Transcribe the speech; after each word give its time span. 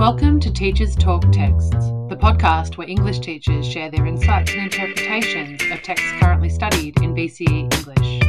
Welcome 0.00 0.40
to 0.40 0.50
Teachers 0.50 0.96
Talk 0.96 1.30
Texts, 1.30 1.90
the 2.08 2.16
podcast 2.18 2.78
where 2.78 2.88
English 2.88 3.18
teachers 3.18 3.68
share 3.68 3.90
their 3.90 4.06
insights 4.06 4.50
and 4.52 4.62
interpretations 4.62 5.60
of 5.70 5.82
texts 5.82 6.10
currently 6.18 6.48
studied 6.48 6.98
in 7.02 7.14
VCE 7.14 7.70
English. 7.70 8.22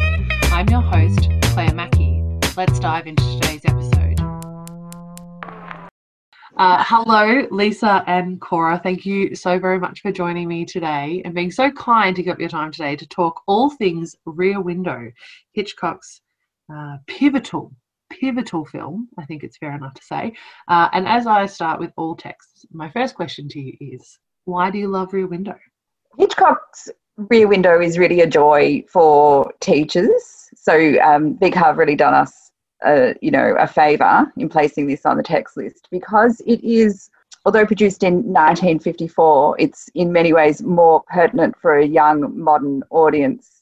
I'm 0.51 0.67
your 0.67 0.81
host, 0.81 1.29
Claire 1.53 1.73
Mackey. 1.73 2.21
Let's 2.57 2.77
dive 2.77 3.07
into 3.07 3.23
today's 3.39 3.61
episode. 3.63 4.19
Uh, 6.57 6.83
hello, 6.85 7.47
Lisa 7.51 8.03
and 8.05 8.41
Cora. 8.41 8.77
Thank 8.83 9.05
you 9.05 9.33
so 9.33 9.57
very 9.57 9.79
much 9.79 10.01
for 10.01 10.11
joining 10.11 10.49
me 10.49 10.65
today 10.65 11.21
and 11.23 11.33
being 11.33 11.51
so 11.51 11.71
kind 11.71 12.13
to 12.17 12.21
give 12.21 12.33
up 12.33 12.39
your 12.41 12.49
time 12.49 12.73
today 12.73 12.97
to 12.97 13.07
talk 13.07 13.43
all 13.47 13.69
things 13.69 14.13
Rear 14.25 14.59
Window, 14.59 15.09
Hitchcock's 15.53 16.19
uh, 16.69 16.97
pivotal 17.07 17.71
pivotal 18.19 18.65
film, 18.65 19.09
I 19.17 19.25
think 19.25 19.43
it's 19.43 19.57
fair 19.57 19.75
enough 19.75 19.93
to 19.95 20.03
say. 20.03 20.33
Uh, 20.67 20.89
and 20.93 21.07
as 21.07 21.27
I 21.27 21.45
start 21.45 21.79
with 21.79 21.91
all 21.97 22.15
texts, 22.15 22.65
my 22.71 22.89
first 22.91 23.15
question 23.15 23.47
to 23.49 23.59
you 23.59 23.77
is 23.79 24.19
why 24.45 24.69
do 24.71 24.77
you 24.77 24.87
love 24.87 25.13
Rear 25.13 25.27
Window? 25.27 25.55
Hitchcock's 26.17 26.89
Rear 27.17 27.47
Window 27.47 27.79
is 27.79 27.97
really 27.97 28.21
a 28.21 28.27
joy 28.27 28.83
for 28.89 29.51
teachers. 29.59 30.49
So 30.55 30.99
um, 31.01 31.33
Big 31.33 31.53
have 31.55 31.77
really 31.77 31.95
done 31.95 32.13
us, 32.13 32.51
a, 32.83 33.15
you 33.21 33.31
know, 33.31 33.55
a 33.59 33.67
favour 33.67 34.31
in 34.37 34.49
placing 34.49 34.87
this 34.87 35.05
on 35.05 35.17
the 35.17 35.23
text 35.23 35.57
list 35.57 35.87
because 35.91 36.41
it 36.45 36.63
is, 36.63 37.09
although 37.45 37.65
produced 37.65 38.03
in 38.03 38.15
1954, 38.15 39.55
it's 39.59 39.89
in 39.95 40.11
many 40.11 40.33
ways 40.33 40.61
more 40.61 41.03
pertinent 41.03 41.55
for 41.61 41.77
a 41.77 41.85
young 41.85 42.37
modern 42.37 42.83
audience 42.89 43.60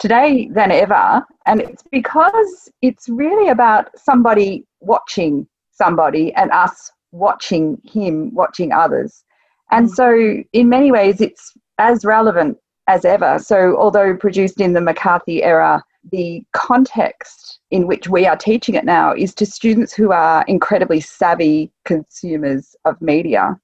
today 0.00 0.48
than 0.52 0.72
ever. 0.72 1.24
And 1.46 1.60
it's 1.60 1.84
because 1.92 2.68
it's 2.82 3.08
really 3.08 3.50
about 3.50 3.90
somebody 3.96 4.66
watching 4.80 5.46
somebody 5.70 6.32
and 6.34 6.50
us 6.50 6.90
watching 7.12 7.80
him, 7.84 8.34
watching 8.34 8.72
others. 8.72 9.22
And 9.70 9.88
so, 9.88 10.42
in 10.52 10.68
many 10.68 10.90
ways, 10.90 11.20
it's 11.20 11.52
as 11.78 12.04
relevant 12.04 12.58
as 12.88 13.04
ever. 13.04 13.38
So, 13.38 13.76
although 13.76 14.16
produced 14.16 14.60
in 14.60 14.72
the 14.72 14.80
McCarthy 14.80 15.44
era, 15.44 15.84
the 16.10 16.42
context 16.52 17.60
in 17.70 17.86
which 17.86 18.08
we 18.08 18.26
are 18.26 18.36
teaching 18.36 18.74
it 18.74 18.84
now 18.84 19.14
is 19.14 19.34
to 19.34 19.46
students 19.46 19.92
who 19.92 20.12
are 20.12 20.44
incredibly 20.48 21.00
savvy 21.00 21.70
consumers 21.84 22.74
of 22.84 23.00
media. 23.00 23.60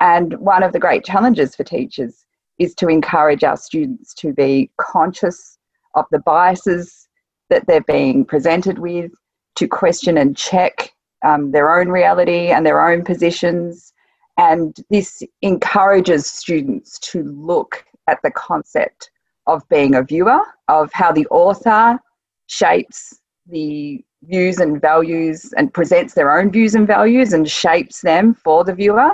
And 0.00 0.38
one 0.38 0.62
of 0.62 0.72
the 0.72 0.78
great 0.78 1.04
challenges 1.04 1.56
for 1.56 1.64
teachers 1.64 2.24
is 2.58 2.74
to 2.76 2.88
encourage 2.88 3.42
our 3.42 3.56
students 3.56 4.14
to 4.14 4.32
be 4.32 4.70
conscious 4.78 5.58
of 5.94 6.04
the 6.10 6.20
biases 6.20 7.08
that 7.48 7.66
they're 7.66 7.82
being 7.82 8.24
presented 8.24 8.78
with, 8.78 9.12
to 9.56 9.66
question 9.66 10.16
and 10.18 10.36
check 10.36 10.92
um, 11.24 11.50
their 11.50 11.78
own 11.78 11.88
reality 11.88 12.48
and 12.48 12.64
their 12.64 12.86
own 12.86 13.04
positions. 13.04 13.92
And 14.38 14.76
this 14.88 15.22
encourages 15.42 16.26
students 16.26 16.98
to 17.00 17.22
look 17.24 17.84
at 18.08 18.18
the 18.22 18.30
concept 18.30 19.10
of 19.46 19.68
being 19.68 19.94
a 19.94 20.02
viewer, 20.02 20.40
of 20.68 20.90
how 20.92 21.12
the 21.12 21.26
author 21.26 21.98
shapes 22.46 23.20
the 23.46 24.02
views 24.22 24.58
and 24.58 24.80
values 24.80 25.52
and 25.56 25.72
presents 25.72 26.14
their 26.14 26.38
own 26.38 26.50
views 26.50 26.74
and 26.74 26.86
values 26.86 27.32
and 27.32 27.50
shapes 27.50 28.00
them 28.00 28.34
for 28.34 28.64
the 28.64 28.74
viewer. 28.74 29.10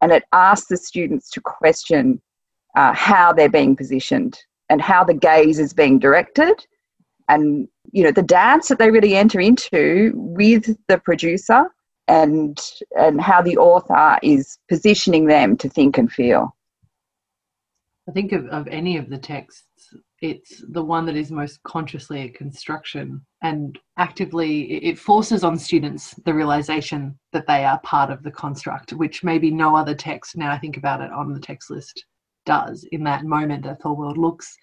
And 0.00 0.12
it 0.12 0.24
asks 0.32 0.68
the 0.68 0.76
students 0.76 1.30
to 1.30 1.40
question 1.40 2.20
uh, 2.76 2.92
how 2.92 3.32
they're 3.32 3.48
being 3.48 3.76
positioned 3.76 4.38
and 4.68 4.80
how 4.80 5.04
the 5.04 5.14
gaze 5.14 5.58
is 5.58 5.72
being 5.72 5.98
directed. 5.98 6.54
And 7.28 7.68
you 7.92 8.04
know 8.04 8.12
the 8.12 8.22
dance 8.22 8.68
that 8.68 8.78
they 8.78 8.90
really 8.90 9.16
enter 9.16 9.40
into 9.40 10.12
with 10.14 10.76
the 10.88 10.98
producer 10.98 11.64
and 12.08 12.58
and 12.96 13.20
how 13.20 13.42
the 13.42 13.56
author 13.56 14.18
is 14.22 14.58
positioning 14.68 15.26
them 15.26 15.56
to 15.56 15.68
think 15.68 15.98
and 15.98 16.10
feel. 16.10 16.54
I 18.08 18.12
think 18.12 18.30
of, 18.30 18.46
of 18.46 18.68
any 18.68 18.96
of 18.96 19.10
the 19.10 19.18
texts 19.18 19.64
it's 20.22 20.62
the 20.70 20.82
one 20.82 21.04
that 21.06 21.16
is 21.16 21.30
most 21.30 21.62
consciously 21.62 22.22
a 22.22 22.28
construction 22.30 23.20
and 23.42 23.78
actively 23.98 24.62
it 24.84 24.98
forces 24.98 25.44
on 25.44 25.58
students 25.58 26.14
the 26.24 26.32
realization 26.32 27.18
that 27.32 27.46
they 27.46 27.64
are 27.64 27.78
part 27.80 28.10
of 28.10 28.22
the 28.22 28.30
construct 28.30 28.92
which 28.94 29.22
maybe 29.22 29.50
no 29.50 29.76
other 29.76 29.94
text 29.94 30.36
now 30.36 30.50
i 30.50 30.58
think 30.58 30.76
about 30.76 31.02
it 31.02 31.12
on 31.12 31.32
the 31.32 31.40
text 31.40 31.70
list 31.70 32.04
does 32.46 32.86
in 32.92 33.04
that 33.04 33.24
moment 33.24 33.64
that 33.64 33.82
the 33.82 33.92
world 33.92 34.16
looks 34.16 34.56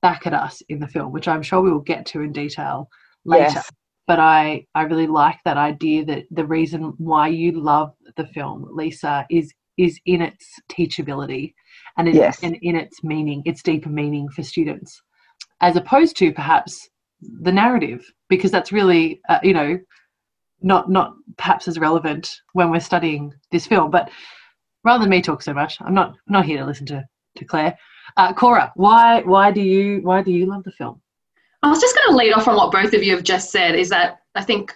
back 0.00 0.26
at 0.26 0.34
us 0.34 0.62
in 0.68 0.78
the 0.78 0.88
film, 0.88 1.12
which 1.12 1.28
I'm 1.28 1.42
sure 1.42 1.60
we 1.60 1.72
will 1.72 1.80
get 1.80 2.06
to 2.06 2.20
in 2.20 2.32
detail 2.32 2.88
later. 3.24 3.52
Yes. 3.54 3.70
But 4.06 4.18
I, 4.20 4.66
I 4.74 4.82
really 4.82 5.06
like 5.06 5.38
that 5.44 5.56
idea 5.56 6.04
that 6.04 6.24
the 6.30 6.44
reason 6.44 6.92
why 6.98 7.28
you 7.28 7.52
love 7.52 7.94
the 8.16 8.26
film, 8.26 8.68
Lisa, 8.70 9.26
is 9.30 9.52
is 9.76 9.98
in 10.06 10.20
its 10.20 10.46
teachability 10.70 11.52
and 11.98 12.08
in, 12.08 12.14
yes. 12.14 12.38
and 12.42 12.56
in 12.62 12.76
its 12.76 13.02
meaning, 13.02 13.42
its 13.44 13.62
deeper 13.62 13.88
meaning 13.88 14.28
for 14.28 14.42
students, 14.42 15.02
as 15.60 15.76
opposed 15.76 16.16
to 16.18 16.32
perhaps 16.32 16.88
the 17.20 17.50
narrative, 17.50 18.04
because 18.28 18.50
that's 18.50 18.70
really, 18.72 19.20
uh, 19.28 19.40
you 19.42 19.54
know, 19.54 19.78
not 20.60 20.90
not 20.90 21.14
perhaps 21.38 21.66
as 21.66 21.78
relevant 21.78 22.30
when 22.52 22.70
we're 22.70 22.80
studying 22.80 23.32
this 23.50 23.66
film. 23.66 23.90
But 23.90 24.10
rather 24.84 25.02
than 25.02 25.10
me 25.10 25.22
talk 25.22 25.42
so 25.42 25.54
much, 25.54 25.78
I'm 25.80 25.94
not 25.94 26.10
I'm 26.10 26.32
not 26.32 26.44
here 26.44 26.58
to 26.58 26.66
listen 26.66 26.86
to 26.86 27.04
to 27.36 27.44
Claire. 27.44 27.76
Uh, 28.16 28.32
Cora, 28.32 28.72
why 28.76 29.22
why 29.22 29.50
do 29.50 29.60
you 29.60 30.00
why 30.02 30.22
do 30.22 30.30
you 30.30 30.46
love 30.46 30.64
the 30.64 30.72
film? 30.72 31.00
I 31.62 31.68
was 31.68 31.80
just 31.80 31.96
going 31.96 32.10
to 32.10 32.16
lead 32.16 32.32
off 32.32 32.44
from 32.44 32.56
what 32.56 32.70
both 32.70 32.92
of 32.92 33.02
you 33.02 33.14
have 33.14 33.24
just 33.24 33.50
said. 33.50 33.74
Is 33.74 33.88
that 33.88 34.20
I 34.34 34.44
think 34.44 34.74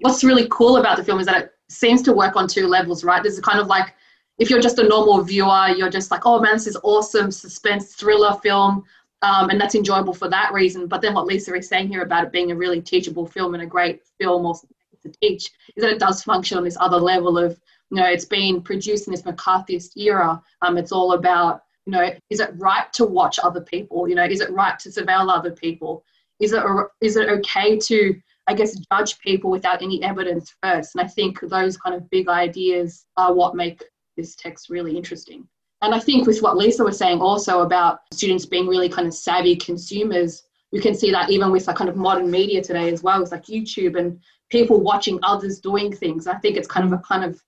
what's 0.00 0.24
really 0.24 0.48
cool 0.50 0.78
about 0.78 0.96
the 0.96 1.04
film 1.04 1.20
is 1.20 1.26
that 1.26 1.44
it 1.44 1.52
seems 1.68 2.02
to 2.02 2.12
work 2.12 2.36
on 2.36 2.48
two 2.48 2.66
levels, 2.66 3.04
right? 3.04 3.22
There's 3.22 3.38
kind 3.40 3.60
of 3.60 3.66
like 3.66 3.94
if 4.38 4.50
you're 4.50 4.60
just 4.60 4.78
a 4.78 4.88
normal 4.88 5.22
viewer, 5.22 5.68
you're 5.68 5.90
just 5.90 6.10
like, 6.10 6.22
oh 6.24 6.40
man, 6.40 6.54
this 6.54 6.66
is 6.66 6.76
awesome 6.82 7.30
suspense 7.30 7.94
thriller 7.94 8.34
film, 8.42 8.84
um, 9.22 9.50
and 9.50 9.60
that's 9.60 9.74
enjoyable 9.74 10.14
for 10.14 10.28
that 10.28 10.52
reason. 10.52 10.88
But 10.88 11.02
then 11.02 11.14
what 11.14 11.26
Lisa 11.26 11.54
is 11.54 11.68
saying 11.68 11.88
here 11.88 12.02
about 12.02 12.24
it 12.24 12.32
being 12.32 12.50
a 12.50 12.56
really 12.56 12.80
teachable 12.80 13.26
film 13.26 13.54
and 13.54 13.62
a 13.62 13.66
great 13.66 14.02
film 14.18 14.46
or 14.46 14.54
to 15.02 15.12
teach 15.20 15.50
is 15.76 15.82
that 15.82 15.92
it 15.92 16.00
does 16.00 16.22
function 16.22 16.58
on 16.58 16.64
this 16.64 16.76
other 16.80 16.96
level 16.96 17.38
of 17.38 17.60
you 17.90 17.98
know 17.98 18.06
it's 18.06 18.24
been 18.24 18.60
produced 18.60 19.06
in 19.06 19.12
this 19.12 19.22
McCarthyist 19.22 19.96
era. 19.96 20.42
Um, 20.62 20.78
it's 20.78 20.92
all 20.92 21.12
about 21.12 21.62
you 21.86 21.92
know 21.92 22.10
is 22.30 22.40
it 22.40 22.50
right 22.56 22.92
to 22.94 23.04
watch 23.04 23.38
other 23.42 23.60
people? 23.60 24.08
You 24.08 24.14
know 24.14 24.24
is 24.24 24.40
it 24.40 24.50
right 24.50 24.78
to 24.80 24.88
surveil 24.88 25.32
other 25.32 25.52
people? 25.52 26.04
Is 26.40 26.52
it 26.52 26.62
is 27.00 27.16
it 27.16 27.28
okay 27.28 27.78
to 27.78 28.14
i 28.46 28.54
guess 28.54 28.78
judge 28.92 29.18
people 29.20 29.50
without 29.50 29.82
any 29.82 30.02
evidence 30.02 30.54
first? 30.62 30.94
And 30.94 31.04
i 31.04 31.08
think 31.08 31.40
those 31.40 31.76
kind 31.76 31.94
of 31.94 32.08
big 32.10 32.28
ideas 32.28 33.06
are 33.16 33.32
what 33.32 33.54
make 33.54 33.82
this 34.16 34.36
text 34.36 34.70
really 34.70 34.96
interesting. 34.96 35.46
And 35.82 35.94
i 35.94 36.00
think 36.00 36.26
with 36.26 36.40
what 36.40 36.56
lisa 36.56 36.84
was 36.84 36.98
saying 36.98 37.20
also 37.20 37.60
about 37.60 38.00
students 38.12 38.46
being 38.46 38.66
really 38.66 38.88
kind 38.88 39.06
of 39.06 39.14
savvy 39.14 39.56
consumers 39.56 40.42
you 40.72 40.80
can 40.80 40.94
see 40.94 41.10
that 41.12 41.30
even 41.30 41.52
with 41.52 41.66
like 41.68 41.76
kind 41.76 41.90
of 41.90 41.96
modern 41.96 42.30
media 42.30 42.60
today 42.62 42.90
as 42.92 43.02
well 43.02 43.20
it's 43.22 43.32
like 43.32 43.44
youtube 43.44 43.96
and 43.98 44.18
people 44.50 44.80
watching 44.80 45.18
others 45.22 45.58
doing 45.58 45.92
things. 45.92 46.26
I 46.26 46.36
think 46.36 46.56
it's 46.56 46.68
kind 46.68 46.86
of 46.86 46.92
a 46.92 47.02
kind 47.02 47.24
of 47.24 47.42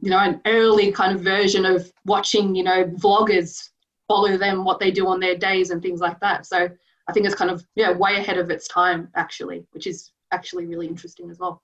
you 0.00 0.10
know, 0.10 0.18
an 0.18 0.40
early 0.46 0.92
kind 0.92 1.14
of 1.14 1.22
version 1.22 1.64
of 1.64 1.90
watching, 2.04 2.54
you 2.54 2.62
know, 2.62 2.84
vloggers 2.84 3.70
follow 4.08 4.36
them, 4.36 4.64
what 4.64 4.78
they 4.78 4.90
do 4.90 5.06
on 5.08 5.20
their 5.20 5.36
days 5.36 5.70
and 5.70 5.82
things 5.82 6.00
like 6.00 6.20
that. 6.20 6.46
So 6.46 6.68
I 7.08 7.12
think 7.12 7.26
it's 7.26 7.34
kind 7.34 7.50
of, 7.50 7.66
yeah, 7.74 7.92
way 7.92 8.16
ahead 8.16 8.38
of 8.38 8.50
its 8.50 8.68
time, 8.68 9.08
actually, 9.14 9.64
which 9.72 9.86
is 9.86 10.12
actually 10.32 10.66
really 10.66 10.86
interesting 10.86 11.30
as 11.30 11.38
well. 11.38 11.62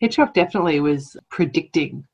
Hitchcock 0.00 0.34
definitely 0.34 0.80
was 0.80 1.16
predicting 1.30 2.06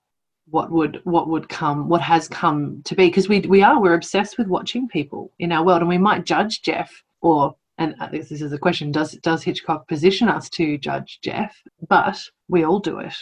what 0.50 0.70
would 0.70 1.00
what 1.04 1.28
would 1.28 1.48
come 1.48 1.88
what 1.88 2.00
has 2.00 2.28
come 2.28 2.82
to 2.84 2.94
be 2.94 3.06
because 3.06 3.28
we 3.28 3.40
we 3.40 3.62
are 3.62 3.80
we're 3.80 3.94
obsessed 3.94 4.38
with 4.38 4.48
watching 4.48 4.88
people 4.88 5.32
in 5.38 5.52
our 5.52 5.64
world 5.64 5.80
and 5.80 5.88
we 5.88 5.98
might 5.98 6.24
judge 6.24 6.62
Jeff 6.62 7.02
or 7.20 7.54
and 7.78 7.94
this 8.10 8.30
is 8.32 8.52
a 8.52 8.58
question 8.58 8.90
does 8.90 9.12
does 9.22 9.42
Hitchcock 9.42 9.86
position 9.86 10.28
us 10.28 10.50
to 10.50 10.76
judge 10.78 11.20
Jeff 11.22 11.56
but 11.88 12.20
we 12.48 12.64
all 12.64 12.80
do 12.80 12.98
it 12.98 13.14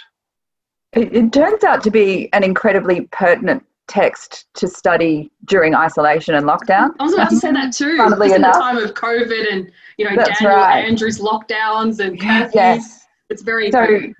it, 0.93 1.15
it 1.15 1.33
turns 1.33 1.65
out 1.65 1.83
to 1.85 1.91
be 1.91 2.29
an 2.33 2.43
incredibly 2.43 3.03
pertinent 3.13 3.65
text 3.87 4.47
to 4.55 4.69
study 4.69 5.31
during 5.45 5.75
isolation 5.75 6.35
and 6.35 6.47
lockdown. 6.47 6.91
I 7.01 7.05
was 7.05 7.15
about 7.15 7.31
to 7.31 7.37
say 7.37 7.53
that 7.53 7.73
too. 7.77 7.97
Funnily 7.97 8.33
enough. 8.33 8.37
in 8.37 8.43
the 8.43 8.65
time 8.65 8.79
of 8.79 8.95
COVID 8.95 9.53
and 9.53 9.71
you 9.99 10.09
know 10.09 10.17
That's 10.17 10.41
Daniel 10.41 10.57
right. 10.57 10.85
Andrews 10.85 11.19
lockdowns 11.19 12.01
and 12.01 12.19
curfews. 12.19 12.55
Yes. 12.55 13.07
It's 13.29 13.43
very 13.43 13.71
so. 13.71 14.13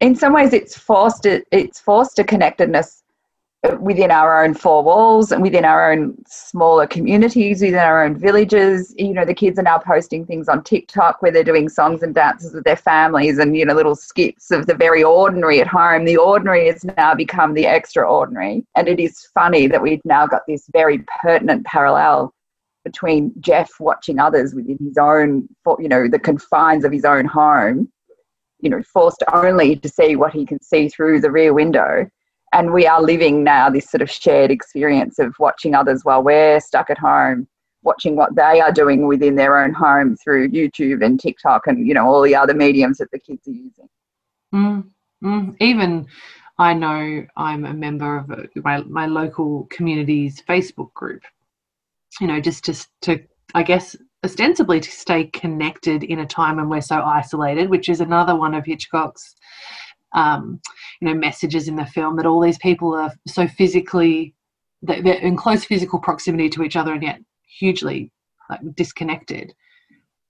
In 0.00 0.14
some 0.14 0.34
ways, 0.34 0.52
it's 0.52 0.76
forced. 0.76 1.26
It's 1.26 1.80
forced 1.80 2.18
a 2.18 2.24
connectedness 2.24 3.02
within 3.80 4.10
our 4.10 4.44
own 4.44 4.54
four 4.54 4.82
walls 4.82 5.32
and 5.32 5.42
within 5.42 5.64
our 5.64 5.92
own 5.92 6.16
smaller 6.26 6.86
communities, 6.86 7.60
within 7.60 7.78
our 7.78 8.04
own 8.04 8.18
villages. 8.18 8.94
You 8.96 9.12
know, 9.12 9.24
the 9.24 9.34
kids 9.34 9.58
are 9.58 9.62
now 9.62 9.78
posting 9.78 10.24
things 10.24 10.48
on 10.48 10.62
TikTok 10.62 11.22
where 11.22 11.32
they're 11.32 11.44
doing 11.44 11.68
songs 11.68 12.02
and 12.02 12.14
dances 12.14 12.54
with 12.54 12.64
their 12.64 12.76
families 12.76 13.38
and, 13.38 13.56
you 13.56 13.64
know, 13.64 13.74
little 13.74 13.94
skits 13.94 14.50
of 14.50 14.66
the 14.66 14.74
very 14.74 15.02
ordinary 15.02 15.60
at 15.60 15.66
home. 15.66 16.04
The 16.04 16.16
ordinary 16.16 16.66
has 16.68 16.84
now 16.84 17.14
become 17.14 17.54
the 17.54 17.66
extraordinary. 17.66 18.64
And 18.74 18.88
it 18.88 19.00
is 19.00 19.28
funny 19.34 19.66
that 19.66 19.82
we've 19.82 20.04
now 20.04 20.26
got 20.26 20.42
this 20.46 20.68
very 20.72 21.04
pertinent 21.20 21.64
parallel 21.66 22.34
between 22.84 23.32
Jeff 23.40 23.70
watching 23.80 24.18
others 24.18 24.54
within 24.54 24.78
his 24.78 24.96
own, 24.96 25.48
you 25.78 25.88
know, 25.88 26.08
the 26.08 26.20
confines 26.20 26.84
of 26.84 26.92
his 26.92 27.04
own 27.04 27.24
home, 27.24 27.90
you 28.60 28.70
know, 28.70 28.82
forced 28.82 29.24
only 29.32 29.76
to 29.76 29.88
see 29.88 30.14
what 30.14 30.32
he 30.32 30.46
can 30.46 30.62
see 30.62 30.88
through 30.88 31.20
the 31.20 31.30
rear 31.30 31.52
window 31.52 32.08
and 32.56 32.72
we 32.72 32.86
are 32.86 33.02
living 33.02 33.44
now 33.44 33.68
this 33.68 33.90
sort 33.90 34.00
of 34.00 34.10
shared 34.10 34.50
experience 34.50 35.18
of 35.18 35.34
watching 35.38 35.74
others 35.74 36.04
while 36.04 36.22
we're 36.22 36.58
stuck 36.58 36.88
at 36.88 36.98
home 36.98 37.46
watching 37.82 38.16
what 38.16 38.34
they 38.34 38.60
are 38.60 38.72
doing 38.72 39.06
within 39.06 39.36
their 39.36 39.62
own 39.62 39.72
home 39.72 40.16
through 40.16 40.48
youtube 40.48 41.04
and 41.04 41.20
tiktok 41.20 41.66
and 41.66 41.86
you 41.86 41.92
know 41.92 42.06
all 42.06 42.22
the 42.22 42.34
other 42.34 42.54
mediums 42.54 42.98
that 42.98 43.10
the 43.10 43.18
kids 43.18 43.46
are 43.46 43.50
using 43.50 43.88
mm, 44.54 44.84
mm. 45.22 45.56
even 45.60 46.06
i 46.58 46.72
know 46.72 47.24
i'm 47.36 47.66
a 47.66 47.74
member 47.74 48.16
of 48.16 48.64
my, 48.64 48.82
my 48.84 49.06
local 49.06 49.68
community's 49.70 50.42
facebook 50.48 50.92
group 50.94 51.22
you 52.20 52.26
know 52.26 52.40
just 52.40 52.64
to, 52.64 52.74
to 53.02 53.22
i 53.54 53.62
guess 53.62 53.94
ostensibly 54.24 54.80
to 54.80 54.90
stay 54.90 55.24
connected 55.24 56.02
in 56.02 56.20
a 56.20 56.26
time 56.26 56.56
when 56.56 56.70
we're 56.70 56.80
so 56.80 57.02
isolated 57.02 57.68
which 57.68 57.90
is 57.90 58.00
another 58.00 58.34
one 58.34 58.54
of 58.54 58.64
hitchcock's 58.64 59.36
um, 60.14 60.60
you 61.00 61.08
know 61.08 61.14
messages 61.14 61.68
in 61.68 61.76
the 61.76 61.86
film 61.86 62.16
that 62.16 62.26
all 62.26 62.40
these 62.40 62.58
people 62.58 62.94
are 62.94 63.12
so 63.26 63.46
physically 63.46 64.34
they're 64.82 65.14
in 65.14 65.36
close 65.36 65.64
physical 65.64 65.98
proximity 65.98 66.48
to 66.50 66.62
each 66.62 66.76
other 66.76 66.92
and 66.92 67.02
yet 67.02 67.20
hugely 67.58 68.12
like 68.50 68.60
disconnected. 68.74 69.52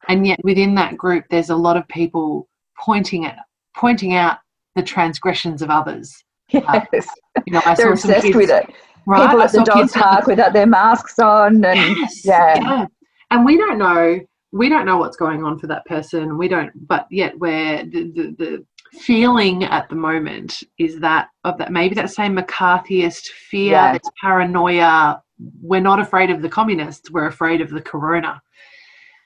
And 0.09 0.27
yet 0.27 0.39
within 0.45 0.75
that 0.77 0.97
group 0.97 1.25
there's 1.31 1.51
a 1.51 1.57
lot 1.57 1.77
of 1.77 1.87
people 1.89 2.49
pointing 2.79 3.27
at 3.27 3.39
pointing 3.77 4.15
out 4.15 4.39
the 4.75 4.83
transgressions 4.83 5.63
of 5.63 5.71
others. 5.71 6.15
Yes. 6.53 7.09
uh, 7.37 7.41
you 7.45 7.53
know, 7.53 7.61
they're 7.77 7.93
obsessed 7.93 8.23
kids, 8.23 8.37
with 8.37 8.51
it. 8.51 8.67
Right? 9.05 9.27
people 9.27 9.43
at 9.43 9.51
the 9.51 9.65
dog 9.65 9.91
park 9.91 10.29
without 10.29 10.53
their 10.53 10.67
masks 10.67 11.19
on 11.19 11.65
and 11.65 11.97
yes, 11.97 12.25
yeah. 12.25 12.59
yeah. 12.61 12.87
And 13.33 13.45
we 13.45 13.57
don't 13.57 13.79
know 13.79 14.21
we 14.53 14.69
don't 14.69 14.87
know 14.87 14.97
what's 14.97 15.17
going 15.17 15.45
on 15.45 15.59
for 15.59 15.67
that 15.67 15.85
person. 15.87 16.39
We 16.39 16.47
don't 16.47 16.71
but 16.87 17.07
yet 17.11 17.37
where 17.39 17.85
the, 17.85 18.13
the, 18.15 18.35
the 18.39 18.67
feeling 19.01 19.65
at 19.65 19.89
the 19.89 19.95
moment 19.95 20.63
is 20.79 21.01
that 21.01 21.29
of 21.45 21.59
that 21.59 21.73
maybe 21.73 21.95
that 21.95 22.11
same 22.11 22.37
McCarthyist 22.37 23.29
fear, 23.29 23.73
yeah. 23.73 23.99
paranoia. 24.23 25.23
We're 25.61 25.81
not 25.81 26.01
afraid 26.01 26.31
of 26.31 26.43
the 26.43 26.49
communists. 26.49 27.11
We're 27.11 27.27
afraid 27.27 27.61
of 27.61 27.71
the 27.71 27.81
corona. 27.81 28.41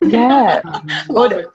Yeah, 0.03 0.61
um, 0.73 0.91
well, 1.09 1.53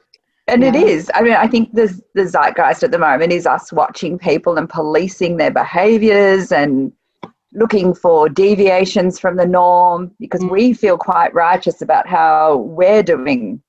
and 0.47 0.61
yeah. 0.61 0.69
it 0.69 0.75
is. 0.75 1.11
I 1.13 1.21
mean, 1.21 1.33
I 1.33 1.47
think 1.47 1.73
the 1.73 1.87
the 2.13 2.23
zeitgeist 2.25 2.83
at 2.83 2.91
the 2.91 2.99
moment 2.99 3.31
is 3.31 3.45
us 3.45 3.71
watching 3.73 4.17
people 4.17 4.57
and 4.57 4.69
policing 4.69 5.37
their 5.37 5.51
behaviours 5.51 6.51
and 6.51 6.91
looking 7.53 7.93
for 7.93 8.27
deviations 8.29 9.17
from 9.17 9.37
the 9.37 9.45
norm 9.45 10.11
because 10.19 10.41
mm. 10.41 10.51
we 10.51 10.73
feel 10.73 10.97
quite 10.97 11.33
righteous 11.33 11.81
about 11.81 12.07
how 12.07 12.57
we're 12.57 13.03
doing 13.03 13.61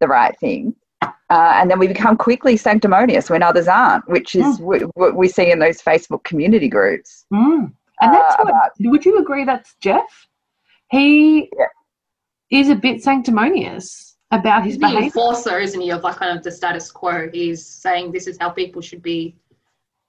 the 0.00 0.08
right 0.08 0.38
thing. 0.38 0.74
Uh, 1.02 1.10
and 1.30 1.70
then 1.70 1.78
we 1.78 1.86
become 1.86 2.16
quickly 2.16 2.56
sanctimonious 2.56 3.28
when 3.28 3.42
others 3.42 3.68
aren't, 3.68 4.08
which 4.08 4.34
is 4.34 4.58
mm. 4.58 4.90
what 4.94 5.14
we 5.14 5.28
see 5.28 5.50
in 5.50 5.58
those 5.58 5.82
Facebook 5.82 6.24
community 6.24 6.68
groups. 6.68 7.26
Mm. 7.32 7.72
And 8.00 8.14
that's 8.14 8.34
uh, 8.34 8.38
what, 8.38 8.48
about, 8.50 8.70
would 8.80 9.04
you 9.04 9.18
agree 9.18 9.44
that's 9.44 9.74
Jeff? 9.80 10.26
He 10.90 11.50
yeah. 11.58 12.60
is 12.60 12.70
a 12.70 12.74
bit 12.74 13.02
sanctimonious 13.02 14.16
about 14.30 14.64
his 14.64 14.74
He's 14.74 14.78
behavior. 14.78 15.00
The 15.00 15.06
enforcer, 15.06 15.58
isn't 15.58 15.80
he, 15.80 15.90
of 15.90 16.02
like 16.02 16.16
kind 16.16 16.36
of 16.36 16.42
the 16.42 16.50
status 16.50 16.90
quo. 16.90 17.28
He's 17.32 17.64
saying 17.64 18.12
this 18.12 18.26
is 18.26 18.38
how 18.40 18.50
people 18.50 18.80
should 18.80 19.02
be, 19.02 19.36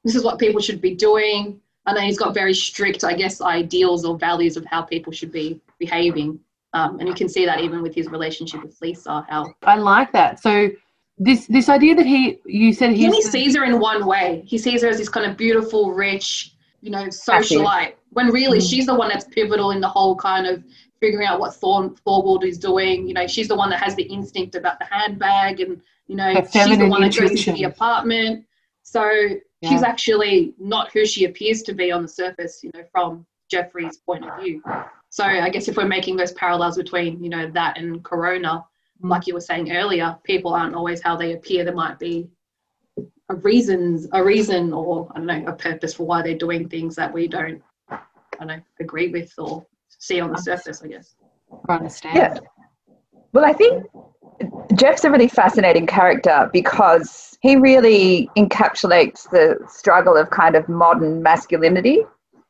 this 0.05 0.15
is 0.15 0.23
what 0.23 0.39
people 0.39 0.61
should 0.61 0.81
be 0.81 0.95
doing. 0.95 1.59
And 1.85 1.97
then 1.97 2.05
he's 2.05 2.19
got 2.19 2.33
very 2.33 2.53
strict, 2.53 3.03
I 3.03 3.13
guess, 3.13 3.41
ideals 3.41 4.05
or 4.05 4.17
values 4.17 4.55
of 4.55 4.65
how 4.65 4.83
people 4.83 5.11
should 5.11 5.31
be 5.31 5.59
behaving. 5.79 6.39
Um, 6.73 6.99
and 6.99 7.07
you 7.07 7.15
can 7.15 7.27
see 7.27 7.45
that 7.45 7.61
even 7.61 7.81
with 7.81 7.95
his 7.95 8.09
relationship 8.09 8.63
with 8.63 8.77
Lisa. 8.81 9.25
How 9.29 9.53
I 9.63 9.75
like 9.75 10.11
that. 10.13 10.41
So 10.41 10.69
this 11.17 11.47
this 11.47 11.67
idea 11.67 11.95
that 11.95 12.05
he 12.05 12.39
you 12.45 12.73
said 12.73 12.93
he 12.93 13.05
only 13.05 13.21
sees 13.21 13.55
her 13.55 13.65
in 13.65 13.79
one 13.79 14.05
way. 14.05 14.43
He 14.45 14.57
sees 14.57 14.81
her 14.81 14.87
as 14.87 14.97
this 14.97 15.09
kind 15.09 15.29
of 15.29 15.35
beautiful, 15.35 15.91
rich, 15.91 16.53
you 16.81 16.91
know, 16.91 17.05
socialite. 17.05 17.93
When 18.11 18.27
really 18.27 18.59
mm. 18.59 18.69
she's 18.69 18.85
the 18.85 18.95
one 18.95 19.09
that's 19.09 19.25
pivotal 19.25 19.71
in 19.71 19.81
the 19.81 19.87
whole 19.87 20.15
kind 20.15 20.47
of 20.47 20.63
figuring 20.99 21.27
out 21.27 21.39
what 21.39 21.55
Thor, 21.55 21.89
Thorwald 22.05 22.43
is 22.43 22.57
doing. 22.57 23.07
You 23.07 23.13
know, 23.13 23.27
she's 23.27 23.47
the 23.47 23.55
one 23.55 23.69
that 23.69 23.81
has 23.81 23.95
the 23.95 24.03
instinct 24.03 24.55
about 24.55 24.79
the 24.79 24.85
handbag, 24.85 25.59
and 25.59 25.81
you 26.07 26.15
know, 26.15 26.33
she's 26.51 26.77
the 26.77 26.87
one 26.87 27.01
that 27.01 27.17
goes 27.17 27.31
into 27.31 27.51
the 27.51 27.63
apartment. 27.63 28.45
So 28.83 29.03
yeah. 29.61 29.69
she's 29.69 29.83
actually 29.83 30.53
not 30.59 30.91
who 30.91 31.05
she 31.05 31.25
appears 31.25 31.61
to 31.63 31.73
be 31.73 31.91
on 31.91 32.01
the 32.01 32.07
surface. 32.07 32.61
You 32.63 32.71
know, 32.73 32.83
from 32.91 33.25
Jeffrey's 33.49 33.97
point 33.97 34.25
of 34.25 34.39
view. 34.39 34.63
So 35.09 35.23
I 35.23 35.49
guess 35.49 35.67
if 35.67 35.75
we're 35.75 35.85
making 35.85 36.17
those 36.17 36.33
parallels 36.33 36.77
between, 36.77 37.23
you 37.23 37.29
know, 37.29 37.49
that 37.51 37.77
and 37.77 38.03
Corona, 38.03 38.63
mm. 39.03 39.09
like 39.09 39.27
you 39.27 39.33
were 39.33 39.41
saying 39.41 39.71
earlier, 39.71 40.17
people 40.23 40.53
aren't 40.53 40.75
always 40.75 41.01
how 41.01 41.15
they 41.15 41.33
appear. 41.33 41.63
There 41.63 41.73
might 41.73 41.97
be 41.97 42.29
a 43.29 43.35
reasons, 43.35 44.07
a 44.13 44.23
reason, 44.23 44.71
or 44.73 45.11
I 45.11 45.17
don't 45.17 45.25
know, 45.25 45.45
a 45.47 45.53
purpose 45.53 45.93
for 45.93 46.05
why 46.05 46.21
they're 46.21 46.37
doing 46.37 46.69
things 46.69 46.95
that 46.95 47.11
we 47.11 47.27
don't, 47.27 47.61
I 47.89 47.99
don't 48.37 48.47
know, 48.47 48.61
agree 48.79 49.09
with 49.09 49.33
or 49.37 49.65
see 49.87 50.19
on 50.19 50.31
the 50.31 50.37
surface. 50.37 50.81
I 50.83 50.87
guess. 50.87 51.15
I 51.67 51.75
understand. 51.75 52.15
Yeah. 52.15 52.39
Well, 53.33 53.45
I 53.45 53.53
think 53.53 53.85
Jeff's 54.75 55.03
a 55.03 55.11
really 55.11 55.27
fascinating 55.27 55.87
character 55.87 56.49
because 56.53 57.37
he 57.41 57.55
really 57.55 58.29
encapsulates 58.37 59.29
the 59.29 59.57
struggle 59.67 60.15
of 60.17 60.29
kind 60.29 60.55
of 60.55 60.67
modern 60.69 61.21
masculinity 61.21 62.03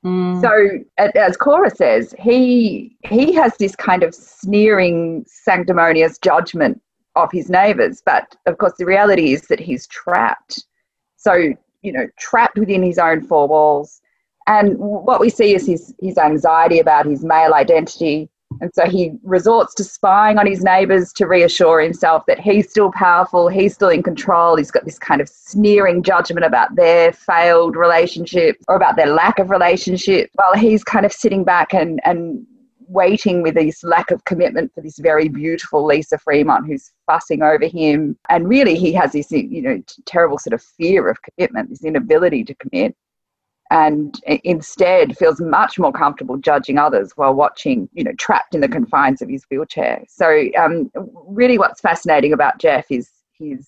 Mm. 0.06 0.42
So, 0.42 0.84
as 1.16 1.36
Cora 1.36 1.70
says, 1.70 2.16
he 2.18 2.96
he 3.04 3.34
has 3.34 3.58
this 3.58 3.76
kind 3.76 4.04
of 4.04 4.16
sneering, 4.16 5.26
sanctimonious 5.28 6.18
judgment 6.18 6.82
of 7.16 7.32
his 7.32 7.50
neighbours, 7.50 8.02
but 8.06 8.36
of 8.46 8.58
course, 8.58 8.74
the 8.78 8.86
reality 8.86 9.34
is 9.34 9.48
that 9.48 9.60
he's 9.60 9.88
trapped. 9.88 10.64
So, 11.18 11.54
you 11.82 11.92
know, 11.92 12.08
trapped 12.18 12.58
within 12.58 12.82
his 12.82 12.98
own 12.98 13.22
four 13.22 13.48
walls. 13.48 14.02
And 14.48 14.78
what 14.78 15.20
we 15.20 15.30
see 15.30 15.54
is 15.54 15.68
his 15.68 15.94
his 16.00 16.18
anxiety 16.18 16.80
about 16.80 17.06
his 17.06 17.24
male 17.24 17.54
identity, 17.54 18.30
and 18.62 18.72
so 18.74 18.86
he 18.86 19.12
resorts 19.24 19.74
to 19.76 19.84
spying 19.84 20.38
on 20.38 20.48
his 20.48 20.64
neighbours 20.64 21.14
to 21.14 21.28
reassure 21.28 21.80
himself 21.82 22.24
that 22.28 22.40
he's 22.40 22.70
still 22.70 22.92
powerful, 22.92 23.48
he's 23.48 23.74
still 23.74 23.90
in 23.90 24.04
control. 24.04 24.58
He's 24.58 24.72
got 24.72 24.86
this 24.86 25.00
kind 25.00 25.22
of 25.22 25.30
sneering 25.30 26.04
judgment 26.04 26.46
about 26.46 26.76
their 26.76 27.14
failed 27.14 27.76
relationship 27.76 28.58
or 28.68 28.76
about 28.76 28.96
their 28.96 29.08
lack 29.08 29.40
of 29.40 29.50
relationship, 29.50 30.30
while 30.34 30.56
he's 30.56 30.84
kind 30.84 31.06
of 31.06 31.14
sitting 31.14 31.44
back 31.44 31.74
and, 31.74 32.02
and 32.04 32.46
waiting 32.88 33.44
with 33.44 33.54
this 33.54 33.84
lack 33.84 34.10
of 34.10 34.26
commitment 34.26 34.74
for 34.74 34.82
this 34.82 34.98
very 34.98 35.30
beautiful 35.30 35.86
Lisa 35.86 36.18
Fremont 36.18 36.66
who's 36.66 36.92
fussing 37.06 37.44
over 37.44 37.68
him. 37.68 38.18
And 38.30 38.50
really, 38.50 38.76
he 38.76 38.92
has 38.94 39.12
this, 39.12 39.32
you 39.32 39.62
know, 39.62 39.82
terrible 40.06 40.40
sort 40.40 40.54
of 40.54 40.62
fear 40.62 41.08
of 41.08 41.18
commitment, 41.22 41.70
this 41.70 41.86
inability 41.86 42.44
to 42.46 42.56
commit 42.56 42.96
and 43.72 44.20
instead 44.44 45.16
feels 45.18 45.40
much 45.40 45.78
more 45.78 45.92
comfortable 45.92 46.38
judging 46.38 46.78
others 46.78 47.12
while 47.16 47.34
watching, 47.34 47.88
you 47.94 48.04
know, 48.04 48.14
trapped 48.14 48.56
in 48.56 48.62
the 48.62 48.68
confines 48.68 49.22
of 49.22 49.30
his 49.30 49.46
wheelchair. 49.52 50.04
So, 50.08 50.50
um, 50.58 50.92
really, 51.28 51.58
what's 51.58 51.80
fascinating 51.80 52.34
about 52.34 52.58
Jeff 52.58 52.86
is 52.90 53.10
his 53.38 53.68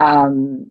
um, 0.00 0.70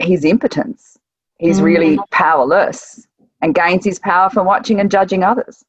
his 0.00 0.24
impotence. 0.24 0.98
He's 1.38 1.60
mm. 1.60 1.64
really 1.64 1.98
powerless 2.10 3.06
and 3.40 3.54
gains 3.54 3.84
his 3.84 3.98
power 3.98 4.28
from 4.30 4.46
watching 4.46 4.80
and 4.80 4.90
judging 4.90 5.22
others. 5.22 5.64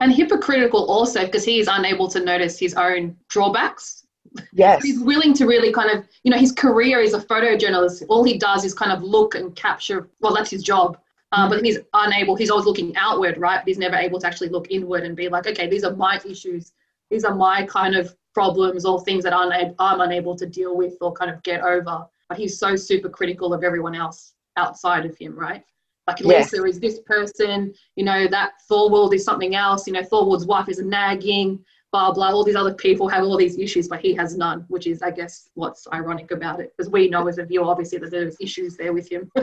And 0.00 0.12
hypocritical 0.12 0.86
also 0.90 1.24
because 1.24 1.44
he 1.44 1.60
is 1.60 1.68
unable 1.70 2.08
to 2.08 2.20
notice 2.20 2.58
his 2.58 2.74
own 2.74 3.16
drawbacks 3.28 4.06
Yes. 4.52 4.82
He's 4.82 5.00
willing 5.00 5.34
to 5.34 5.46
really 5.46 5.72
kind 5.72 5.90
of, 5.90 6.08
you 6.22 6.30
know, 6.30 6.38
his 6.38 6.52
career 6.52 7.00
is 7.00 7.14
a 7.14 7.20
photojournalist. 7.20 8.04
All 8.08 8.24
he 8.24 8.38
does 8.38 8.64
is 8.64 8.74
kind 8.74 8.92
of 8.92 9.02
look 9.02 9.34
and 9.34 9.54
capture, 9.54 10.08
well, 10.20 10.34
that's 10.34 10.50
his 10.50 10.62
job. 10.62 10.98
Um, 11.32 11.50
but 11.50 11.62
he's 11.62 11.78
unable, 11.92 12.36
he's 12.36 12.50
always 12.50 12.64
looking 12.64 12.96
outward, 12.96 13.36
right? 13.36 13.58
But 13.58 13.68
he's 13.68 13.78
never 13.78 13.96
able 13.96 14.18
to 14.20 14.26
actually 14.26 14.48
look 14.48 14.70
inward 14.70 15.04
and 15.04 15.14
be 15.14 15.28
like, 15.28 15.46
okay, 15.46 15.68
these 15.68 15.84
are 15.84 15.94
my 15.94 16.18
issues. 16.24 16.72
These 17.10 17.24
are 17.24 17.34
my 17.34 17.66
kind 17.66 17.94
of 17.96 18.16
problems 18.32 18.86
or 18.86 19.00
things 19.02 19.24
that 19.24 19.34
I'm, 19.34 19.74
I'm 19.78 20.00
unable 20.00 20.36
to 20.36 20.46
deal 20.46 20.76
with 20.76 20.94
or 21.00 21.12
kind 21.12 21.30
of 21.30 21.42
get 21.42 21.62
over. 21.62 22.06
But 22.28 22.38
he's 22.38 22.58
so 22.58 22.76
super 22.76 23.08
critical 23.08 23.52
of 23.52 23.62
everyone 23.62 23.94
else 23.94 24.34
outside 24.56 25.04
of 25.04 25.16
him, 25.18 25.38
right? 25.38 25.64
Like 26.06 26.20
yes. 26.20 26.52
Lisa 26.52 26.64
is 26.64 26.80
this 26.80 27.00
person, 27.00 27.74
you 27.96 28.04
know, 28.04 28.26
that 28.28 28.52
Thorwald 28.70 29.12
is 29.12 29.24
something 29.24 29.54
else, 29.54 29.86
you 29.86 29.92
know, 29.92 30.02
Thorwald's 30.02 30.46
wife 30.46 30.68
is 30.70 30.80
nagging, 30.80 31.62
blah 31.92 32.12
blah 32.12 32.30
all 32.30 32.44
these 32.44 32.56
other 32.56 32.74
people 32.74 33.08
have 33.08 33.24
all 33.24 33.36
these 33.36 33.58
issues 33.58 33.88
but 33.88 34.00
he 34.00 34.14
has 34.14 34.36
none 34.36 34.64
which 34.68 34.86
is 34.86 35.02
i 35.02 35.10
guess 35.10 35.48
what's 35.54 35.86
ironic 35.92 36.30
about 36.30 36.60
it 36.60 36.72
because 36.76 36.90
we 36.90 37.08
know 37.08 37.26
as 37.28 37.38
a 37.38 37.44
viewer 37.44 37.64
obviously 37.64 37.98
that 37.98 38.10
there's 38.10 38.36
issues 38.40 38.76
there 38.76 38.92
with 38.92 39.10
him. 39.10 39.30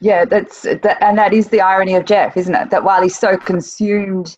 Yeah 0.00 0.24
that's 0.24 0.62
that, 0.62 0.98
and 1.00 1.16
that 1.16 1.32
is 1.32 1.48
the 1.48 1.60
irony 1.60 1.94
of 1.94 2.04
jeff 2.04 2.36
isn't 2.36 2.54
it? 2.54 2.68
That 2.68 2.82
while 2.82 3.00
he's 3.00 3.16
so 3.16 3.38
consumed 3.38 4.36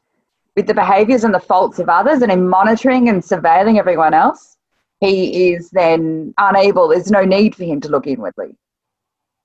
with 0.55 0.67
the 0.67 0.75
behaviors 0.75 1.25
and 1.25 1.35
the 1.35 1.41
faults 1.41 1.79
of 1.79 1.89
others 1.89 2.23
and 2.23 2.31
in 2.31 2.47
monitoring 2.47 3.09
and 3.09 3.23
surveilling 3.23 3.79
everyone 3.79 4.13
else 4.15 4.59
he 5.01 5.51
is 5.51 5.71
then 5.71 6.35
unable 6.39 6.89
there's 6.89 7.11
no 7.11 7.25
need 7.25 7.57
for 7.57 7.65
him 7.65 7.81
to 7.81 7.89
look 7.89 8.07
inwardly 8.07 8.55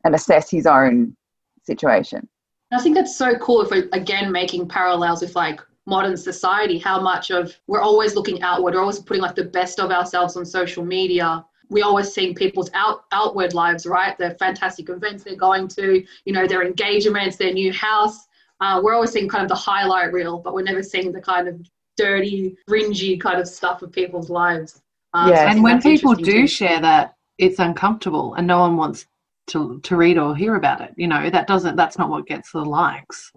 and 0.03 0.13
assess 0.13 0.49
his 0.49 0.65
own 0.65 1.15
situation. 1.63 2.27
I 2.71 2.81
think 2.81 2.95
that's 2.95 3.17
so 3.17 3.37
cool 3.37 3.61
if 3.61 3.69
we're 3.69 3.89
again 3.91 4.31
making 4.31 4.67
parallels 4.67 5.21
with 5.21 5.35
like 5.35 5.59
modern 5.95 6.17
society 6.17 6.77
how 6.79 6.97
much 6.99 7.31
of 7.31 7.55
we're 7.67 7.85
always 7.89 8.15
looking 8.15 8.41
outward 8.41 8.73
we're 8.73 8.85
always 8.85 8.99
putting 8.99 9.21
like 9.21 9.35
the 9.35 9.49
best 9.59 9.79
of 9.79 9.91
ourselves 9.91 10.35
on 10.37 10.45
social 10.45 10.83
media 10.83 11.45
we 11.71 11.81
always 11.81 12.13
seeing 12.13 12.35
people's 12.35 12.69
out, 12.73 13.05
outward 13.13 13.53
lives, 13.53 13.85
right? 13.85 14.17
The 14.17 14.31
fantastic 14.31 14.89
events 14.89 15.23
they're 15.23 15.37
going 15.37 15.69
to, 15.69 16.05
you 16.25 16.33
know, 16.33 16.45
their 16.45 16.63
engagements, 16.63 17.37
their 17.37 17.53
new 17.53 17.71
house. 17.71 18.27
Uh, 18.59 18.81
we're 18.83 18.93
always 18.93 19.11
seeing 19.11 19.29
kind 19.29 19.41
of 19.41 19.47
the 19.47 19.55
highlight 19.55 20.11
reel, 20.11 20.37
but 20.37 20.53
we're 20.53 20.63
never 20.63 20.83
seeing 20.83 21.13
the 21.13 21.21
kind 21.21 21.47
of 21.47 21.65
dirty, 21.95 22.57
cringy 22.69 23.19
kind 23.19 23.39
of 23.39 23.47
stuff 23.47 23.81
of 23.81 23.91
people's 23.91 24.29
lives. 24.29 24.81
Um, 25.13 25.29
yeah, 25.29 25.45
so 25.45 25.47
and 25.47 25.63
when 25.63 25.81
people 25.81 26.13
do 26.13 26.41
too. 26.41 26.47
share 26.47 26.81
that, 26.81 27.15
it's 27.37 27.59
uncomfortable, 27.59 28.35
and 28.35 28.45
no 28.45 28.59
one 28.59 28.75
wants 28.75 29.07
to 29.47 29.79
to 29.79 29.95
read 29.95 30.17
or 30.17 30.35
hear 30.35 30.55
about 30.55 30.81
it. 30.81 30.93
You 30.95 31.07
know, 31.07 31.29
that 31.29 31.47
doesn't. 31.47 31.75
That's 31.75 31.97
not 31.97 32.09
what 32.09 32.27
gets 32.27 32.51
the 32.51 32.63
likes. 32.63 33.31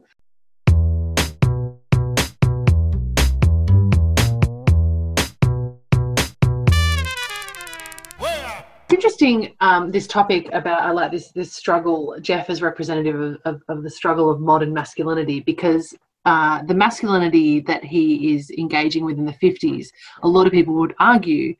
Interesting 8.94 9.54
um, 9.60 9.90
this 9.90 10.06
topic 10.06 10.48
about 10.52 10.82
I 10.82 10.90
like 10.90 11.10
this 11.10 11.30
this 11.32 11.52
struggle 11.52 12.16
Jeff 12.20 12.48
is 12.48 12.62
representative 12.62 13.20
of, 13.20 13.38
of, 13.44 13.62
of 13.68 13.82
the 13.82 13.90
struggle 13.90 14.30
of 14.30 14.40
modern 14.40 14.72
masculinity 14.72 15.40
because 15.40 15.94
uh, 16.24 16.62
the 16.62 16.74
masculinity 16.74 17.60
that 17.60 17.84
he 17.84 18.34
is 18.34 18.50
engaging 18.52 19.04
with 19.04 19.18
in 19.18 19.26
the 19.26 19.38
50s 19.42 19.88
a 20.22 20.28
lot 20.28 20.46
of 20.46 20.52
people 20.52 20.74
would 20.74 20.94
argue 20.98 21.54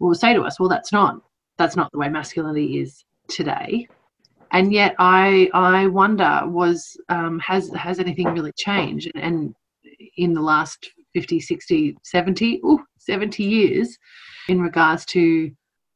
will 0.00 0.14
say 0.14 0.34
to 0.34 0.42
us 0.42 0.58
well 0.58 0.68
that's 0.68 0.92
not 0.92 1.22
that's 1.56 1.76
not 1.76 1.90
the 1.92 1.98
way 1.98 2.08
masculinity 2.08 2.80
is 2.80 3.04
today. 3.28 3.86
And 4.50 4.72
yet 4.72 4.94
I 4.98 5.48
I 5.54 5.86
wonder 5.86 6.42
was 6.44 6.96
um, 7.08 7.38
has 7.38 7.70
has 7.74 7.98
anything 7.98 8.26
really 8.28 8.52
changed? 8.52 9.10
And 9.14 9.54
in 10.16 10.34
the 10.34 10.40
last 10.40 10.90
50 11.14 11.40
60 11.40 11.96
70 12.02 12.60
ooh, 12.64 12.84
70 12.98 13.42
years 13.44 13.98
in 14.48 14.60
regards 14.60 15.04
to 15.06 15.50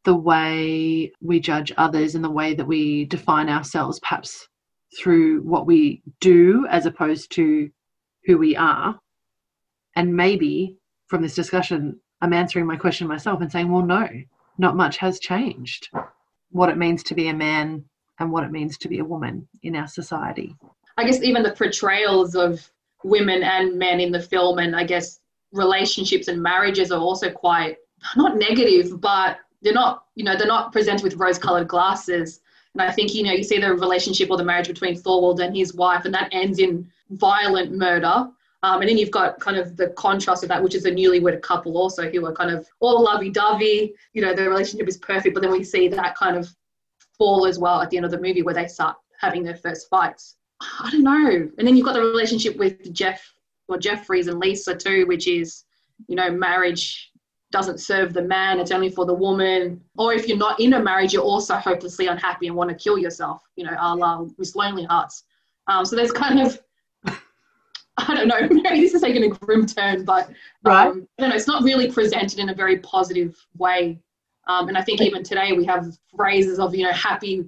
the 0.07 0.15
way 0.15 1.13
we 1.21 1.41
judge 1.41 1.73
others 1.77 2.15
and 2.15 2.25
the 2.25 2.31
way 2.31 2.55
that 2.55 2.67
we 2.67 3.05
define 3.07 3.49
ourselves, 3.49 3.99
perhaps 3.99 4.49
through 4.97 5.43
what 5.43 5.67
we 5.67 6.01
do 6.21 6.65
as 6.71 6.87
opposed 6.87 7.33
to 7.33 7.69
who 8.25 8.39
we 8.39 8.57
are. 8.57 8.99
And 9.97 10.15
maybe 10.15 10.77
from 11.09 11.23
this 11.23 11.35
discussion, 11.35 11.99
I'm 12.21 12.33
answering 12.33 12.67
my 12.67 12.77
question 12.77 13.09
myself 13.09 13.41
and 13.41 13.51
saying, 13.51 13.71
well, 13.71 13.85
no, 13.85 14.09
not 14.59 14.77
much 14.77 14.97
has 14.99 15.19
changed. 15.19 15.89
What 16.51 16.69
it 16.69 16.79
means 16.79 17.03
to 17.03 17.15
be 17.17 17.27
a 17.29 17.35
man 17.35 17.85
and 18.21 18.31
what 18.31 18.45
it 18.45 18.53
means 18.53 18.79
to 18.79 18.89
be 18.89 19.01
a 19.01 19.05
woman 19.05 19.49
in 19.65 19.75
our 19.75 19.89
society. 19.89 20.57
I 20.97 21.05
guess 21.05 21.21
even 21.21 21.43
the 21.43 21.51
portrayals 21.51 22.37
of 22.37 22.71
women 23.03 23.43
and 23.43 23.77
men 23.77 23.99
in 23.99 24.13
the 24.13 24.23
film, 24.23 24.59
and 24.61 24.77
I 24.77 24.85
guess 24.85 25.19
relationships 25.53 26.29
and 26.29 26.41
marriages 26.41 26.93
are 26.93 27.01
also 27.01 27.31
quite 27.31 27.79
not 28.17 28.37
negative, 28.37 29.01
but 29.01 29.39
they're 29.63 29.73
not, 29.73 30.05
you 30.15 30.25
know, 30.25 30.37
they're 30.37 30.47
not 30.47 30.73
presented 30.73 31.03
with 31.03 31.17
rose-colored 31.17 31.69
glasses. 31.69 32.41
And 32.75 32.83
I 32.83 32.93
think, 32.93 33.15
you 33.15 33.23
know, 33.23 33.33
you 33.33 33.43
see 33.43 33.59
the 33.59 33.73
relationship 33.73 34.31
or 34.31 34.37
the 34.37 34.45
marriage 34.45 34.69
between 34.69 34.95
Thorwald 34.95 35.41
and 35.41 35.57
his 35.57 35.75
wife, 35.75 36.05
and 36.05 36.15
that 36.15 36.29
ends 36.33 36.59
in 36.59 36.91
violent 37.11 37.73
murder. 37.73 38.29
Um, 38.63 38.81
and 38.81 38.89
then 38.89 38.99
you've 38.99 39.11
got 39.11 39.39
kind 39.39 39.57
of 39.57 39.77
the 39.77 39.89
contrast 39.91 40.43
of 40.43 40.49
that, 40.49 40.63
which 40.63 40.75
is 40.75 40.85
a 40.87 40.91
newlywed 40.91 41.41
couple 41.43 41.79
also 41.79 42.11
who 42.11 42.25
are 42.27 42.35
kind 42.35 42.51
of 42.51 42.67
all 42.81 43.03
lovey-dovey. 43.03 43.95
You 44.13 44.23
know, 44.23 44.35
the 44.35 44.49
relationship 44.49 44.89
is 44.89 44.97
perfect, 44.97 45.35
but 45.35 45.43
then 45.43 45.53
we 45.53 45.63
see 45.63 45.89
that 45.89 46.17
kind 46.17 46.37
of 46.37 46.49
fall 47.17 47.47
as 47.47 47.59
well 47.59 47.81
at 47.81 47.91
the 47.91 47.97
end 47.97 48.05
of 48.05 48.13
the 48.13 48.21
movie 48.21 48.43
where 48.43 48.55
they 48.55 48.67
start 48.67 48.97
having 49.21 49.43
their 49.43 49.57
first 49.57 49.89
fights. 49.89 50.37
I 50.61 50.91
don't 50.91 51.03
know. 51.03 51.51
And 51.59 51.67
then 51.67 51.77
you've 51.77 51.87
got 51.87 51.95
the 51.95 52.01
relationship 52.01 52.57
with 52.57 52.93
Jeff 52.93 53.33
or 53.69 53.79
Jefferies 53.79 54.27
and 54.27 54.39
Lisa 54.39 54.75
too, 54.75 55.07
which 55.07 55.29
is, 55.29 55.65
you 56.09 56.17
know, 56.17 56.31
marriage 56.31 57.13
doesn't 57.57 57.81
serve 57.81 58.13
the 58.13 58.21
man, 58.21 58.61
it's 58.61 58.71
only 58.71 58.91
for 58.91 59.07
the 59.07 59.15
woman. 59.15 59.81
Or 59.97 60.13
if 60.13 60.29
you're 60.29 60.37
not 60.37 60.61
in 60.61 60.75
a 60.75 60.83
marriage, 60.83 61.15
you're 61.15 61.23
also 61.23 61.55
hopelessly 61.55 62.07
unhappy 62.07 62.49
and 62.49 62.55
want 62.55 62.69
to 62.69 62.77
kill 62.77 62.99
yourself, 62.99 63.41
you 63.57 63.65
know, 63.65 63.75
a 63.79 63.97
la 63.97 64.27
Miss 64.37 64.55
Lonely 64.55 64.85
Hearts. 64.85 65.25
Um, 65.67 65.87
so 65.87 65.97
there's 65.97 66.13
kind 66.13 66.39
of, 66.39 66.61
I 67.97 68.15
don't 68.15 68.29
know, 68.29 68.41
maybe 68.51 68.83
this 68.83 68.93
is 68.93 69.01
taking 69.01 69.25
a 69.25 69.29
grim 69.29 69.65
turn, 69.65 70.05
but 70.05 70.27
um, 70.27 70.35
right. 70.65 70.89
I 70.89 70.93
don't 71.19 71.31
know, 71.31 71.35
it's 71.35 71.47
not 71.47 71.63
really 71.63 71.91
presented 71.91 72.39
in 72.41 72.51
a 72.51 72.55
very 72.55 72.79
positive 72.81 73.35
way. 73.57 74.01
Um, 74.49 74.69
and 74.69 74.77
I 74.77 74.83
think 74.83 75.01
even 75.01 75.23
today 75.23 75.55
we 75.55 75.65
have 75.65 75.87
phrases 76.15 76.59
of, 76.59 76.75
you 76.75 76.85
know, 76.85 76.93
happy, 76.93 77.43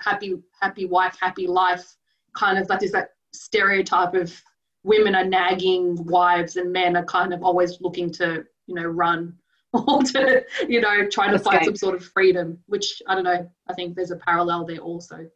happy, 0.00 0.36
happy 0.60 0.86
wife, 0.86 1.16
happy 1.20 1.48
life, 1.48 1.96
kind 2.36 2.58
of 2.58 2.68
like 2.68 2.84
is 2.84 2.92
that 2.92 3.10
stereotype 3.34 4.14
of 4.14 4.40
women 4.84 5.16
are 5.16 5.24
nagging 5.24 5.96
wives 6.04 6.56
and 6.56 6.72
men 6.72 6.96
are 6.96 7.04
kind 7.04 7.34
of 7.34 7.42
always 7.42 7.80
looking 7.80 8.08
to 8.12 8.44
you 8.66 8.74
know, 8.74 8.84
run 8.84 9.34
or 9.72 10.02
to, 10.02 10.44
you 10.68 10.80
know, 10.80 11.08
try 11.08 11.28
to 11.28 11.36
Escape. 11.36 11.52
find 11.52 11.64
some 11.64 11.76
sort 11.76 11.94
of 11.94 12.04
freedom, 12.04 12.58
which 12.66 13.02
I 13.08 13.14
don't 13.14 13.24
know. 13.24 13.50
I 13.68 13.72
think 13.74 13.96
there's 13.96 14.10
a 14.10 14.16
parallel 14.16 14.66
there 14.66 14.78
also. 14.78 15.26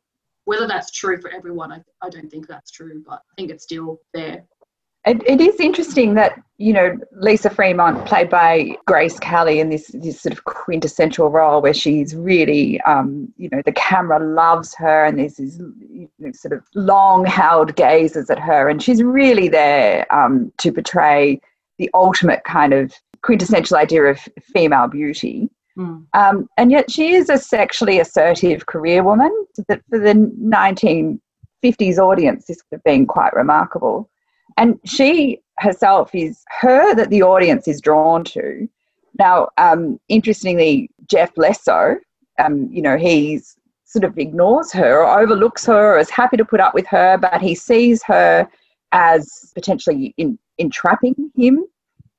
Whether 0.45 0.69
that's 0.69 0.93
true 0.93 1.21
for 1.21 1.31
everyone, 1.31 1.73
I, 1.73 1.83
I 2.03 2.09
don't 2.09 2.31
think 2.31 2.47
that's 2.47 2.71
true, 2.71 3.03
but 3.07 3.15
I 3.15 3.35
think 3.37 3.51
it's 3.51 3.65
still 3.65 4.01
there. 4.13 4.45
It, 5.07 5.23
it 5.25 5.41
is 5.41 5.61
interesting 5.61 6.15
that 6.15 6.41
you 6.59 6.73
know 6.73 6.99
Lisa 7.13 7.49
Fremont, 7.49 8.05
played 8.07 8.29
by 8.29 8.77
Grace 8.87 9.19
Kelly, 9.21 9.61
in 9.61 9.71
this 9.71 9.87
this 9.95 10.21
sort 10.21 10.33
of 10.33 10.45
quintessential 10.45 11.31
role 11.31 11.63
where 11.63 11.75
she's 11.75 12.15
really, 12.15 12.81
um, 12.83 13.33
you 13.37 13.49
know, 13.51 13.63
the 13.65 13.73
camera 13.73 14.19
loves 14.19 14.75
her, 14.75 15.05
and 15.05 15.19
there's 15.19 15.37
these 15.37 15.59
you 15.59 16.11
know, 16.19 16.33
sort 16.33 16.53
of 16.53 16.65
long 16.75 17.25
held 17.25 17.77
gazes 17.77 18.31
at 18.31 18.39
her, 18.41 18.69
and 18.69 18.83
she's 18.83 19.03
really 19.03 19.49
there 19.49 20.13
um, 20.13 20.53
to 20.59 20.73
portray 20.73 21.41
the 21.79 21.91
ultimate 21.95 22.43
kind 22.45 22.73
of 22.73 22.93
quintessential 23.27 23.77
idea 23.77 24.05
of 24.05 24.21
female 24.55 24.87
beauty. 24.87 25.51
Mm. 25.77 26.07
Um, 26.15 26.49
and 26.57 26.71
yet 26.71 26.91
she 26.91 27.15
is 27.15 27.29
a 27.29 27.37
sexually 27.37 27.99
assertive 27.99 28.67
career 28.67 29.03
woman. 29.03 29.33
That 29.69 29.83
for 29.91 29.99
the 29.99 30.15
1950s 30.15 31.99
audience, 31.99 32.47
this 32.47 32.59
would 32.71 32.77
have 32.77 32.85
been 32.85 33.07
quite 33.07 33.35
remarkable. 33.35 34.09
And 34.57 34.79
she 34.85 35.41
herself 35.59 36.15
is 36.15 36.43
her 36.61 36.95
that 36.95 37.11
the 37.11 37.23
audience 37.23 37.67
is 37.67 37.81
drawn 37.81 38.25
to. 38.25 38.69
Now, 39.19 39.49
um, 39.59 39.99
interestingly, 40.09 40.91
Jeff 41.11 41.37
less 41.37 41.63
so. 41.65 41.97
Um, 42.39 42.69
you 42.71 42.81
know, 42.81 42.97
he's 42.97 43.57
sort 43.85 44.05
of 44.05 44.19
ignores 44.19 44.73
her 44.73 45.03
or 45.03 45.21
overlooks 45.21 45.65
her 45.67 45.95
or 45.95 45.99
is 45.99 46.11
happy 46.11 46.37
to 46.37 46.45
put 46.45 46.61
up 46.61 46.75
with 46.75 46.87
her, 46.87 47.19
but 47.19 47.41
he 47.41 47.55
sees 47.55 48.03
her 48.05 48.49
as 48.93 49.29
potentially 49.55 50.15
in, 50.17 50.39
entrapping 50.59 51.15
him 51.35 51.65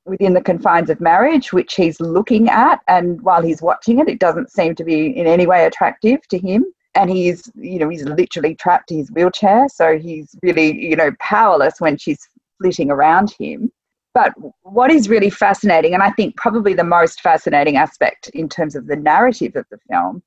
within 0.08 0.34
the 0.34 0.42
confines 0.42 0.90
of 0.90 1.02
marriage, 1.02 1.54
which 1.54 1.76
he's 1.76 2.00
looking 2.00 2.50
at. 2.50 2.80
And 2.88 3.22
while 3.22 3.42
he's 3.42 3.62
watching 3.62 4.00
it, 4.00 4.08
it 4.08 4.20
doesn't 4.20 4.52
seem 4.52 4.74
to 4.76 4.84
be 4.84 5.08
in 5.08 5.28
any 5.28 5.46
way 5.46 5.66
attractive 5.66 6.28
to 6.30 6.38
him. 6.38 6.66
And 6.96 7.10
he's, 7.10 7.52
you 7.56 7.78
know, 7.78 7.90
he's 7.90 8.04
literally 8.04 8.56
trapped 8.56 8.90
in 8.90 8.98
his 8.98 9.12
wheelchair. 9.12 9.68
So 9.70 10.00
he's 10.00 10.34
really, 10.42 10.76
you 10.76 10.96
know, 10.96 11.12
powerless 11.20 11.80
when 11.80 11.98
she's 11.98 12.28
flitting 12.60 12.90
around 12.90 13.36
him. 13.38 13.72
But 14.14 14.34
what 14.64 14.90
is 14.90 15.10
really 15.10 15.30
fascinating, 15.30 15.94
and 15.94 16.02
I 16.02 16.10
think 16.12 16.38
probably 16.38 16.74
the 16.74 16.84
most 16.84 17.22
fascinating 17.22 17.78
aspect 17.78 18.30
in 18.30 18.50
terms 18.50 18.76
of 18.76 18.88
the 18.88 18.96
narrative 18.96 19.56
of 19.56 19.66
the 19.70 19.78
film, 19.90 20.24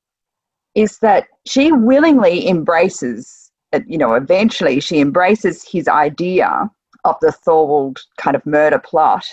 is 0.75 0.99
that 0.99 1.27
she 1.45 1.73
willingly 1.73 2.47
embraces, 2.47 3.51
you 3.87 3.97
know, 3.97 4.13
eventually 4.13 4.79
she 4.79 4.99
embraces 5.01 5.67
his 5.69 5.89
idea 5.89 6.69
of 7.03 7.15
the 7.19 7.33
Thorwald 7.45 7.97
kind 8.17 8.35
of 8.35 8.45
murder 8.45 8.79
plot 8.79 9.25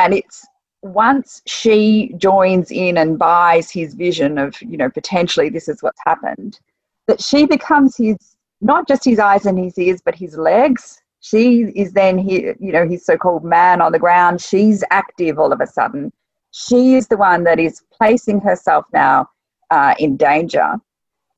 and 0.00 0.14
it's 0.14 0.46
once 0.82 1.42
she 1.46 2.14
joins 2.16 2.70
in 2.70 2.96
and 2.96 3.18
buys 3.18 3.70
his 3.70 3.94
vision 3.94 4.38
of 4.38 4.60
you 4.62 4.76
know 4.76 4.88
potentially 4.88 5.50
this 5.50 5.68
is 5.68 5.82
what's 5.82 6.00
happened 6.06 6.58
that 7.06 7.22
she 7.22 7.44
becomes 7.44 7.96
his 7.96 8.16
not 8.60 8.86
just 8.86 9.04
his 9.04 9.18
eyes 9.18 9.46
and 9.46 9.58
his 9.58 9.78
ears 9.78 10.00
but 10.04 10.14
his 10.14 10.36
legs. 10.36 11.00
She 11.20 11.64
is 11.74 11.92
then 11.92 12.16
he 12.18 12.52
you 12.60 12.72
know 12.72 12.88
his 12.88 13.04
so-called 13.04 13.44
man 13.44 13.80
on 13.80 13.92
the 13.92 13.98
ground. 13.98 14.40
She's 14.40 14.82
active 14.90 15.38
all 15.38 15.52
of 15.52 15.60
a 15.60 15.66
sudden. 15.66 16.12
She 16.52 16.94
is 16.94 17.08
the 17.08 17.16
one 17.16 17.44
that 17.44 17.58
is 17.58 17.82
placing 17.92 18.40
herself 18.40 18.86
now 18.92 19.28
uh, 19.70 19.94
in 19.98 20.16
danger. 20.16 20.74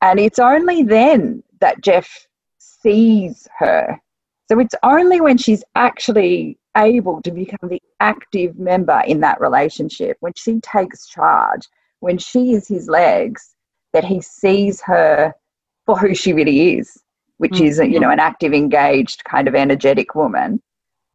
And 0.00 0.18
it's 0.18 0.38
only 0.38 0.82
then 0.82 1.42
that 1.60 1.82
jeff 1.82 2.26
sees 2.58 3.48
her. 3.58 4.00
So 4.48 4.58
it's 4.58 4.74
only 4.82 5.20
when 5.20 5.38
she's 5.38 5.64
actually 5.74 6.58
able 6.76 7.20
to 7.22 7.30
become 7.30 7.68
the 7.68 7.82
active 8.00 8.58
member 8.58 9.02
in 9.06 9.20
that 9.20 9.40
relationship, 9.40 10.16
when 10.20 10.32
she 10.36 10.60
takes 10.60 11.06
charge, 11.06 11.68
when 12.00 12.18
she 12.18 12.52
is 12.52 12.66
his 12.66 12.88
legs, 12.88 13.54
that 13.92 14.04
he 14.04 14.20
sees 14.20 14.80
her 14.82 15.34
for 15.86 15.98
who 15.98 16.14
she 16.14 16.32
really 16.32 16.76
is, 16.76 17.02
which 17.38 17.52
mm-hmm. 17.52 17.64
is, 17.64 17.78
you 17.78 18.00
know, 18.00 18.10
an 18.10 18.20
active, 18.20 18.52
engaged, 18.52 19.22
kind 19.24 19.48
of 19.48 19.54
energetic 19.54 20.14
woman. 20.14 20.62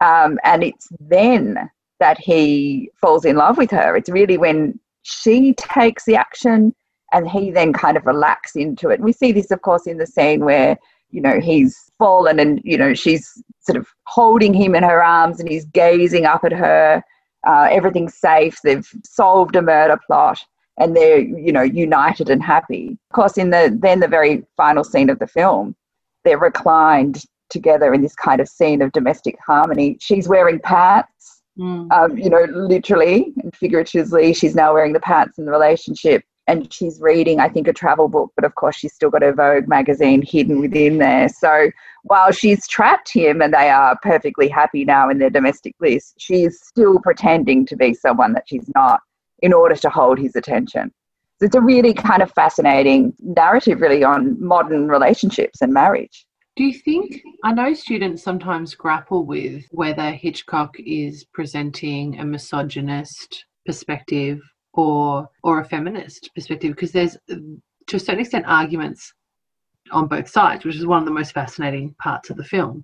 Um, 0.03 0.39
and 0.43 0.63
it's 0.63 0.87
then 0.99 1.69
that 1.99 2.19
he 2.19 2.91
falls 2.95 3.25
in 3.25 3.35
love 3.35 3.57
with 3.57 3.71
her. 3.71 3.95
It's 3.95 4.09
really 4.09 4.37
when 4.37 4.79
she 5.01 5.53
takes 5.53 6.05
the 6.05 6.15
action 6.15 6.75
and 7.13 7.29
he 7.29 7.51
then 7.51 7.73
kind 7.73 7.97
of 7.97 8.05
relax 8.05 8.55
into 8.55 8.89
it. 8.89 8.99
we 8.99 9.13
see 9.13 9.31
this, 9.31 9.51
of 9.51 9.61
course, 9.61 9.87
in 9.87 9.97
the 9.97 10.05
scene 10.05 10.43
where 10.43 10.77
you 11.09 11.21
know, 11.21 11.39
he's 11.39 11.91
fallen 11.97 12.39
and, 12.39 12.61
you 12.63 12.77
know, 12.77 12.93
she's 12.93 13.41
sort 13.59 13.77
of 13.77 13.87
holding 14.05 14.53
him 14.53 14.75
in 14.75 14.83
her 14.83 15.03
arms 15.03 15.39
and 15.39 15.49
he's 15.49 15.65
gazing 15.65 16.25
up 16.25 16.43
at 16.43 16.51
her. 16.51 17.03
Uh, 17.45 17.67
everything's 17.71 18.15
safe. 18.15 18.59
They've 18.63 18.87
solved 19.03 19.55
a 19.55 19.61
murder 19.61 19.99
plot. 20.05 20.43
and 20.77 20.95
they're 20.95 21.19
you 21.19 21.51
know 21.51 21.61
united 21.61 22.29
and 22.29 22.41
happy 22.43 22.97
of 23.09 23.15
course 23.15 23.37
in 23.37 23.49
the 23.49 23.75
then 23.81 23.99
the 23.99 24.07
very 24.07 24.43
final 24.55 24.83
scene 24.83 25.09
of 25.09 25.19
the 25.19 25.27
film 25.27 25.75
they're 26.23 26.37
reclined 26.37 27.23
together 27.49 27.93
in 27.93 28.01
this 28.01 28.15
kind 28.15 28.39
of 28.41 28.47
scene 28.47 28.81
of 28.81 28.91
domestic 28.91 29.37
harmony 29.45 29.97
she's 29.99 30.27
wearing 30.27 30.59
pants 30.59 31.41
mm. 31.57 31.91
um, 31.91 32.17
you 32.17 32.29
know 32.29 32.45
literally 32.51 33.33
and 33.41 33.55
figuratively 33.55 34.33
she's 34.33 34.55
now 34.55 34.73
wearing 34.73 34.93
the 34.93 34.99
pants 34.99 35.37
in 35.37 35.45
the 35.45 35.51
relationship 35.51 36.23
and 36.47 36.71
she's 36.71 36.99
reading 37.01 37.39
i 37.39 37.49
think 37.49 37.67
a 37.67 37.73
travel 37.73 38.07
book 38.07 38.31
but 38.35 38.45
of 38.45 38.55
course 38.55 38.75
she's 38.75 38.93
still 38.93 39.09
got 39.09 39.21
her 39.21 39.33
vogue 39.33 39.67
magazine 39.67 40.21
hidden 40.21 40.59
within 40.59 40.97
there 40.97 41.29
so 41.29 41.69
while 42.03 42.31
she's 42.31 42.67
trapped 42.67 43.11
him 43.11 43.41
and 43.41 43.53
they 43.53 43.69
are 43.69 43.97
perfectly 44.01 44.47
happy 44.47 44.85
now 44.85 45.09
in 45.09 45.17
their 45.17 45.29
domestic 45.29 45.75
bliss 45.79 46.13
she's 46.17 46.59
still 46.61 46.99
pretending 46.99 47.65
to 47.65 47.75
be 47.75 47.93
someone 47.93 48.33
that 48.33 48.43
she's 48.47 48.69
not 48.75 49.01
in 49.41 49.53
order 49.53 49.75
to 49.75 49.89
hold 49.89 50.19
his 50.19 50.35
attention. 50.35 50.91
So 51.39 51.45
it's 51.45 51.55
a 51.55 51.61
really 51.61 51.93
kind 51.93 52.21
of 52.21 52.31
fascinating 52.31 53.13
narrative, 53.19 53.81
really, 53.81 54.03
on 54.03 54.43
modern 54.43 54.87
relationships 54.87 55.61
and 55.61 55.71
marriage. 55.71 56.25
Do 56.55 56.63
you 56.63 56.73
think? 56.73 57.21
I 57.43 57.53
know 57.53 57.73
students 57.75 58.23
sometimes 58.23 58.73
grapple 58.73 59.25
with 59.25 59.63
whether 59.69 60.09
Hitchcock 60.11 60.75
is 60.79 61.25
presenting 61.31 62.19
a 62.19 62.25
misogynist 62.25 63.45
perspective 63.65 64.39
or 64.77 65.27
or 65.43 65.59
a 65.59 65.65
feminist 65.65 66.29
perspective 66.35 66.73
because 66.75 66.91
there's 66.91 67.17
to 67.27 67.95
a 67.95 67.99
certain 67.99 68.19
extent 68.21 68.45
arguments 68.47 69.13
on 69.91 70.07
both 70.07 70.27
sides, 70.27 70.65
which 70.65 70.75
is 70.75 70.85
one 70.85 70.99
of 70.99 71.05
the 71.05 71.11
most 71.11 71.31
fascinating 71.31 71.95
parts 72.01 72.29
of 72.29 72.37
the 72.37 72.43
film. 72.43 72.83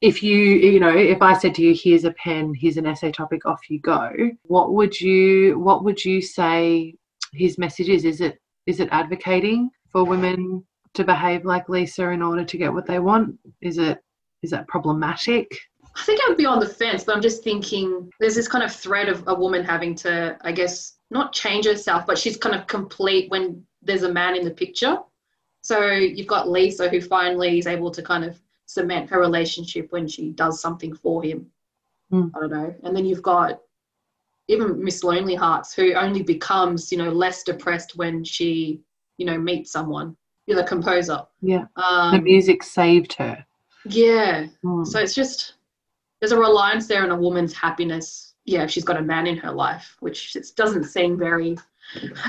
If 0.00 0.22
you, 0.22 0.36
you 0.36 0.80
know, 0.80 0.96
if 0.96 1.20
I 1.20 1.36
said 1.36 1.54
to 1.56 1.62
you, 1.62 1.74
"Here's 1.74 2.04
a 2.04 2.12
pen, 2.12 2.54
here's 2.54 2.76
an 2.76 2.86
essay 2.86 3.12
topic, 3.12 3.44
off 3.46 3.68
you 3.68 3.80
go," 3.80 4.12
what 4.44 4.72
would 4.72 5.00
you, 5.00 5.58
what 5.58 5.84
would 5.84 6.04
you 6.04 6.22
say 6.22 6.94
his 7.32 7.58
message 7.58 7.88
is? 7.88 8.04
Is 8.04 8.20
it, 8.20 8.38
is 8.66 8.80
it 8.80 8.88
advocating 8.92 9.70
for 9.90 10.04
women 10.04 10.64
to 10.94 11.04
behave 11.04 11.44
like 11.44 11.68
Lisa 11.68 12.10
in 12.10 12.22
order 12.22 12.44
to 12.44 12.56
get 12.56 12.72
what 12.72 12.86
they 12.86 13.00
want? 13.00 13.36
Is 13.60 13.78
it, 13.78 13.98
is 14.42 14.50
that 14.50 14.68
problematic? 14.68 15.48
I 15.96 16.02
think 16.02 16.20
I 16.20 16.28
would 16.28 16.36
be 16.36 16.46
on 16.46 16.60
the 16.60 16.68
fence, 16.68 17.04
but 17.04 17.16
I'm 17.16 17.22
just 17.22 17.42
thinking 17.42 18.10
there's 18.20 18.34
this 18.34 18.48
kind 18.48 18.62
of 18.62 18.72
thread 18.72 19.08
of 19.08 19.24
a 19.26 19.34
woman 19.34 19.64
having 19.64 19.94
to, 19.96 20.36
I 20.42 20.52
guess, 20.52 20.95
not 21.10 21.32
change 21.32 21.66
herself, 21.66 22.06
but 22.06 22.18
she's 22.18 22.36
kind 22.36 22.54
of 22.54 22.66
complete 22.66 23.30
when 23.30 23.64
there's 23.82 24.02
a 24.02 24.12
man 24.12 24.36
in 24.36 24.44
the 24.44 24.50
picture. 24.50 24.98
So 25.62 25.90
you've 25.90 26.26
got 26.26 26.48
Lisa 26.48 26.88
who 26.88 27.00
finally 27.00 27.58
is 27.58 27.66
able 27.66 27.90
to 27.90 28.02
kind 28.02 28.24
of 28.24 28.40
cement 28.66 29.10
her 29.10 29.20
relationship 29.20 29.90
when 29.90 30.06
she 30.08 30.30
does 30.30 30.60
something 30.60 30.94
for 30.94 31.22
him. 31.22 31.46
Mm. 32.12 32.30
I 32.34 32.40
don't 32.40 32.50
know. 32.50 32.74
And 32.82 32.96
then 32.96 33.04
you've 33.04 33.22
got 33.22 33.60
even 34.48 34.82
Miss 34.82 35.02
Lonely 35.02 35.34
Hearts 35.34 35.74
who 35.74 35.94
only 35.94 36.22
becomes, 36.22 36.92
you 36.92 36.98
know, 36.98 37.10
less 37.10 37.42
depressed 37.42 37.96
when 37.96 38.22
she, 38.24 38.80
you 39.18 39.26
know, 39.26 39.38
meets 39.38 39.72
someone. 39.72 40.16
You're 40.46 40.56
the 40.56 40.64
composer. 40.64 41.22
Yeah. 41.40 41.64
Um, 41.76 42.12
the 42.12 42.22
music 42.22 42.62
saved 42.62 43.14
her. 43.14 43.44
Yeah. 43.84 44.46
Mm. 44.64 44.86
So 44.86 45.00
it's 45.00 45.14
just 45.14 45.54
there's 46.20 46.32
a 46.32 46.38
reliance 46.38 46.86
there 46.86 47.02
on 47.02 47.10
a 47.10 47.16
woman's 47.16 47.52
happiness. 47.52 48.25
Yeah, 48.46 48.62
if 48.62 48.70
she's 48.70 48.84
got 48.84 48.96
a 48.96 49.02
man 49.02 49.26
in 49.26 49.36
her 49.38 49.52
life, 49.52 49.96
which 50.00 50.36
doesn't 50.54 50.84
seem 50.84 51.18
very 51.18 51.58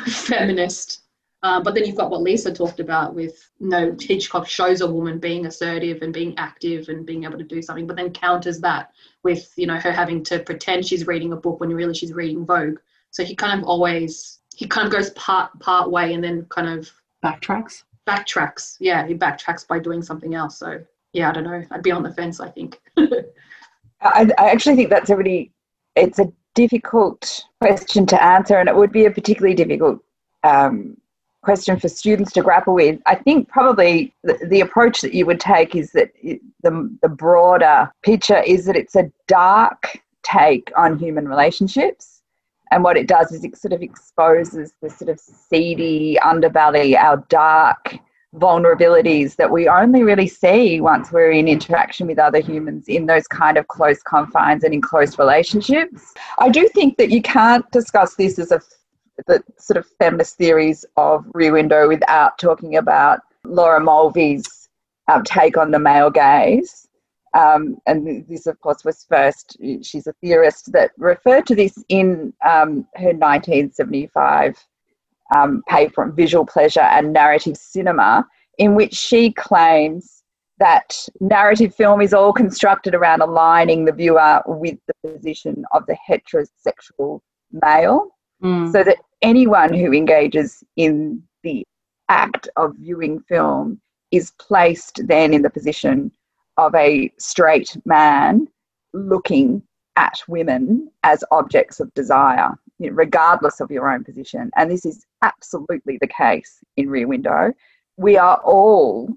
feminist. 0.05 1.01
Uh, 1.43 1.61
but 1.61 1.75
then 1.75 1.85
you've 1.85 1.95
got 1.95 2.09
what 2.09 2.21
Lisa 2.23 2.51
talked 2.51 2.79
about 2.79 3.13
with 3.13 3.51
you 3.59 3.69
know 3.69 3.95
Hitchcock 3.99 4.47
shows 4.47 4.81
a 4.81 4.91
woman 4.91 5.19
being 5.19 5.45
assertive 5.45 6.01
and 6.01 6.11
being 6.11 6.37
active 6.37 6.89
and 6.89 7.05
being 7.05 7.23
able 7.23 7.37
to 7.37 7.43
do 7.43 7.61
something, 7.61 7.85
but 7.85 7.95
then 7.95 8.11
counters 8.11 8.59
that 8.61 8.91
with 9.23 9.53
you 9.55 9.67
know 9.67 9.77
her 9.77 9.91
having 9.91 10.23
to 10.25 10.39
pretend 10.39 10.85
she's 10.85 11.05
reading 11.05 11.33
a 11.33 11.37
book 11.37 11.59
when 11.59 11.69
really 11.69 11.93
she's 11.93 12.13
reading 12.13 12.45
Vogue. 12.45 12.79
So 13.11 13.23
he 13.23 13.35
kind 13.35 13.59
of 13.59 13.67
always 13.67 14.39
he 14.55 14.67
kind 14.67 14.87
of 14.87 14.91
goes 14.91 15.11
part 15.11 15.57
part 15.59 15.91
way 15.91 16.13
and 16.13 16.23
then 16.23 16.45
kind 16.49 16.67
of 16.67 16.91
backtracks. 17.23 17.83
Backtracks, 18.07 18.77
yeah, 18.79 19.05
he 19.05 19.13
backtracks 19.13 19.67
by 19.67 19.79
doing 19.79 20.01
something 20.01 20.33
else. 20.33 20.57
So 20.57 20.83
yeah, 21.13 21.29
I 21.29 21.33
don't 21.33 21.43
know. 21.43 21.63
I'd 21.69 21.83
be 21.83 21.91
on 21.91 22.03
the 22.03 22.13
fence. 22.13 22.39
I 22.39 22.49
think. 22.49 22.81
I, 24.01 24.29
I 24.37 24.49
actually 24.49 24.75
think 24.75 24.89
that's 24.89 25.09
a 25.09 25.15
really 25.15 25.51
it's 25.97 26.19
a 26.19 26.31
difficult 26.55 27.45
question 27.61 28.05
to 28.07 28.23
answer, 28.23 28.57
and 28.57 28.69
it 28.69 28.75
would 28.75 28.91
be 28.91 29.05
a 29.05 29.11
particularly 29.11 29.55
difficult 29.55 29.99
um, 30.43 30.97
question 31.43 31.79
for 31.79 31.87
students 31.87 32.31
to 32.33 32.41
grapple 32.41 32.73
with. 32.73 32.99
I 33.05 33.15
think 33.15 33.47
probably 33.47 34.13
the, 34.23 34.37
the 34.49 34.61
approach 34.61 35.01
that 35.01 35.13
you 35.13 35.25
would 35.25 35.39
take 35.39 35.75
is 35.75 35.91
that 35.91 36.11
the, 36.63 36.97
the 37.01 37.09
broader 37.09 37.91
picture 38.03 38.41
is 38.41 38.65
that 38.65 38.75
it's 38.75 38.95
a 38.95 39.11
dark 39.27 39.99
take 40.23 40.71
on 40.75 40.99
human 40.99 41.27
relationships. 41.27 42.21
And 42.71 42.83
what 42.83 42.97
it 42.97 43.07
does 43.07 43.31
is 43.31 43.45
it 43.45 43.55
sort 43.57 43.71
of 43.71 43.81
exposes 43.81 44.73
the 44.81 44.89
sort 44.89 45.09
of 45.09 45.19
seedy 45.19 46.17
underbelly, 46.21 46.97
our 46.97 47.23
dark 47.29 47.97
vulnerabilities 48.37 49.35
that 49.35 49.51
we 49.51 49.67
only 49.67 50.03
really 50.03 50.27
see 50.27 50.79
once 50.79 51.11
we're 51.11 51.31
in 51.31 51.47
interaction 51.47 52.07
with 52.07 52.19
other 52.19 52.39
humans 52.39 52.87
in 52.87 53.05
those 53.05 53.27
kind 53.27 53.57
of 53.57 53.67
close 53.67 54.01
confines 54.03 54.63
and 54.63 54.73
in 54.73 54.81
close 54.81 55.17
relationships. 55.17 56.13
I 56.37 56.49
do 56.49 56.67
think 56.69 56.97
that 56.97 57.09
you 57.09 57.21
can't 57.21 57.69
discuss 57.71 58.15
this 58.15 58.39
as 58.39 58.51
a 58.51 58.61
the 59.25 59.43
sort 59.57 59.77
of 59.77 59.87
feminist 59.99 60.37
theories 60.37 60.85
of 60.95 61.25
Rear 61.33 61.53
Window 61.53 61.87
without 61.87 62.37
talking 62.37 62.77
about 62.77 63.21
Laura 63.43 63.79
Mulvey's 63.79 64.69
um, 65.11 65.23
take 65.23 65.57
on 65.57 65.71
the 65.71 65.79
male 65.79 66.11
gaze. 66.11 66.87
Um, 67.33 67.77
and 67.87 68.25
this, 68.27 68.47
of 68.47 68.59
course, 68.61 68.83
was 68.85 69.05
first, 69.09 69.57
she's 69.81 70.07
a 70.07 70.13
theorist 70.21 70.71
that 70.71 70.91
referred 70.97 71.45
to 71.47 71.55
this 71.55 71.83
in 71.89 72.33
um, 72.45 72.87
her 72.95 73.13
1975 73.13 74.57
um, 75.35 75.63
paper 75.67 76.03
on 76.03 76.15
visual 76.15 76.45
pleasure 76.45 76.81
and 76.81 77.13
narrative 77.13 77.57
cinema, 77.57 78.25
in 78.57 78.75
which 78.75 78.93
she 78.93 79.31
claims 79.31 80.23
that 80.59 81.07
narrative 81.19 81.75
film 81.75 82.01
is 82.01 82.13
all 82.13 82.33
constructed 82.33 82.95
around 82.95 83.21
aligning 83.21 83.85
the 83.85 83.91
viewer 83.91 84.41
with 84.47 84.77
the 84.87 85.11
position 85.11 85.63
of 85.71 85.85
the 85.85 85.97
heterosexual 86.09 87.19
male. 87.51 88.09
Mm. 88.43 88.71
So 88.71 88.83
that 88.83 88.97
anyone 89.21 89.73
who 89.73 89.93
engages 89.93 90.63
in 90.75 91.21
the 91.43 91.65
act 92.09 92.47
of 92.55 92.75
viewing 92.77 93.19
film 93.21 93.79
is 94.11 94.31
placed 94.39 95.01
then 95.07 95.33
in 95.33 95.41
the 95.41 95.49
position 95.49 96.11
of 96.57 96.73
a 96.75 97.11
straight 97.19 97.77
man 97.85 98.47
looking 98.93 99.61
at 99.95 100.21
women 100.27 100.89
as 101.03 101.23
objects 101.31 101.79
of 101.79 101.93
desire, 101.93 102.51
you 102.79 102.89
know, 102.89 102.95
regardless 102.95 103.59
of 103.59 103.71
your 103.71 103.91
own 103.91 104.03
position. 104.03 104.51
And 104.55 104.69
this 104.69 104.85
is 104.85 105.05
absolutely 105.23 105.97
the 105.99 106.07
case 106.07 106.59
in 106.77 106.89
Rear 106.89 107.07
Window. 107.07 107.53
We 107.97 108.17
are 108.17 108.37
all 108.37 109.09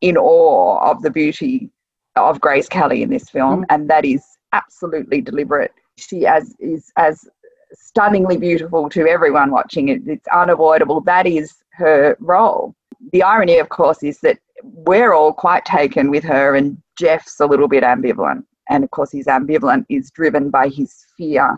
in 0.00 0.16
awe 0.16 0.90
of 0.90 1.02
the 1.02 1.10
beauty 1.10 1.70
of 2.16 2.40
Grace 2.40 2.68
Kelly 2.68 3.02
in 3.02 3.10
this 3.10 3.28
film, 3.28 3.62
mm. 3.62 3.66
and 3.70 3.88
that 3.90 4.04
is 4.04 4.24
absolutely 4.52 5.20
deliberate. 5.20 5.72
She 5.96 6.26
as 6.26 6.54
is 6.60 6.92
as 6.96 7.28
stunningly 7.72 8.36
beautiful 8.36 8.88
to 8.90 9.06
everyone 9.06 9.50
watching 9.50 9.88
it. 9.88 10.02
It's 10.06 10.28
unavoidable. 10.28 11.00
That 11.02 11.26
is 11.26 11.54
her 11.72 12.16
role. 12.20 12.74
The 13.12 13.22
irony, 13.22 13.58
of 13.58 13.68
course, 13.68 14.02
is 14.02 14.20
that 14.20 14.38
we're 14.62 15.12
all 15.12 15.32
quite 15.32 15.64
taken 15.64 16.10
with 16.10 16.24
her, 16.24 16.54
and 16.54 16.80
Jeff's 16.98 17.40
a 17.40 17.46
little 17.46 17.68
bit 17.68 17.84
ambivalent. 17.84 18.44
And 18.70 18.84
of 18.84 18.90
course, 18.90 19.12
his 19.12 19.26
ambivalent 19.26 19.86
is 19.88 20.10
driven 20.10 20.50
by 20.50 20.68
his 20.68 21.06
fear 21.16 21.56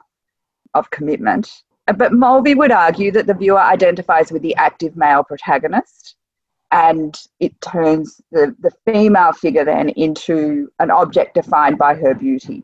of 0.74 0.90
commitment. 0.90 1.62
Uh, 1.88 1.92
but 1.92 2.12
Mulvey 2.12 2.54
would 2.54 2.72
argue 2.72 3.10
that 3.12 3.26
the 3.26 3.34
viewer 3.34 3.60
identifies 3.60 4.30
with 4.30 4.42
the 4.42 4.54
active 4.56 4.96
male 4.96 5.24
protagonist 5.24 6.16
and 6.72 7.18
it 7.40 7.58
turns 7.60 8.20
the, 8.30 8.54
the 8.60 8.70
female 8.86 9.32
figure 9.32 9.64
then 9.64 9.88
into 9.90 10.70
an 10.78 10.90
object 10.90 11.34
defined 11.34 11.78
by 11.78 11.94
her 11.94 12.14
beauty. 12.14 12.62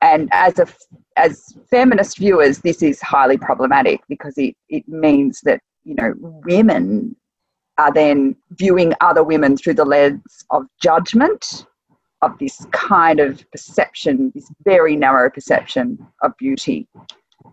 And 0.00 0.28
as 0.32 0.58
a 0.58 0.66
as 1.16 1.44
feminist 1.70 2.18
viewers, 2.18 2.58
this 2.58 2.82
is 2.82 3.00
highly 3.00 3.36
problematic 3.36 4.00
because 4.08 4.38
it, 4.38 4.54
it 4.68 4.86
means 4.88 5.40
that, 5.42 5.60
you 5.84 5.94
know, 5.96 6.14
women 6.18 7.16
are 7.78 7.92
then 7.92 8.36
viewing 8.52 8.92
other 9.00 9.24
women 9.24 9.56
through 9.56 9.74
the 9.74 9.84
lens 9.84 10.44
of 10.50 10.64
judgment, 10.80 11.66
of 12.22 12.38
this 12.38 12.64
kind 12.72 13.20
of 13.20 13.44
perception, 13.50 14.32
this 14.34 14.50
very 14.64 14.96
narrow 14.96 15.30
perception 15.30 15.98
of 16.22 16.36
beauty. 16.38 16.86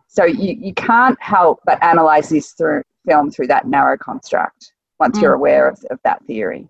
So 0.07 0.25
you, 0.25 0.55
you 0.59 0.73
can't 0.73 1.21
help 1.21 1.59
but 1.65 1.81
analyze 1.83 2.29
this 2.29 2.51
through 2.51 2.83
film 3.07 3.31
through 3.31 3.47
that 3.47 3.67
narrow 3.67 3.97
construct 3.97 4.73
once 4.99 5.17
mm. 5.17 5.21
you're 5.21 5.33
aware 5.33 5.67
of, 5.69 5.83
of 5.91 5.99
that 6.03 6.23
theory. 6.25 6.67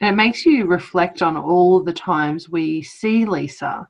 it 0.00 0.12
makes 0.12 0.44
you 0.44 0.66
reflect 0.66 1.22
on 1.22 1.36
all 1.36 1.82
the 1.82 1.92
times 1.92 2.48
we 2.48 2.82
see 2.82 3.24
Lisa 3.24 3.88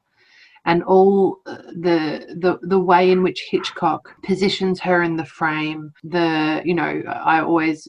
and 0.67 0.83
all 0.85 1.41
uh, 1.47 1.57
the 1.83 2.37
the 2.41 2.59
the 2.63 2.79
way 2.79 3.11
in 3.11 3.23
which 3.23 3.47
Hitchcock 3.51 4.15
positions 4.23 4.81
her 4.81 5.03
in 5.03 5.17
the 5.17 5.25
frame. 5.25 5.93
The 6.05 6.63
you 6.65 6.75
know 6.75 7.03
I 7.09 7.41
always 7.41 7.89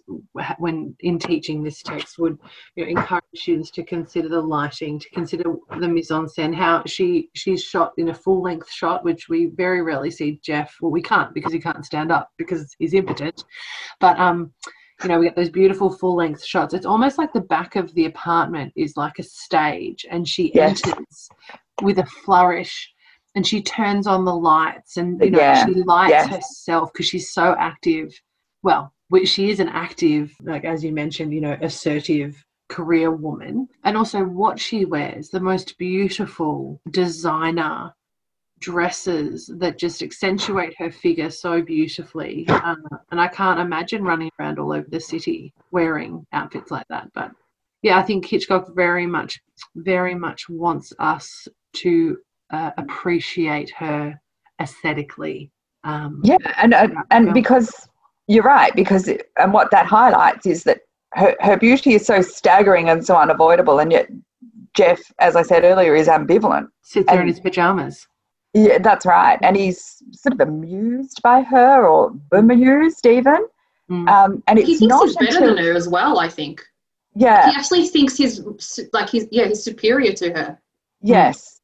when 0.57 0.95
in 0.99 1.19
teaching 1.19 1.63
this 1.63 1.81
text 1.81 2.17
would 2.19 2.37
you 2.75 2.83
know, 2.83 2.89
encourage 2.89 3.23
students 3.33 3.71
to 3.71 3.83
consider 3.83 4.27
the 4.27 4.41
lighting, 4.41 4.99
to 4.99 5.09
consider 5.11 5.43
the 5.79 5.87
mise 5.87 6.11
en 6.11 6.25
scène, 6.25 6.53
how 6.53 6.83
she 6.85 7.29
she's 7.33 7.63
shot 7.63 7.93
in 7.97 8.09
a 8.09 8.13
full 8.13 8.41
length 8.41 8.69
shot, 8.71 9.05
which 9.05 9.29
we 9.29 9.47
very 9.55 9.81
rarely 9.81 10.11
see 10.11 10.39
Jeff. 10.43 10.75
Well, 10.81 10.91
we 10.91 11.01
can't 11.01 11.33
because 11.33 11.53
he 11.53 11.59
can't 11.59 11.85
stand 11.85 12.11
up 12.11 12.29
because 12.37 12.75
he's 12.79 12.93
impotent, 12.93 13.45
but 13.99 14.19
um 14.19 14.51
you 15.03 15.09
know, 15.09 15.19
we 15.19 15.25
get 15.25 15.35
those 15.35 15.49
beautiful 15.49 15.89
full 15.89 16.15
length 16.15 16.43
shots. 16.43 16.73
It's 16.73 16.85
almost 16.85 17.17
like 17.17 17.33
the 17.33 17.41
back 17.41 17.75
of 17.75 17.93
the 17.95 18.05
apartment 18.05 18.71
is 18.77 18.95
like 18.95 19.19
a 19.19 19.23
stage, 19.23 20.05
and 20.09 20.25
she 20.25 20.53
yes. 20.53 20.81
enters 20.87 21.29
with 21.81 21.99
a 21.99 22.05
flourish 22.05 22.91
and 23.35 23.45
she 23.45 23.61
turns 23.61 24.07
on 24.07 24.25
the 24.25 24.35
lights 24.35 24.97
and 24.97 25.21
you 25.21 25.31
know 25.31 25.39
yeah. 25.39 25.65
she 25.65 25.73
lights 25.83 26.11
yes. 26.11 26.29
herself 26.29 26.91
because 26.93 27.05
she's 27.05 27.31
so 27.31 27.55
active 27.59 28.13
well 28.63 28.93
she 29.25 29.49
is 29.49 29.59
an 29.59 29.69
active 29.69 30.33
like 30.43 30.65
as 30.65 30.83
you 30.83 30.91
mentioned 30.91 31.33
you 31.33 31.41
know 31.41 31.57
assertive 31.61 32.43
career 32.69 33.11
woman 33.11 33.67
and 33.83 33.95
also 33.95 34.23
what 34.23 34.59
she 34.59 34.85
wears 34.85 35.29
the 35.29 35.39
most 35.39 35.77
beautiful 35.77 36.79
designer 36.91 37.93
dresses 38.59 39.51
that 39.57 39.77
just 39.77 40.01
accentuate 40.01 40.73
her 40.77 40.91
figure 40.91 41.29
so 41.29 41.61
beautifully. 41.61 42.45
Uh, 42.47 42.75
and 43.11 43.19
I 43.21 43.27
can't 43.27 43.59
imagine 43.59 44.03
running 44.03 44.31
around 44.39 44.59
all 44.59 44.73
over 44.73 44.87
the 44.89 44.99
city 44.99 45.53
wearing 45.71 46.25
outfits 46.33 46.71
like 46.71 46.87
that. 46.89 47.09
But 47.13 47.31
yeah, 47.81 47.99
I 47.99 48.03
think 48.03 48.25
Hitchcock 48.25 48.73
very 48.73 49.05
much, 49.05 49.39
very 49.75 50.15
much 50.15 50.49
wants 50.49 50.93
us 50.99 51.47
to 51.75 52.17
uh, 52.51 52.71
appreciate 52.77 53.71
her 53.71 54.19
aesthetically. 54.61 55.51
Um, 55.83 56.21
yeah, 56.23 56.37
and 56.57 56.73
and, 56.73 56.95
and 57.11 57.33
because 57.33 57.87
you're 58.27 58.43
right, 58.43 58.75
because 58.75 59.07
it, 59.07 59.29
and 59.37 59.53
what 59.53 59.71
that 59.71 59.85
highlights 59.85 60.45
is 60.45 60.63
that 60.63 60.79
her, 61.13 61.35
her 61.39 61.57
beauty 61.57 61.93
is 61.93 62.05
so 62.05 62.21
staggering 62.21 62.89
and 62.89 63.05
so 63.05 63.15
unavoidable, 63.15 63.79
and 63.79 63.91
yet 63.91 64.09
Jeff, 64.75 64.99
as 65.19 65.35
I 65.35 65.41
said 65.41 65.63
earlier, 65.63 65.95
is 65.95 66.07
ambivalent. 66.07 66.67
Sits 66.81 67.07
there 67.07 67.19
and, 67.19 67.29
in 67.29 67.33
his 67.33 67.39
pajamas. 67.39 68.07
Yeah, 68.53 68.77
that's 68.77 69.05
right. 69.05 69.37
And 69.41 69.55
he's 69.55 70.01
sort 70.11 70.33
of 70.33 70.39
amused 70.39 71.21
by 71.21 71.41
her 71.41 71.85
or 71.85 72.11
bemused 72.31 73.05
even. 73.05 73.47
Mm. 73.89 74.07
Um, 74.09 74.43
and 74.47 74.57
it's 74.57 74.67
he 74.67 74.77
thinks 74.77 74.89
not 74.89 75.05
he's 75.05 75.15
better 75.17 75.37
until, 75.37 75.55
than 75.55 75.63
her 75.63 75.73
as 75.73 75.87
well, 75.87 76.19
I 76.19 76.29
think. 76.29 76.63
Yeah. 77.15 77.49
He 77.49 77.55
actually 77.55 77.87
thinks 77.87 78.15
he's 78.15 78.41
like 78.93 79.09
he's 79.09 79.27
yeah, 79.31 79.47
he's 79.47 79.63
superior 79.63 80.13
to 80.13 80.33
her. 80.33 80.59
Yes. 81.01 81.54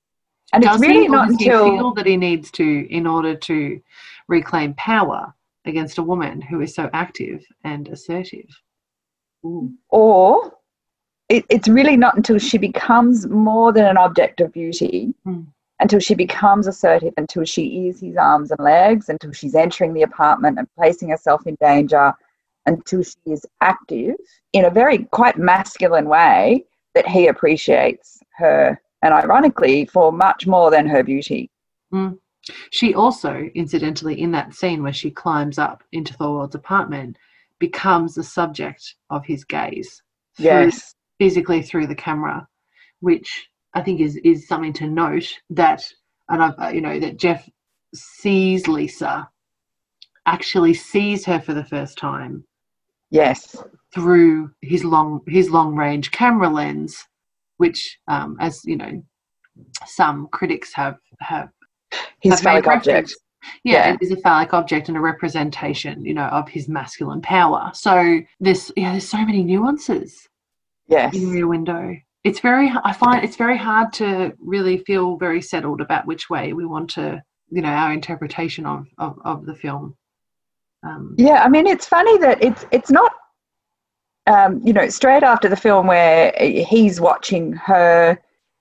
And 0.53 0.63
does 0.63 0.75
it's 0.75 0.81
really 0.81 1.03
he, 1.03 1.07
not 1.07 1.27
does 1.27 1.37
until 1.37 1.65
he 1.65 1.77
feel 1.77 1.93
that 1.93 2.05
he 2.05 2.17
needs 2.17 2.51
to 2.51 2.87
in 2.89 3.07
order 3.07 3.35
to 3.35 3.81
reclaim 4.27 4.73
power 4.75 5.33
against 5.65 5.97
a 5.97 6.03
woman 6.03 6.41
who 6.41 6.61
is 6.61 6.73
so 6.73 6.89
active 6.93 7.45
and 7.63 7.87
assertive. 7.87 8.49
Ooh. 9.45 9.71
Or 9.89 10.53
it, 11.29 11.45
it's 11.49 11.67
really 11.67 11.95
not 11.95 12.17
until 12.17 12.37
she 12.37 12.57
becomes 12.57 13.27
more 13.27 13.71
than 13.71 13.85
an 13.85 13.97
object 13.97 14.41
of 14.41 14.51
beauty. 14.51 15.13
Mm 15.25 15.47
until 15.81 15.99
she 15.99 16.13
becomes 16.13 16.67
assertive, 16.67 17.13
until 17.17 17.43
she 17.43 17.87
is 17.87 17.99
his 17.99 18.15
arms 18.15 18.51
and 18.51 18.59
legs, 18.59 19.09
until 19.09 19.31
she's 19.33 19.55
entering 19.55 19.93
the 19.93 20.03
apartment 20.03 20.57
and 20.57 20.67
placing 20.77 21.09
herself 21.09 21.45
in 21.47 21.57
danger, 21.59 22.13
until 22.67 23.01
she 23.01 23.17
is 23.25 23.45
active 23.61 24.15
in 24.53 24.65
a 24.65 24.69
very 24.69 24.99
quite 25.05 25.37
masculine 25.37 26.07
way 26.07 26.63
that 26.93 27.07
he 27.07 27.27
appreciates 27.27 28.19
her, 28.37 28.79
and 29.01 29.13
ironically, 29.13 29.85
for 29.85 30.11
much 30.11 30.47
more 30.47 30.71
than 30.71 30.87
her 30.87 31.03
beauty. 31.03 31.49
Mm. 31.93 32.17
She 32.71 32.93
also, 32.93 33.49
incidentally, 33.55 34.19
in 34.19 34.31
that 34.31 34.53
scene 34.53 34.81
where 34.81 34.93
she 34.93 35.11
climbs 35.11 35.59
up 35.59 35.83
into 35.91 36.13
Thorwald's 36.13 36.55
apartment, 36.55 37.17
becomes 37.59 38.15
the 38.15 38.23
subject 38.23 38.95
of 39.09 39.25
his 39.25 39.43
gaze. 39.43 40.01
Yes. 40.37 40.95
Physically 41.19 41.61
through 41.61 41.87
the 41.87 41.95
camera, 41.95 42.47
which 42.99 43.47
I 43.75 43.81
think 43.81 44.01
is 44.01 44.17
is 44.23 44.47
something 44.47 44.73
to 44.73 44.87
note 44.87 45.31
that, 45.51 45.83
and 46.29 46.41
I've 46.41 46.59
uh, 46.59 46.69
you 46.69 46.81
know 46.81 46.99
that 46.99 47.17
Jeff 47.17 47.47
sees 47.93 48.67
Lisa, 48.67 49.29
actually 50.25 50.73
sees 50.73 51.23
her 51.25 51.39
for 51.39 51.53
the 51.53 51.65
first 51.65 51.97
time. 51.97 52.43
Yes. 53.11 53.55
Through 53.93 54.51
his 54.61 54.83
long 54.83 55.21
his 55.27 55.51
long 55.51 55.75
range 55.75 56.09
camera 56.09 56.49
lens, 56.49 57.05
which, 57.61 57.99
um, 58.07 58.37
as 58.39 58.61
you 58.65 58.75
know, 58.75 58.91
some 59.85 60.27
critics 60.31 60.73
have 60.73 60.97
have 61.19 61.49
his 62.21 62.33
have 62.33 62.41
phallic 62.41 62.67
object. 62.67 63.15
Yeah, 63.63 63.87
yeah, 63.87 63.93
it 63.93 64.01
is 64.01 64.11
a 64.11 64.17
phallic 64.17 64.53
object 64.53 64.87
and 64.89 64.97
a 64.97 65.01
representation, 65.01 66.05
you 66.05 66.13
know, 66.13 66.27
of 66.39 66.47
his 66.49 66.67
masculine 66.67 67.21
power. 67.21 67.71
So 67.73 68.19
there's 68.39 68.71
yeah, 68.75 68.91
there's 68.91 69.07
so 69.07 69.25
many 69.25 69.43
nuances. 69.43 70.27
Yes. 70.87 71.15
In 71.15 71.31
Rear 71.31 71.47
Window 71.47 71.95
it's 72.23 72.39
very 72.39 72.71
i 72.83 72.93
find 72.93 73.23
it's 73.23 73.35
very 73.35 73.57
hard 73.57 73.91
to 73.93 74.33
really 74.39 74.77
feel 74.79 75.17
very 75.17 75.41
settled 75.41 75.81
about 75.81 76.05
which 76.05 76.29
way 76.29 76.53
we 76.53 76.65
want 76.65 76.89
to 76.89 77.21
you 77.49 77.61
know 77.61 77.69
our 77.69 77.93
interpretation 77.93 78.65
of 78.65 78.87
of, 78.97 79.17
of 79.25 79.45
the 79.45 79.55
film 79.55 79.95
um, 80.83 81.15
yeah 81.17 81.43
i 81.43 81.49
mean 81.49 81.67
it's 81.67 81.87
funny 81.87 82.17
that 82.17 82.41
it's 82.43 82.65
it's 82.71 82.91
not 82.91 83.11
um, 84.27 84.61
you 84.63 84.73
know 84.73 84.87
straight 84.89 85.23
after 85.23 85.49
the 85.49 85.55
film 85.55 85.87
where 85.87 86.33
he's 86.39 87.01
watching 87.01 87.53
her 87.53 88.19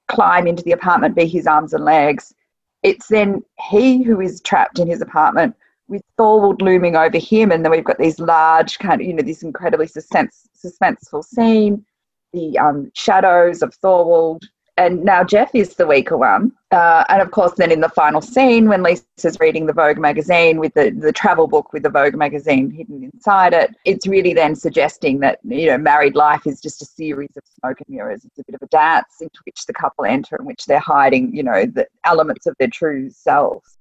climb 0.09 0.46
into 0.46 0.62
the 0.62 0.73
apartment 0.73 1.14
be 1.14 1.27
his 1.27 1.46
arms 1.46 1.73
and 1.73 1.85
legs 1.85 2.35
it's 2.83 3.09
then 3.09 3.42
he 3.70 4.03
who 4.03 4.20
is 4.20 4.40
trapped 4.40 4.79
in 4.79 4.88
his 4.88 5.03
apartment 5.03 5.55
with 5.88 6.03
Thorwald 6.16 6.62
looming 6.62 6.94
over 6.94 7.18
him, 7.18 7.51
and 7.51 7.64
then 7.64 7.73
we've 7.73 7.83
got 7.83 7.99
these 7.99 8.20
large 8.20 8.79
kind 8.79 9.01
of, 9.01 9.07
you 9.09 9.12
know, 9.12 9.25
this 9.25 9.42
incredibly 9.42 9.88
suspense, 9.88 10.46
suspenseful 10.57 11.25
scene 11.25 11.85
the 12.33 12.59
um, 12.59 12.90
shadows 12.94 13.62
of 13.62 13.75
Thorwald. 13.81 14.42
And 14.77 15.05
now 15.05 15.25
Jeff 15.25 15.55
is 15.55 15.75
the 15.75 15.87
weaker 15.87 16.17
one. 16.17 16.53
Uh, 16.71 17.05
and 17.09 17.21
of 17.21 17.31
course, 17.33 17.53
then 17.57 17.73
in 17.73 17.81
the 17.81 17.89
final 17.89 18.21
scene, 18.21 18.69
when 18.69 18.83
Lisa's 18.83 19.39
reading 19.41 19.67
the 19.67 19.73
Vogue 19.73 19.99
magazine 19.99 20.59
with 20.59 20.73
the, 20.75 20.91
the 20.91 21.13
travel 21.13 21.49
book 21.49 21.73
with 21.73 21.83
the 21.83 21.91
Vogue 21.91 22.15
magazine 22.15 22.71
hidden 22.71 23.11
inside 23.13 23.53
it, 23.53 23.75
it's 23.85 24.07
really 24.07 24.33
then 24.33 24.55
suggesting 24.55 25.19
that, 25.21 25.41
you 25.45 25.67
know, 25.67 25.79
married 25.79 26.15
life 26.15 26.47
is 26.47 26.61
just 26.61 26.81
a 26.81 26.87
series 26.87 27.37
of 27.37 27.43
smoke 27.61 27.79
and 27.81 27.95
mirrors. 27.95 28.25
It's 28.25 28.39
a 28.39 28.45
bit 28.45 28.55
of 28.55 28.63
a 28.63 28.69
dance 28.69 29.21
into 29.21 29.41
which 29.45 29.67
the 29.67 29.73
couple 29.73 30.05
enter, 30.05 30.37
in 30.37 30.47
which 30.47 30.67
they're 30.67 30.79
hiding, 30.79 31.35
you 31.35 31.43
know, 31.43 31.67
the 31.67 31.87
elements 32.05 32.47
of 32.47 32.55
their 32.59 32.69
true 32.69 33.11
selves. 33.11 33.80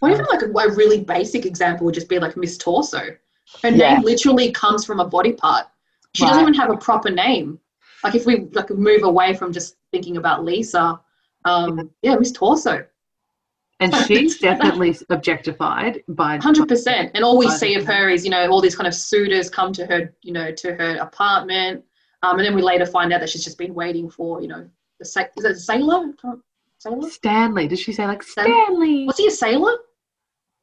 Or 0.00 0.10
even 0.10 0.26
like 0.30 0.42
a, 0.42 0.46
a, 0.46 0.74
really 0.74 1.02
basic 1.02 1.46
example 1.46 1.86
would 1.86 1.94
just 1.94 2.08
be 2.08 2.18
like 2.18 2.36
Miss 2.36 2.58
Torso. 2.58 3.00
Her 3.62 3.68
yeah. 3.70 3.94
name 3.94 4.02
literally 4.02 4.52
comes 4.52 4.84
from 4.84 5.00
a 5.00 5.06
body 5.06 5.32
part. 5.32 5.66
She 6.14 6.24
right. 6.24 6.30
doesn't 6.30 6.42
even 6.42 6.54
have 6.54 6.70
a 6.70 6.76
proper 6.76 7.10
name. 7.10 7.58
Like 8.04 8.14
if 8.14 8.26
we 8.26 8.48
like 8.52 8.70
move 8.70 9.02
away 9.02 9.34
from 9.34 9.52
just 9.52 9.76
thinking 9.90 10.16
about 10.16 10.44
Lisa, 10.44 11.00
um, 11.44 11.90
yeah, 12.02 12.16
Miss 12.16 12.32
Torso. 12.32 12.84
And 13.78 13.94
she's 14.06 14.38
definitely 14.38 14.96
objectified 15.10 16.02
by 16.08 16.38
hundred 16.38 16.68
percent. 16.68 17.10
And 17.14 17.22
all 17.22 17.36
we 17.36 17.48
see 17.50 17.74
of 17.74 17.84
her 17.84 18.08
is, 18.08 18.24
you 18.24 18.30
know, 18.30 18.50
all 18.50 18.62
these 18.62 18.74
kind 18.74 18.86
of 18.86 18.94
suitors 18.94 19.50
come 19.50 19.72
to 19.74 19.84
her, 19.86 20.14
you 20.22 20.32
know, 20.32 20.50
to 20.50 20.74
her 20.74 20.96
apartment, 20.96 21.84
um, 22.22 22.38
and 22.38 22.46
then 22.46 22.54
we 22.54 22.62
later 22.62 22.86
find 22.86 23.12
out 23.12 23.20
that 23.20 23.28
she's 23.28 23.44
just 23.44 23.58
been 23.58 23.74
waiting 23.74 24.08
for, 24.08 24.40
you 24.40 24.48
know, 24.48 24.68
the 24.98 25.04
is 25.36 25.44
it 25.44 25.50
a 25.50 25.54
sailor? 25.54 26.12
Sailor? 26.78 27.10
Stanley. 27.10 27.68
Did 27.68 27.78
she 27.78 27.92
say 27.92 28.06
like 28.06 28.22
Stanley? 28.22 29.04
Was 29.04 29.18
he 29.18 29.26
a 29.26 29.30
sailor? 29.30 29.76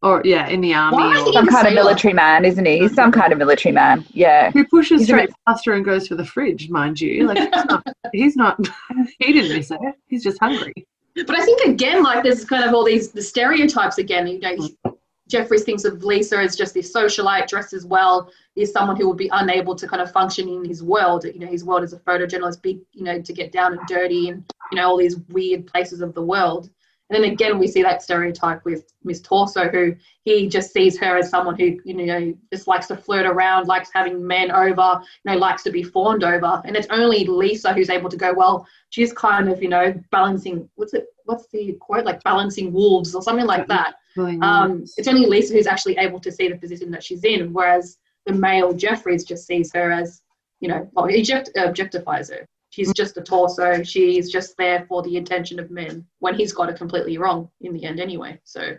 Or 0.03 0.21
yeah, 0.25 0.47
in 0.49 0.59
the 0.59 0.73
army. 0.73 0.97
Or, 0.97 1.31
some 1.31 1.47
kind 1.47 1.65
of 1.65 1.73
military 1.73 2.13
man, 2.13 2.43
isn't 2.43 2.65
he? 2.65 2.79
He's 2.79 2.93
some 2.93 3.11
kind 3.11 3.31
of 3.31 3.39
military 3.39 3.71
man. 3.71 4.05
Yeah. 4.11 4.51
Who 4.51 4.67
pushes 4.67 5.01
he's 5.01 5.07
straight 5.07 5.29
past 5.47 5.65
her 5.65 5.73
and 5.73 5.85
goes 5.85 6.09
for 6.09 6.15
the 6.15 6.25
fridge, 6.25 6.69
mind 6.69 6.99
you. 6.99 7.25
Like 7.25 7.37
he's 7.37 7.65
not, 7.65 7.87
he's 8.11 8.35
not. 8.35 8.59
He 9.19 9.31
didn't 9.31 9.57
miss 9.57 9.71
it. 9.71 9.79
He's 10.07 10.23
just 10.23 10.39
hungry. 10.39 10.73
But 11.15 11.39
I 11.39 11.45
think 11.45 11.61
again, 11.61 12.03
like 12.03 12.23
there's 12.23 12.43
kind 12.43 12.63
of 12.65 12.73
all 12.73 12.83
these 12.83 13.11
the 13.11 13.21
stereotypes 13.21 13.97
again. 13.97 14.27
You 14.27 14.39
know, 14.39 14.97
Jefferies 15.29 15.63
thinks 15.63 15.85
of 15.85 16.03
Lisa 16.03 16.37
as 16.37 16.55
just 16.55 16.73
this 16.73 16.93
socialite, 16.93 17.47
dressed 17.47 17.73
as 17.73 17.85
well, 17.85 18.29
is 18.57 18.71
someone 18.71 18.97
who 18.97 19.07
would 19.07 19.17
be 19.17 19.29
unable 19.31 19.73
to 19.75 19.87
kind 19.87 20.01
of 20.01 20.11
function 20.11 20.49
in 20.49 20.65
his 20.65 20.83
world. 20.83 21.23
You 21.23 21.39
know, 21.39 21.47
his 21.47 21.63
world 21.63 21.83
as 21.83 21.93
a 21.93 21.99
photojournalist, 21.99 22.61
big, 22.61 22.79
you 22.91 23.03
know, 23.03 23.21
to 23.21 23.33
get 23.33 23.53
down 23.53 23.73
and 23.77 23.87
dirty 23.87 24.29
and 24.29 24.43
you 24.71 24.75
know 24.75 24.89
all 24.89 24.97
these 24.97 25.17
weird 25.29 25.65
places 25.65 26.01
of 26.01 26.13
the 26.13 26.21
world. 26.21 26.69
And 27.13 27.23
then 27.23 27.31
again, 27.31 27.59
we 27.59 27.67
see 27.67 27.83
that 27.83 28.01
stereotype 28.01 28.65
with 28.65 28.91
Miss 29.03 29.21
Torso, 29.21 29.69
who 29.69 29.95
he 30.23 30.47
just 30.47 30.73
sees 30.73 30.97
her 30.97 31.15
as 31.15 31.29
someone 31.29 31.55
who, 31.59 31.79
you 31.85 31.93
know, 31.93 32.33
just 32.51 32.67
likes 32.67 32.87
to 32.87 32.97
flirt 32.97 33.27
around, 33.27 33.67
likes 33.67 33.91
having 33.93 34.25
men 34.25 34.49
over, 34.49 34.99
you 35.23 35.31
know, 35.31 35.37
likes 35.37 35.61
to 35.63 35.71
be 35.71 35.83
fawned 35.83 36.23
over. 36.23 36.59
And 36.65 36.75
it's 36.75 36.87
only 36.89 37.25
Lisa 37.25 37.71
who's 37.71 37.91
able 37.91 38.09
to 38.09 38.17
go, 38.17 38.33
well, 38.33 38.65
she's 38.89 39.13
kind 39.13 39.47
of, 39.47 39.61
you 39.61 39.69
know, 39.69 39.93
balancing, 40.09 40.67
what's 40.73 40.95
it, 40.95 41.05
what's 41.25 41.47
the 41.53 41.73
quote, 41.79 42.03
like 42.03 42.23
balancing 42.23 42.73
wolves 42.73 43.13
or 43.13 43.21
something 43.21 43.45
like 43.45 43.67
that. 43.67 43.93
Um, 44.41 44.83
it's 44.97 45.07
only 45.07 45.27
Lisa 45.27 45.53
who's 45.53 45.67
actually 45.67 45.97
able 45.97 46.19
to 46.19 46.31
see 46.31 46.47
the 46.49 46.57
position 46.57 46.89
that 46.91 47.03
she's 47.03 47.23
in. 47.23 47.53
Whereas 47.53 47.99
the 48.25 48.33
male 48.33 48.73
Jefferies 48.73 49.23
just 49.23 49.45
sees 49.45 49.71
her 49.75 49.91
as, 49.91 50.23
you 50.61 50.67
know, 50.67 50.89
well, 50.93 51.05
he 51.05 51.19
object- 51.19 51.51
objectifies 51.57 52.31
her. 52.31 52.47
She's 52.73 52.91
just 52.93 53.17
a 53.17 53.21
torso. 53.21 53.83
She's 53.83 54.31
just 54.31 54.57
there 54.57 54.83
for 54.89 55.03
the 55.03 55.17
attention 55.17 55.59
of 55.59 55.69
men 55.69 56.03
when 56.21 56.33
he's 56.33 56.51
got 56.51 56.69
it 56.69 56.75
completely 56.75 57.19
wrong 57.19 57.47
in 57.61 57.71
the 57.71 57.85
end 57.85 57.99
anyway. 57.99 58.39
So, 58.45 58.75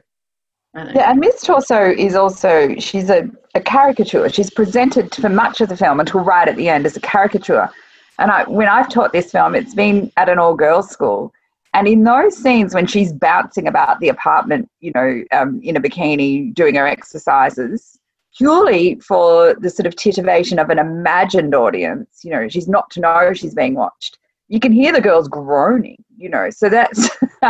yeah, 0.74 1.12
and 1.12 1.20
Miss 1.20 1.42
Torso 1.42 1.90
is 1.90 2.16
also, 2.16 2.74
she's 2.80 3.08
a, 3.08 3.30
a 3.54 3.60
caricature. 3.60 4.28
She's 4.28 4.50
presented 4.50 5.14
for 5.14 5.28
much 5.28 5.60
of 5.60 5.68
the 5.68 5.76
film 5.76 6.00
until 6.00 6.22
right 6.22 6.48
at 6.48 6.56
the 6.56 6.68
end 6.68 6.86
as 6.86 6.96
a 6.96 7.00
caricature. 7.00 7.70
And 8.18 8.32
I, 8.32 8.42
when 8.48 8.66
I've 8.66 8.88
taught 8.88 9.12
this 9.12 9.30
film, 9.30 9.54
it's 9.54 9.76
been 9.76 10.10
at 10.16 10.28
an 10.28 10.40
all 10.40 10.56
girls 10.56 10.90
school. 10.90 11.32
And 11.72 11.86
in 11.86 12.02
those 12.02 12.36
scenes 12.36 12.74
when 12.74 12.88
she's 12.88 13.12
bouncing 13.12 13.68
about 13.68 14.00
the 14.00 14.08
apartment, 14.08 14.68
you 14.80 14.90
know, 14.92 15.22
um, 15.30 15.60
in 15.62 15.76
a 15.76 15.80
bikini, 15.80 16.52
doing 16.52 16.74
her 16.74 16.86
exercises, 16.88 17.96
purely 18.36 18.96
for 19.00 19.54
the 19.54 19.70
sort 19.70 19.86
of 19.86 19.94
titivation 19.94 20.60
of 20.60 20.70
an 20.70 20.78
imagined 20.78 21.54
audience. 21.54 22.20
You 22.22 22.30
know, 22.30 22.48
she's 22.48 22.68
not 22.68 22.90
to 22.90 23.00
know 23.00 23.32
she's 23.32 23.54
being 23.54 23.74
watched. 23.74 24.18
You 24.48 24.60
can 24.60 24.72
hear 24.72 24.92
the 24.92 25.00
girls 25.00 25.28
groaning, 25.28 26.04
you 26.16 26.28
know, 26.28 26.50
so 26.50 26.68
that's 26.68 27.08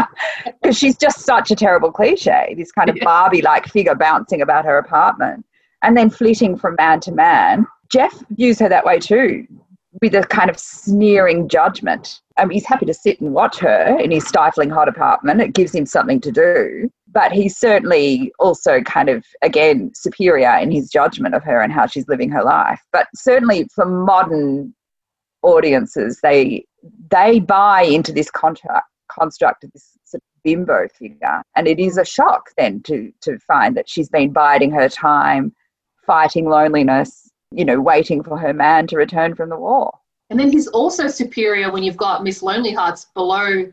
because 0.62 0.78
she's 0.78 0.96
just 0.96 1.20
such 1.20 1.50
a 1.50 1.56
terrible 1.56 1.90
cliche, 1.90 2.54
this 2.56 2.70
kind 2.70 2.88
of 2.88 2.96
Barbie 3.00 3.42
like 3.42 3.66
figure 3.66 3.94
bouncing 3.94 4.42
about 4.42 4.64
her 4.64 4.78
apartment 4.78 5.44
and 5.82 5.96
then 5.96 6.08
flitting 6.08 6.56
from 6.56 6.76
man 6.78 7.00
to 7.00 7.12
man. 7.12 7.66
Jeff 7.90 8.24
views 8.30 8.58
her 8.60 8.68
that 8.68 8.84
way 8.84 8.98
too, 8.98 9.46
with 10.00 10.14
a 10.14 10.22
kind 10.22 10.50
of 10.50 10.58
sneering 10.58 11.48
judgment. 11.48 12.20
I 12.36 12.44
mean, 12.44 12.54
he's 12.54 12.66
happy 12.66 12.86
to 12.86 12.94
sit 12.94 13.20
and 13.20 13.34
watch 13.34 13.58
her 13.58 13.98
in 14.00 14.10
his 14.10 14.26
stifling 14.26 14.70
hot 14.70 14.88
apartment. 14.88 15.40
It 15.40 15.52
gives 15.52 15.74
him 15.74 15.86
something 15.86 16.20
to 16.20 16.32
do 16.32 16.90
but 17.14 17.31
he's 17.33 17.57
certainly 17.57 18.33
also 18.38 18.83
kind 18.83 19.09
of 19.09 19.24
again 19.42 19.92
superior 19.94 20.55
in 20.59 20.70
his 20.70 20.90
judgment 20.90 21.35
of 21.35 21.44
her 21.44 21.61
and 21.61 21.72
how 21.72 21.87
she's 21.87 22.09
living 22.09 22.29
her 22.29 22.42
life. 22.42 22.83
But 22.92 23.07
certainly 23.14 23.68
for 23.74 23.87
modern 23.87 24.74
audiences 25.42 26.20
they 26.22 26.66
they 27.11 27.38
buy 27.38 27.83
into 27.83 28.12
this 28.12 28.31
contract 28.31 28.87
construct 29.11 29.64
of 29.64 29.72
this 29.72 29.90
sort 30.05 30.22
of 30.22 30.42
bimbo 30.42 30.88
figure. 30.88 31.42
And 31.55 31.68
it 31.68 31.79
is 31.79 31.96
a 31.96 32.05
shock 32.05 32.50
then 32.59 32.83
to 32.83 33.12
to 33.22 33.38
find 33.38 33.77
that 33.77 33.88
she's 33.88 34.09
been 34.09 34.33
biding 34.33 34.72
her 34.72 34.88
time 34.88 35.55
fighting 36.05 36.46
loneliness 36.46 37.31
you 37.50 37.64
know 37.64 37.81
waiting 37.81 38.22
for 38.22 38.37
her 38.37 38.53
man 38.53 38.87
to 38.88 38.96
return 38.96 39.35
from 39.35 39.48
the 39.48 39.57
war. 39.57 39.92
And 40.31 40.40
then 40.40 40.50
he's 40.50 40.66
also 40.68 41.07
superior 41.07 41.70
when 41.70 41.85
you've 41.85 41.96
got 41.96 42.24
miss 42.24 42.42
lonely 42.42 42.72
hearts 42.72 43.07
below 43.14 43.46
you 43.46 43.72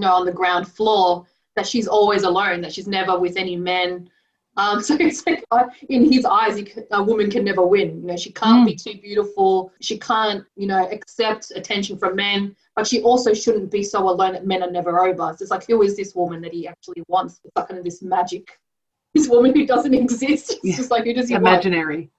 know 0.00 0.12
on 0.12 0.26
the 0.26 0.32
ground 0.32 0.68
floor 0.68 1.26
that 1.56 1.66
she's 1.66 1.88
always 1.88 2.22
alone, 2.22 2.60
that 2.60 2.72
she's 2.72 2.86
never 2.86 3.18
with 3.18 3.36
any 3.36 3.56
men. 3.56 4.08
Um, 4.56 4.82
so 4.82 4.96
it's 4.98 5.26
like 5.26 5.44
uh, 5.50 5.64
in 5.88 6.10
his 6.10 6.24
eyes, 6.24 6.62
a 6.92 7.02
woman 7.02 7.30
can 7.30 7.44
never 7.44 7.66
win. 7.66 8.00
You 8.00 8.06
know, 8.06 8.16
she 8.16 8.30
can't 8.30 8.62
mm. 8.62 8.66
be 8.66 8.74
too 8.74 9.00
beautiful. 9.00 9.72
She 9.80 9.98
can't, 9.98 10.44
you 10.56 10.66
know, 10.66 10.88
accept 10.90 11.52
attention 11.54 11.98
from 11.98 12.16
men. 12.16 12.54
But 12.74 12.86
she 12.86 13.02
also 13.02 13.32
shouldn't 13.32 13.70
be 13.70 13.82
so 13.82 14.08
alone 14.08 14.34
that 14.34 14.46
men 14.46 14.62
are 14.62 14.70
never 14.70 15.06
over. 15.06 15.34
So 15.36 15.42
it's 15.42 15.50
like, 15.50 15.66
who 15.66 15.82
is 15.82 15.96
this 15.96 16.14
woman 16.14 16.42
that 16.42 16.52
he 16.52 16.68
actually 16.68 17.02
wants? 17.08 17.40
It's 17.42 17.56
like 17.56 17.68
kind 17.68 17.78
of 17.78 17.84
this 17.84 18.02
magic, 18.02 18.58
this 19.14 19.28
woman 19.28 19.54
who 19.54 19.66
doesn't 19.66 19.94
exist. 20.02 20.52
It's 20.52 20.64
yeah. 20.64 20.76
just 20.76 20.90
like 20.90 21.04
who 21.04 21.14
does 21.14 21.28
he 21.28 21.34
imaginary. 21.34 21.96
Want? 21.96 22.10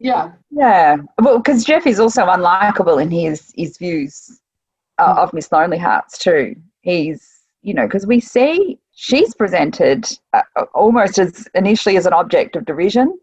Yeah. 0.00 0.32
Yeah. 0.50 0.96
Well, 1.20 1.38
because 1.38 1.64
Jeff 1.64 1.86
is 1.86 1.98
also 1.98 2.22
unlikable 2.26 3.02
in 3.02 3.10
his 3.10 3.52
his 3.56 3.78
views 3.78 4.40
uh, 4.98 5.14
mm. 5.14 5.18
of 5.18 5.32
Miss 5.32 5.50
Lonely 5.50 5.78
Hearts 5.78 6.18
too. 6.18 6.54
He's 6.82 7.37
you 7.62 7.74
know, 7.74 7.86
because 7.86 8.06
we 8.06 8.20
see 8.20 8.78
she's 8.94 9.34
presented 9.34 10.06
uh, 10.32 10.42
almost 10.74 11.18
as 11.18 11.46
initially 11.54 11.96
as 11.96 12.06
an 12.06 12.12
object 12.12 12.56
of 12.56 12.64
derision 12.64 13.18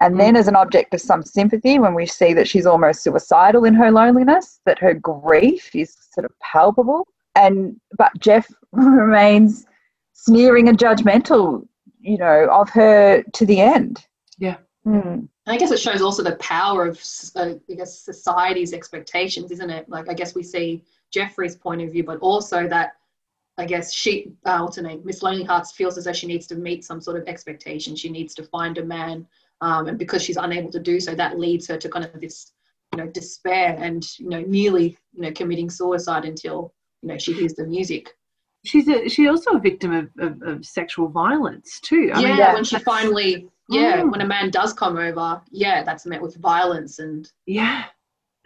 and 0.00 0.18
then 0.18 0.34
as 0.34 0.48
an 0.48 0.56
object 0.56 0.94
of 0.94 1.00
some 1.00 1.22
sympathy 1.22 1.78
when 1.78 1.94
we 1.94 2.06
see 2.06 2.32
that 2.32 2.48
she's 2.48 2.66
almost 2.66 3.02
suicidal 3.02 3.64
in 3.64 3.74
her 3.74 3.90
loneliness, 3.90 4.60
that 4.64 4.78
her 4.78 4.94
grief 4.94 5.74
is 5.74 5.94
sort 6.12 6.24
of 6.24 6.32
palpable. 6.40 7.06
And 7.34 7.78
but 7.98 8.10
Jeff 8.18 8.48
remains 8.72 9.66
sneering 10.14 10.68
and 10.68 10.78
judgmental, 10.78 11.66
you 12.00 12.16
know, 12.16 12.48
of 12.50 12.70
her 12.70 13.22
to 13.22 13.46
the 13.46 13.60
end. 13.60 14.06
Yeah. 14.38 14.56
Mm. 14.86 15.28
I 15.46 15.58
guess 15.58 15.70
it 15.70 15.80
shows 15.80 16.00
also 16.00 16.22
the 16.22 16.36
power 16.36 16.86
of, 16.86 17.00
uh, 17.36 17.54
I 17.68 17.74
guess, 17.74 17.98
society's 17.98 18.72
expectations, 18.72 19.50
isn't 19.50 19.70
it? 19.70 19.88
Like, 19.88 20.08
I 20.08 20.14
guess 20.14 20.34
we 20.34 20.42
see 20.42 20.84
Jeffrey's 21.12 21.56
point 21.56 21.82
of 21.82 21.90
view, 21.90 22.04
but 22.04 22.18
also 22.20 22.68
that 22.68 22.92
I 23.60 23.66
guess 23.66 23.92
she, 23.92 24.32
uh, 24.46 24.60
what's 24.60 24.76
her 24.76 24.82
name, 24.82 25.02
Miss 25.04 25.22
Lonely 25.22 25.44
Hearts 25.44 25.72
feels 25.72 25.98
as 25.98 26.04
though 26.04 26.14
she 26.14 26.26
needs 26.26 26.46
to 26.46 26.54
meet 26.54 26.82
some 26.82 26.98
sort 26.98 27.20
of 27.20 27.28
expectation. 27.28 27.94
She 27.94 28.08
needs 28.08 28.34
to 28.36 28.42
find 28.42 28.78
a 28.78 28.84
man, 28.84 29.26
um, 29.60 29.86
and 29.86 29.98
because 29.98 30.22
she's 30.22 30.38
unable 30.38 30.70
to 30.70 30.80
do 30.80 30.98
so, 30.98 31.14
that 31.14 31.38
leads 31.38 31.68
her 31.68 31.76
to 31.76 31.88
kind 31.90 32.06
of 32.06 32.18
this, 32.22 32.52
you 32.94 33.02
know, 33.02 33.10
despair 33.10 33.76
and 33.78 34.02
you 34.18 34.30
know, 34.30 34.40
nearly, 34.40 34.96
you 35.12 35.22
know, 35.22 35.32
committing 35.32 35.68
suicide 35.68 36.24
until 36.24 36.72
you 37.02 37.10
know 37.10 37.18
she 37.18 37.34
hears 37.34 37.52
the 37.52 37.66
music. 37.66 38.08
She's 38.64 38.88
a, 38.88 39.10
she's 39.10 39.28
also 39.28 39.52
a 39.52 39.58
victim 39.58 39.92
of, 39.92 40.10
of, 40.18 40.42
of 40.42 40.64
sexual 40.64 41.08
violence 41.08 41.80
too. 41.80 42.10
I 42.14 42.20
yeah, 42.20 42.36
mean, 42.36 42.54
when 42.54 42.64
she 42.64 42.78
finally, 42.78 43.46
yeah, 43.68 44.00
mm. 44.00 44.10
when 44.10 44.22
a 44.22 44.26
man 44.26 44.48
does 44.48 44.72
come 44.72 44.96
over, 44.96 45.42
yeah, 45.50 45.84
that's 45.84 46.06
met 46.06 46.22
with 46.22 46.36
violence 46.36 46.98
and 46.98 47.30
yeah, 47.44 47.84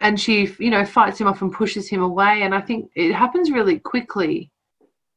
and 0.01 0.19
she, 0.19 0.53
you 0.59 0.71
know, 0.71 0.83
fights 0.83 1.21
him 1.21 1.27
off 1.27 1.41
and 1.41 1.53
pushes 1.53 1.87
him 1.87 2.03
away, 2.03 2.41
and 2.41 2.53
I 2.53 2.59
think 2.59 2.91
it 2.95 3.13
happens 3.13 3.49
really 3.49 3.79
quickly 3.79 4.51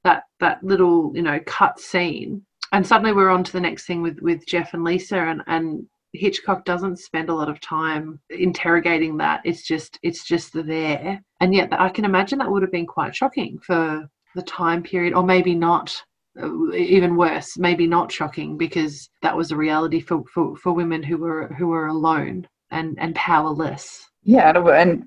that 0.05 0.25
that 0.41 0.63
little 0.63 1.13
you 1.15 1.23
know 1.23 1.41
cut 1.47 1.79
scene. 1.81 2.45
And 2.73 2.87
suddenly 2.87 3.13
we're 3.13 3.31
on 3.31 3.45
to 3.45 3.53
the 3.53 3.61
next 3.61 3.87
thing 3.87 4.03
with 4.03 4.19
with 4.21 4.47
jeff 4.47 4.75
and 4.75 4.85
lisa 4.85 5.19
and 5.19 5.43
and 5.47 5.87
hitchcock 6.15 6.65
doesn't 6.65 6.99
spend 6.99 7.29
a 7.29 7.35
lot 7.35 7.49
of 7.49 7.61
time 7.61 8.19
interrogating 8.31 9.17
that. 9.19 9.41
It's 9.45 9.67
just 9.67 9.99
it's 10.03 10.25
just 10.25 10.53
there. 10.55 11.21
And 11.41 11.55
yet 11.55 11.69
i 11.73 11.89
can 11.89 12.05
imagine 12.05 12.39
that 12.39 12.51
would 12.51 12.63
have 12.63 12.73
been 12.73 12.87
quite 12.87 13.15
shocking 13.15 13.59
for 13.61 14.09
the 14.35 14.43
time 14.43 14.83
period 14.83 15.15
or 15.15 15.23
maybe 15.23 15.55
not 15.55 16.01
uh, 16.41 16.73
even 16.73 17.17
worse 17.17 17.57
maybe 17.57 17.87
not 17.87 18.13
shocking 18.13 18.57
because 18.57 19.09
that 19.23 19.37
was 19.37 19.51
a 19.51 19.57
reality 19.57 20.01
for, 20.01 20.23
for, 20.33 20.55
for 20.57 20.73
women 20.73 21.03
who 21.03 21.17
were 21.17 21.49
who 21.59 21.69
were 21.69 21.87
alone 21.87 22.47
and 22.71 22.97
and 23.01 23.15
powerless. 23.15 24.07
Yeah 24.23 24.53
and 24.53 25.05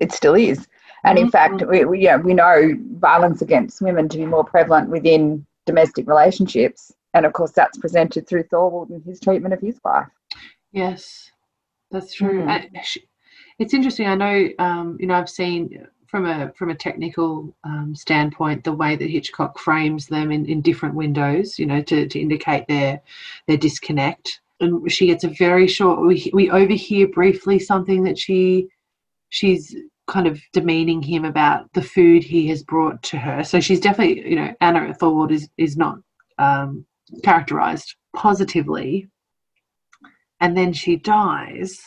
it 0.00 0.12
still 0.12 0.34
is 0.34 0.66
and 1.06 1.18
in 1.18 1.30
fact, 1.30 1.54
mm-hmm. 1.54 1.70
we, 1.70 1.84
we, 1.84 2.00
yeah, 2.00 2.16
we 2.16 2.34
know 2.34 2.72
violence 2.98 3.40
against 3.40 3.80
women 3.80 4.08
to 4.08 4.18
be 4.18 4.26
more 4.26 4.44
prevalent 4.44 4.90
within 4.90 5.46
domestic 5.64 6.06
relationships. 6.08 6.92
And 7.14 7.24
of 7.24 7.32
course, 7.32 7.52
that's 7.52 7.78
presented 7.78 8.28
through 8.28 8.44
Thorwald 8.44 8.90
and 8.90 9.02
his 9.04 9.20
treatment 9.20 9.54
of 9.54 9.60
his 9.60 9.80
wife. 9.84 10.08
Yes, 10.72 11.30
that's 11.90 12.12
true. 12.12 12.42
Mm. 12.42 12.98
It's 13.58 13.72
interesting. 13.72 14.06
I 14.06 14.14
know, 14.14 14.48
um, 14.58 14.98
you 15.00 15.06
know, 15.06 15.14
I've 15.14 15.30
seen 15.30 15.86
from 16.08 16.26
a 16.26 16.52
from 16.56 16.70
a 16.70 16.74
technical 16.74 17.54
um, 17.64 17.94
standpoint 17.94 18.64
the 18.64 18.72
way 18.72 18.96
that 18.96 19.10
Hitchcock 19.10 19.58
frames 19.58 20.06
them 20.06 20.30
in, 20.30 20.46
in 20.46 20.60
different 20.60 20.94
windows, 20.94 21.58
you 21.58 21.66
know, 21.66 21.82
to, 21.82 22.06
to 22.06 22.18
indicate 22.18 22.66
their 22.68 23.00
their 23.46 23.56
disconnect. 23.56 24.40
And 24.60 24.90
she 24.90 25.06
gets 25.06 25.24
a 25.24 25.28
very 25.28 25.68
short. 25.68 26.00
We 26.00 26.30
we 26.34 26.50
overhear 26.50 27.08
briefly 27.08 27.58
something 27.58 28.04
that 28.04 28.18
she 28.18 28.68
she's 29.30 29.74
kind 30.06 30.26
of 30.26 30.40
demeaning 30.52 31.02
him 31.02 31.24
about 31.24 31.72
the 31.72 31.82
food 31.82 32.22
he 32.22 32.48
has 32.48 32.62
brought 32.62 33.02
to 33.02 33.18
her. 33.18 33.42
So 33.42 33.60
she's 33.60 33.80
definitely, 33.80 34.28
you 34.28 34.36
know, 34.36 34.54
Anna 34.60 34.94
Thorwald 34.94 35.32
is 35.32 35.48
is 35.56 35.76
not 35.76 35.98
um, 36.38 36.84
characterized 37.22 37.94
positively, 38.14 39.08
and 40.40 40.56
then 40.56 40.72
she 40.72 40.96
dies, 40.96 41.80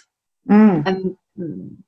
mm. 0.49 0.84
and 0.86 1.15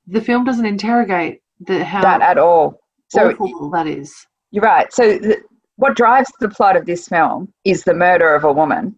the 0.06 0.20
film 0.20 0.44
doesn't 0.44 0.66
interrogate 0.66 1.40
the 1.60 1.84
how 1.84 2.02
that 2.02 2.22
at 2.22 2.38
all. 2.38 2.80
So 3.08 3.28
that 3.72 3.86
is. 3.86 4.14
You're 4.50 4.64
right. 4.64 4.92
So 4.92 5.18
the, 5.18 5.42
what 5.76 5.96
drives 5.96 6.32
the 6.40 6.48
plot 6.48 6.76
of 6.76 6.86
this 6.86 7.08
film 7.08 7.52
is 7.64 7.84
the 7.84 7.94
murder 7.94 8.34
of 8.34 8.44
a 8.44 8.52
woman 8.52 8.96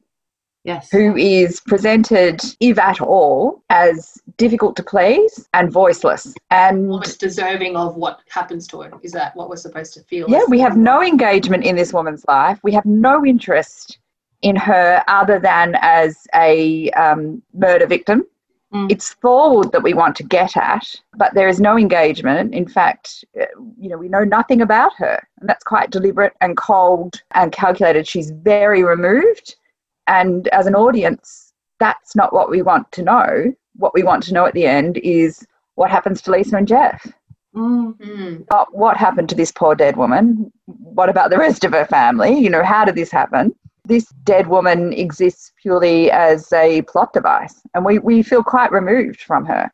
Yes. 0.64 0.90
Who 0.90 1.14
is 1.14 1.60
presented, 1.60 2.40
if 2.58 2.78
at 2.78 3.02
all, 3.02 3.62
as 3.68 4.18
difficult 4.38 4.76
to 4.76 4.82
please 4.82 5.46
and 5.52 5.70
voiceless. 5.70 6.34
And 6.50 6.90
almost 6.90 7.20
deserving 7.20 7.76
of 7.76 7.96
what 7.96 8.20
happens 8.30 8.66
to 8.68 8.80
her. 8.80 8.92
Is 9.02 9.12
that 9.12 9.36
what 9.36 9.50
we're 9.50 9.56
supposed 9.56 9.92
to 9.94 10.02
feel? 10.04 10.28
Yeah, 10.28 10.40
we 10.48 10.60
have 10.60 10.76
no 10.76 11.02
engagement 11.02 11.64
in 11.64 11.76
this 11.76 11.92
woman's 11.92 12.24
life. 12.26 12.58
We 12.62 12.72
have 12.72 12.86
no 12.86 13.26
interest 13.26 13.98
in 14.40 14.56
her 14.56 15.04
other 15.06 15.38
than 15.38 15.76
as 15.82 16.26
a 16.34 16.90
um, 16.92 17.42
murder 17.52 17.86
victim. 17.86 18.24
Mm. 18.72 18.90
It's 18.90 19.14
Thorwald 19.22 19.70
that 19.72 19.82
we 19.82 19.92
want 19.92 20.16
to 20.16 20.22
get 20.22 20.56
at, 20.56 20.86
but 21.16 21.34
there 21.34 21.48
is 21.48 21.60
no 21.60 21.76
engagement. 21.76 22.54
In 22.54 22.66
fact, 22.66 23.24
uh, 23.38 23.44
you 23.78 23.90
know, 23.90 23.98
we 23.98 24.08
know 24.08 24.24
nothing 24.24 24.62
about 24.62 24.92
her, 24.96 25.22
and 25.40 25.48
that's 25.48 25.62
quite 25.62 25.90
deliberate 25.90 26.32
and 26.40 26.56
cold 26.56 27.22
and 27.32 27.52
calculated. 27.52 28.08
She's 28.08 28.30
very 28.30 28.82
removed 28.82 29.56
and 30.06 30.48
as 30.48 30.66
an 30.66 30.74
audience, 30.74 31.52
that's 31.80 32.14
not 32.14 32.32
what 32.32 32.50
we 32.50 32.62
want 32.62 32.90
to 32.92 33.02
know. 33.02 33.52
What 33.76 33.94
we 33.94 34.02
want 34.02 34.22
to 34.24 34.34
know 34.34 34.46
at 34.46 34.54
the 34.54 34.66
end 34.66 34.98
is 34.98 35.46
what 35.74 35.90
happens 35.90 36.22
to 36.22 36.30
Lisa 36.30 36.56
and 36.56 36.68
Jeff. 36.68 37.06
Mm-hmm. 37.54 38.42
what 38.72 38.96
happened 38.96 39.28
to 39.28 39.36
this 39.36 39.52
poor 39.52 39.76
dead 39.76 39.96
woman? 39.96 40.52
What 40.66 41.08
about 41.08 41.30
the 41.30 41.38
rest 41.38 41.62
of 41.62 41.70
her 41.70 41.86
family? 41.86 42.36
You 42.36 42.50
know, 42.50 42.64
how 42.64 42.84
did 42.84 42.96
this 42.96 43.12
happen? 43.12 43.54
this 43.86 44.06
dead 44.24 44.46
woman 44.46 44.92
exists 44.92 45.52
purely 45.60 46.10
as 46.10 46.52
a 46.52 46.82
plot 46.82 47.12
device, 47.12 47.60
and 47.74 47.84
we, 47.84 47.98
we 47.98 48.22
feel 48.22 48.42
quite 48.42 48.72
removed 48.72 49.20
from 49.20 49.44
her. 49.44 49.70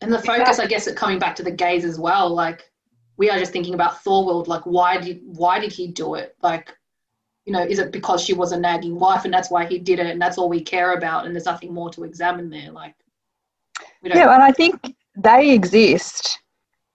And 0.00 0.12
the 0.12 0.18
focus, 0.18 0.58
I 0.58 0.66
guess, 0.66 0.86
at 0.86 0.96
coming 0.96 1.18
back 1.18 1.36
to 1.36 1.42
the 1.42 1.50
gaze 1.50 1.84
as 1.84 1.98
well, 1.98 2.28
like 2.28 2.70
we 3.16 3.30
are 3.30 3.38
just 3.38 3.52
thinking 3.52 3.74
about 3.74 4.04
Thorwald, 4.04 4.46
like 4.46 4.62
why 4.64 4.98
did 4.98 5.20
why 5.24 5.58
did 5.58 5.72
he 5.72 5.86
do 5.86 6.14
it? 6.14 6.36
Like, 6.42 6.76
you 7.46 7.52
know, 7.52 7.62
is 7.62 7.78
it 7.78 7.92
because 7.92 8.22
she 8.22 8.34
was 8.34 8.52
a 8.52 8.58
nagging 8.58 8.98
wife 8.98 9.24
and 9.24 9.32
that's 9.32 9.50
why 9.50 9.64
he 9.64 9.78
did 9.78 10.00
it 10.00 10.06
and 10.06 10.20
that's 10.20 10.36
all 10.36 10.48
we 10.48 10.60
care 10.60 10.94
about 10.94 11.24
and 11.24 11.34
there's 11.34 11.46
nothing 11.46 11.72
more 11.72 11.88
to 11.90 12.02
examine 12.04 12.50
there? 12.50 12.72
Like, 12.72 12.94
yeah, 14.02 14.34
and 14.34 14.42
I 14.42 14.50
think 14.50 14.94
they 15.16 15.50
exist 15.50 16.40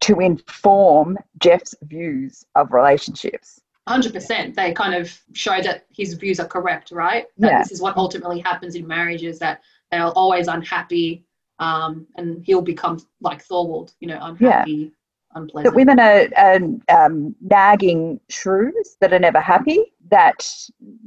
to 0.02 0.20
inform 0.20 1.18
Jeff's 1.40 1.74
views 1.84 2.44
of 2.56 2.72
relationships. 2.72 3.62
100% 3.90 4.54
they 4.54 4.74
kind 4.74 4.94
of 4.94 5.20
show 5.34 5.60
that 5.62 5.86
his 5.90 6.14
views 6.14 6.40
are 6.40 6.48
correct 6.48 6.92
right 6.92 7.26
that 7.40 7.52
yeah. 7.52 7.60
this 7.60 7.72
is 7.72 7.82
what 7.82 7.98
ultimately 7.98 8.40
happens 8.40 8.76
in 8.76 8.86
marriages 8.86 9.40
that 9.40 9.62
they 9.90 9.98
are 9.98 10.12
always 10.12 10.48
unhappy 10.48 11.26
um, 11.58 12.06
and 12.16 12.46
he'll 12.46 12.62
become 12.62 13.04
like 13.22 13.44
thorwald 13.44 13.94
you 14.00 14.08
know 14.08 14.20
unhappy 14.22 14.72
yeah. 14.72 14.88
unpleasant 15.34 15.74
that 15.74 15.76
women 15.76 16.00
are, 16.00 16.28
are 16.38 17.06
um, 17.06 17.36
nagging 17.42 18.20
shrews 18.30 18.98
that 19.02 19.14
are 19.14 19.20
never 19.20 19.42
happy 19.42 19.91
that 20.12 20.48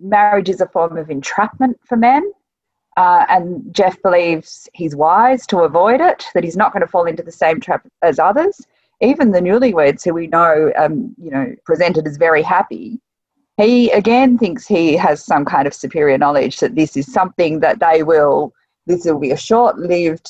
marriage 0.03 0.49
is 0.49 0.61
a 0.61 0.67
form 0.67 0.99
of 0.99 1.11
entrapment 1.11 1.79
for 1.85 1.97
men 1.97 2.33
uh, 2.97 3.25
and 3.29 3.75
jeff 3.75 4.01
believes 4.03 4.69
he's 4.73 4.95
wise 4.97 5.47
to 5.47 5.61
avoid 5.61 6.01
it 6.01 6.27
that 6.35 6.45
he's 6.45 6.57
not 6.57 6.73
going 6.73 6.81
to 6.81 6.87
fall 6.87 7.05
into 7.07 7.23
the 7.23 7.33
same 7.33 7.61
trap 7.61 7.87
as 8.03 8.19
others. 8.19 8.61
Even 9.01 9.33
the 9.33 9.41
newlyweds 9.41 10.05
who 10.05 10.15
we 10.15 10.29
know, 10.29 10.73
um, 10.77 11.15
you 11.19 11.31
know, 11.31 11.55
presented 11.65 12.07
as 12.07 12.17
very 12.17 12.43
happy, 12.43 13.01
he 13.57 13.91
again 13.91 14.39
thinks 14.39 14.67
he 14.67 14.97
has 14.97 15.25
some 15.25 15.45
kind 15.45 15.67
of 15.67 15.75
superior 15.75 16.17
knowledge 16.17 16.59
that 16.61 16.75
this 16.75 16.97
is 16.97 17.13
something 17.13 17.61
that 17.61 17.81
they 17.81 18.03
will, 18.03 18.53
this 18.87 19.05
will 19.05 19.19
be 19.19 19.33
a 19.33 19.37
short 19.37 19.79
lived 19.79 20.29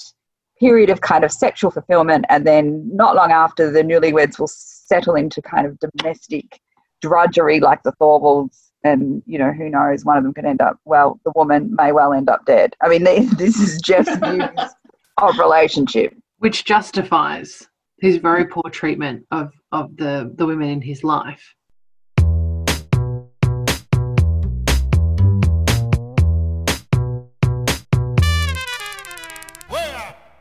period 0.58 0.88
of 0.88 1.00
kind 1.02 1.24
of 1.24 1.32
sexual 1.32 1.70
fulfillment, 1.70 2.24
and 2.28 2.46
then 2.46 2.88
not 2.94 3.16
long 3.16 3.32
after, 3.32 3.70
the 3.70 3.82
newlyweds 3.82 4.38
will 4.38 4.48
settle 4.48 5.14
into 5.14 5.42
kind 5.42 5.66
of 5.66 5.78
domestic 5.78 6.60
drudgery 7.04 7.60
like 7.60 7.82
the 7.82 7.92
Thorwalds. 8.00 8.70
And 8.82 9.22
you 9.26 9.38
know 9.38 9.52
who 9.52 9.68
knows? 9.68 10.06
One 10.06 10.16
of 10.16 10.24
them 10.24 10.32
could 10.32 10.46
end 10.46 10.62
up 10.62 10.78
well. 10.86 11.20
The 11.24 11.32
woman 11.36 11.74
may 11.74 11.92
well 11.92 12.14
end 12.14 12.30
up 12.30 12.46
dead. 12.46 12.74
I 12.82 12.88
mean, 12.88 13.04
this 13.36 13.60
is 13.60 13.80
Jeff's 13.82 14.16
views 14.24 14.70
of 15.18 15.38
relationship, 15.38 16.16
which 16.38 16.64
justifies 16.64 17.68
his 17.98 18.16
very 18.16 18.46
poor 18.46 18.70
treatment 18.70 19.26
of, 19.30 19.52
of 19.72 19.94
the, 19.98 20.32
the 20.36 20.46
women 20.46 20.70
in 20.70 20.80
his 20.80 21.04
life. 21.04 21.54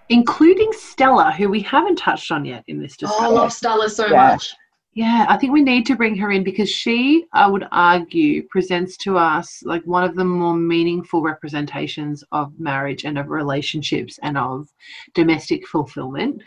Including 0.09 0.71
Stella, 0.73 1.31
who 1.31 1.49
we 1.49 1.61
haven't 1.61 1.95
touched 1.95 2.31
on 2.31 2.45
yet 2.45 2.63
in 2.67 2.81
this 2.81 2.95
discussion. 2.95 3.25
Oh, 3.25 3.29
I 3.29 3.41
love 3.41 3.51
Stella 3.51 3.89
so 3.89 4.07
yeah. 4.07 4.29
much. 4.29 4.53
Yeah, 4.95 5.25
I 5.27 5.37
think 5.37 5.53
we 5.53 5.63
need 5.63 5.87
to 5.87 5.95
bring 5.95 6.15
her 6.17 6.31
in 6.31 6.43
because 6.43 6.69
she, 6.69 7.25
I 7.33 7.47
would 7.47 7.67
argue, 7.71 8.47
presents 8.49 8.95
to 8.97 9.17
us 9.17 9.63
like 9.65 9.83
one 9.85 10.03
of 10.03 10.15
the 10.15 10.23
more 10.23 10.53
meaningful 10.53 11.23
representations 11.23 12.23
of 12.31 12.59
marriage 12.59 13.03
and 13.03 13.17
of 13.17 13.29
relationships 13.29 14.19
and 14.21 14.37
of 14.37 14.67
domestic 15.15 15.67
fulfillment 15.67 16.43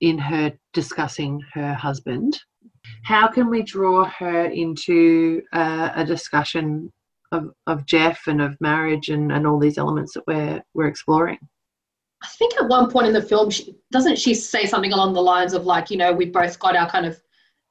in 0.00 0.16
her 0.16 0.52
discussing 0.72 1.40
her 1.54 1.74
husband. 1.74 2.40
How 3.02 3.26
can 3.26 3.50
we 3.50 3.62
draw 3.62 4.04
her 4.04 4.44
into 4.44 5.42
uh, 5.52 5.90
a 5.94 6.04
discussion 6.04 6.92
of, 7.32 7.50
of 7.66 7.84
Jeff 7.86 8.28
and 8.28 8.40
of 8.40 8.60
marriage 8.60 9.08
and, 9.08 9.32
and 9.32 9.44
all 9.44 9.58
these 9.58 9.78
elements 9.78 10.14
that 10.14 10.24
we're, 10.28 10.62
we're 10.74 10.86
exploring? 10.86 11.38
I 12.22 12.28
think 12.28 12.54
at 12.60 12.68
one 12.68 12.90
point 12.90 13.08
in 13.08 13.12
the 13.12 13.22
film, 13.22 13.50
she, 13.50 13.74
doesn't 13.90 14.18
she 14.18 14.34
say 14.34 14.66
something 14.66 14.92
along 14.92 15.14
the 15.14 15.22
lines 15.22 15.54
of 15.54 15.66
like, 15.66 15.90
you 15.90 15.96
know, 15.96 16.12
we've 16.12 16.32
both 16.32 16.58
got 16.58 16.76
our 16.76 16.88
kind 16.88 17.06
of 17.06 17.20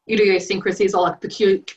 idiosyncrasies 0.10 0.94
or 0.94 1.02
like 1.02 1.22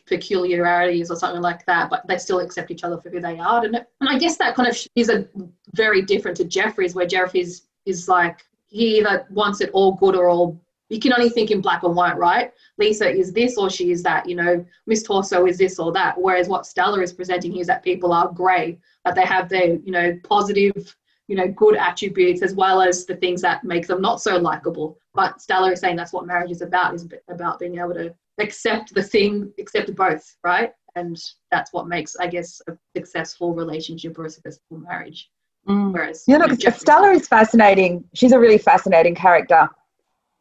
peculiarities 0.07 1.11
or 1.11 1.17
something 1.17 1.43
like 1.43 1.65
that, 1.67 1.91
but 1.91 2.07
they 2.07 2.19
still 2.19 2.41
accept 2.41 2.71
each 2.71 2.85
other 2.85 2.99
for 2.99 3.11
who 3.11 3.21
they 3.21 3.39
are. 3.39 3.65
And, 3.65 3.77
and 3.77 4.09
I 4.09 4.19
guess 4.19 4.37
that 4.39 4.55
kind 4.55 4.69
of 4.69 4.77
is 4.95 5.09
a 5.09 5.27
very 5.75 6.03
different 6.03 6.37
to 6.39 6.45
Jefferies, 6.45 6.95
where 6.95 7.07
Jefferies 7.07 7.67
is 7.87 8.09
like 8.09 8.41
he 8.67 8.99
either 8.99 9.27
wants 9.31 9.61
it 9.61 9.71
all 9.73 9.93
good 9.93 10.17
or 10.17 10.29
all 10.29 10.61
you 10.91 11.01
can 11.01 11.13
only 11.13 11.31
think 11.31 11.51
in 11.51 11.61
black 11.61 11.83
and 11.83 11.97
white, 11.97 12.17
right? 12.17 12.53
Lisa 12.79 13.11
is 13.11 13.33
this 13.33 13.57
or 13.57 13.71
she 13.71 13.91
is 13.91 14.03
that, 14.03 14.29
you 14.29 14.37
know, 14.37 14.65
Miss 14.87 15.03
Torso 15.03 15.47
is 15.47 15.59
this 15.59 15.79
or 15.79 15.93
that. 15.93 16.21
Whereas 16.21 16.47
what 16.49 16.67
Stella 16.67 17.01
is 17.01 17.13
presenting 17.13 17.53
here 17.53 17.63
is 17.63 17.67
that 17.69 17.83
people 17.83 18.13
are 18.13 18.31
grey, 18.31 18.79
that 19.05 19.15
they 19.15 19.25
have 19.25 19.49
their, 19.49 19.77
you 19.77 19.91
know, 19.91 20.19
positive, 20.23 20.95
you 21.29 21.37
know, 21.37 21.49
good 21.49 21.77
attributes 21.77 22.43
as 22.43 22.55
well 22.55 22.83
as 22.83 23.07
the 23.07 23.17
things 23.17 23.41
that 23.43 23.65
make 23.65 23.87
them 23.87 24.03
not 24.03 24.21
so 24.21 24.37
likable. 24.37 24.99
But 25.15 25.41
Stella 25.41 25.73
is 25.73 25.81
saying 25.81 25.97
that's 25.97 26.13
what 26.13 26.27
marriage 26.27 26.51
is 26.51 26.63
about, 26.63 26.95
is 26.95 27.09
about 27.29 27.59
being 27.59 27.79
able 27.79 27.95
to 27.95 28.15
accept 28.39 28.95
the 28.95 29.03
thing, 29.03 29.53
accept 29.59 29.95
both, 29.95 30.37
right? 30.45 30.73
And 30.97 31.21
that's 31.51 31.73
what 31.73 31.89
makes, 31.89 32.17
I 32.17 32.27
guess, 32.27 32.61
a 32.69 32.77
successful 32.97 33.55
relationship 33.55 34.19
or 34.19 34.27
a 34.27 34.31
successful 34.31 34.79
marriage. 34.79 35.31
Mm. 35.69 35.93
Whereas 35.93 36.25
yeah, 36.27 36.39
look, 36.39 36.61
Stella 36.61 37.11
is 37.13 37.27
fascinating. 37.27 38.05
She's 38.15 38.33
a 38.33 38.39
really 38.39 38.59
fascinating 38.59 39.15
character. 39.15 39.69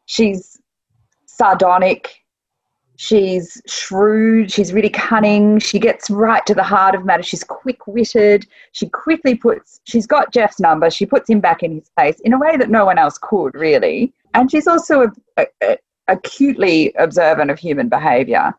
She's 0.06 0.60
sardonic. 1.26 2.23
She's 3.04 3.62
shrewd. 3.68 4.50
She's 4.50 4.72
really 4.72 4.90
cunning. 4.90 5.60
She 5.60 5.78
gets 5.78 6.10
right 6.10 6.46
to 6.46 6.56
the 6.56 6.64
heart 6.64 6.96
of 6.96 7.04
matter. 7.04 7.22
She's 7.22 7.44
quick 7.44 7.86
witted. 7.86 8.48
She 8.72 8.88
quickly 8.88 9.36
puts, 9.36 9.82
she's 9.84 10.08
got 10.08 10.32
Jeff's 10.32 10.62
number. 10.62 10.90
She 10.90 11.06
puts 11.06 11.30
him 11.30 11.42
back 11.42 11.64
in 11.64 11.74
his 11.74 11.90
place 11.98 12.22
in 12.22 12.32
a 12.32 12.40
way 12.40 12.56
that 12.56 12.70
no 12.70 12.86
one 12.86 12.98
else 12.98 13.18
could, 13.18 13.56
really. 13.56 14.14
And 14.34 14.50
she's 14.50 14.68
also 14.68 15.12
a, 15.36 15.46
a, 15.62 15.78
acutely 16.08 16.94
observant 16.98 17.52
of 17.52 17.60
human 17.60 17.90
behavior. 17.90 18.54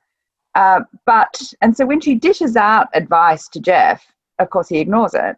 Uh, 0.55 0.81
but, 1.07 1.41
and 1.63 1.75
so 1.75 1.87
when 1.87 2.03
she 2.03 2.15
dishes 2.15 2.55
out 2.55 2.89
advice 2.93 3.49
to 3.49 3.61
Jeff, 3.61 4.05
of 4.39 4.51
course, 4.51 4.69
he 4.69 4.77
ignores 4.77 5.15
it 5.15 5.37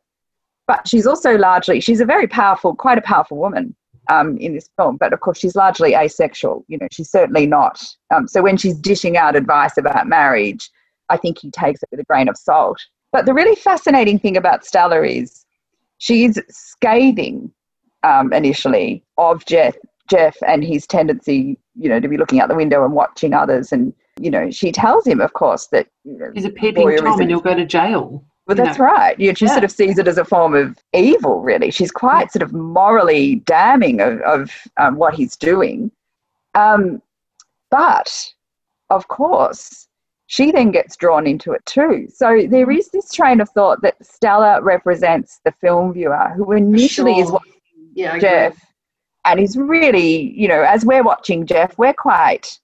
but 0.66 0.88
she's 0.88 1.06
also 1.06 1.38
largely 1.38 1.78
she's 1.78 2.00
a 2.00 2.04
very 2.04 2.26
powerful 2.26 2.74
quite 2.74 2.98
a 2.98 3.02
powerful 3.02 3.36
woman 3.36 3.72
um, 4.08 4.36
in 4.38 4.54
this 4.54 4.68
film 4.76 4.96
but 4.96 5.12
of 5.12 5.20
course 5.20 5.38
she's 5.38 5.56
largely 5.56 5.94
asexual 5.94 6.64
you 6.68 6.78
know 6.78 6.88
she's 6.90 7.10
certainly 7.10 7.46
not 7.46 7.82
um, 8.14 8.26
so 8.28 8.42
when 8.42 8.56
she's 8.56 8.76
dishing 8.76 9.16
out 9.16 9.36
advice 9.36 9.76
about 9.76 10.06
marriage 10.06 10.70
i 11.08 11.16
think 11.16 11.38
he 11.38 11.50
takes 11.50 11.82
it 11.82 11.88
with 11.90 12.00
a 12.00 12.04
grain 12.04 12.28
of 12.28 12.36
salt. 12.36 12.80
But 13.12 13.24
the 13.24 13.32
really 13.32 13.56
fascinating 13.56 14.18
thing 14.18 14.36
about 14.36 14.64
stella 14.64 15.02
is 15.02 15.44
she's 15.98 16.38
scathing 16.48 17.50
um, 18.02 18.32
initially 18.32 19.02
of 19.16 19.44
jeff 19.46 19.74
jeff 20.08 20.36
and 20.46 20.64
his 20.64 20.86
tendency 20.86 21.58
you 21.74 21.88
know 21.88 22.00
to 22.00 22.08
be 22.08 22.16
looking 22.16 22.40
out 22.40 22.48
the 22.48 22.54
window 22.54 22.84
and 22.84 22.94
watching 22.94 23.34
others. 23.34 23.72
And 23.72 23.92
you 24.20 24.30
know 24.30 24.50
she 24.50 24.72
tells 24.72 25.06
him 25.06 25.20
of 25.20 25.32
course 25.34 25.66
that 25.68 25.88
you 26.04 26.18
know, 26.18 26.30
he's 26.34 26.44
a 26.44 26.50
peeping 26.50 26.96
tom 26.96 27.20
and 27.20 27.30
he'll 27.30 27.40
go 27.40 27.54
to 27.54 27.66
jail 27.66 28.24
well, 28.46 28.56
that's 28.56 28.78
right. 28.78 29.18
Yeah, 29.18 29.32
she 29.34 29.46
yeah. 29.46 29.52
sort 29.52 29.64
of 29.64 29.72
sees 29.72 29.98
it 29.98 30.06
as 30.06 30.18
a 30.18 30.24
form 30.24 30.54
of 30.54 30.78
evil, 30.92 31.40
really. 31.40 31.70
She's 31.70 31.90
quite 31.90 32.30
sort 32.30 32.42
of 32.42 32.52
morally 32.52 33.36
damning 33.46 34.00
of, 34.00 34.20
of 34.20 34.50
um, 34.76 34.96
what 34.96 35.14
he's 35.14 35.36
doing. 35.36 35.90
Um, 36.54 37.02
but, 37.70 38.32
of 38.90 39.08
course, 39.08 39.88
she 40.28 40.52
then 40.52 40.70
gets 40.70 40.96
drawn 40.96 41.26
into 41.26 41.52
it 41.52 41.64
too. 41.66 42.08
So 42.12 42.46
there 42.48 42.70
is 42.70 42.88
this 42.90 43.12
train 43.12 43.40
of 43.40 43.48
thought 43.50 43.82
that 43.82 43.96
Stella 44.04 44.60
represents 44.62 45.40
the 45.44 45.52
film 45.52 45.92
viewer 45.92 46.32
who 46.36 46.52
initially 46.52 47.14
sure. 47.14 47.24
is 47.24 47.30
watching 47.30 47.52
yeah, 47.94 48.18
Jeff 48.18 48.56
and 49.24 49.40
is 49.40 49.56
really, 49.56 50.32
you 50.38 50.46
know, 50.46 50.62
as 50.62 50.84
we're 50.84 51.02
watching 51.02 51.46
Jeff, 51.46 51.76
we're 51.78 51.92
quite 51.92 52.58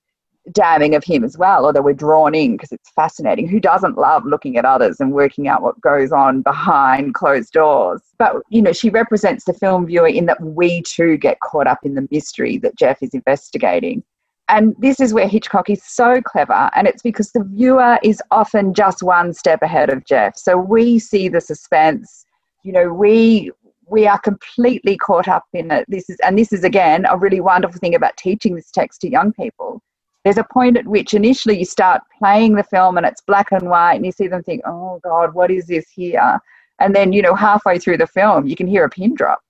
damning 0.50 0.94
of 0.94 1.04
him 1.04 1.22
as 1.22 1.38
well, 1.38 1.64
although 1.64 1.82
we're 1.82 1.92
drawn 1.92 2.34
in 2.34 2.52
because 2.52 2.72
it's 2.72 2.90
fascinating. 2.90 3.48
Who 3.48 3.60
doesn't 3.60 3.96
love 3.96 4.24
looking 4.24 4.56
at 4.56 4.64
others 4.64 4.98
and 4.98 5.12
working 5.12 5.46
out 5.46 5.62
what 5.62 5.80
goes 5.80 6.10
on 6.10 6.42
behind 6.42 7.14
closed 7.14 7.52
doors? 7.52 8.02
But, 8.18 8.36
you 8.48 8.60
know, 8.60 8.72
she 8.72 8.90
represents 8.90 9.44
the 9.44 9.54
film 9.54 9.86
viewer 9.86 10.08
in 10.08 10.26
that 10.26 10.40
we 10.40 10.82
too 10.82 11.16
get 11.16 11.40
caught 11.40 11.66
up 11.66 11.78
in 11.84 11.94
the 11.94 12.08
mystery 12.10 12.58
that 12.58 12.76
Jeff 12.76 13.02
is 13.02 13.14
investigating. 13.14 14.02
And 14.48 14.74
this 14.78 14.98
is 15.00 15.14
where 15.14 15.28
Hitchcock 15.28 15.70
is 15.70 15.82
so 15.84 16.20
clever, 16.20 16.68
and 16.74 16.86
it's 16.86 17.00
because 17.00 17.30
the 17.30 17.44
viewer 17.44 17.98
is 18.02 18.20
often 18.30 18.74
just 18.74 19.02
one 19.02 19.32
step 19.32 19.62
ahead 19.62 19.88
of 19.88 20.04
Jeff. 20.04 20.36
So 20.36 20.58
we 20.58 20.98
see 20.98 21.28
the 21.28 21.40
suspense, 21.40 22.26
you 22.64 22.72
know, 22.72 22.92
we 22.92 23.52
we 23.86 24.06
are 24.06 24.18
completely 24.18 24.96
caught 24.96 25.28
up 25.28 25.44
in 25.52 25.70
it. 25.70 25.86
This 25.88 26.10
is 26.10 26.18
and 26.24 26.36
this 26.36 26.52
is 26.52 26.64
again 26.64 27.06
a 27.08 27.16
really 27.16 27.40
wonderful 27.40 27.78
thing 27.78 27.94
about 27.94 28.16
teaching 28.16 28.54
this 28.56 28.70
text 28.70 29.00
to 29.02 29.10
young 29.10 29.32
people 29.32 29.80
there's 30.24 30.38
a 30.38 30.44
point 30.44 30.76
at 30.76 30.86
which 30.86 31.14
initially 31.14 31.58
you 31.58 31.64
start 31.64 32.02
playing 32.18 32.54
the 32.54 32.62
film 32.62 32.96
and 32.96 33.06
it's 33.06 33.20
black 33.22 33.50
and 33.50 33.68
white 33.68 33.94
and 33.94 34.06
you 34.06 34.12
see 34.12 34.28
them 34.28 34.42
think, 34.42 34.62
oh 34.66 35.00
God, 35.02 35.34
what 35.34 35.50
is 35.50 35.66
this 35.66 35.90
here? 35.90 36.38
And 36.78 36.94
then, 36.94 37.12
you 37.12 37.22
know, 37.22 37.34
halfway 37.34 37.78
through 37.78 37.98
the 37.98 38.06
film, 38.06 38.46
you 38.46 38.56
can 38.56 38.66
hear 38.66 38.84
a 38.84 38.90
pin 38.90 39.14
drop. 39.14 39.40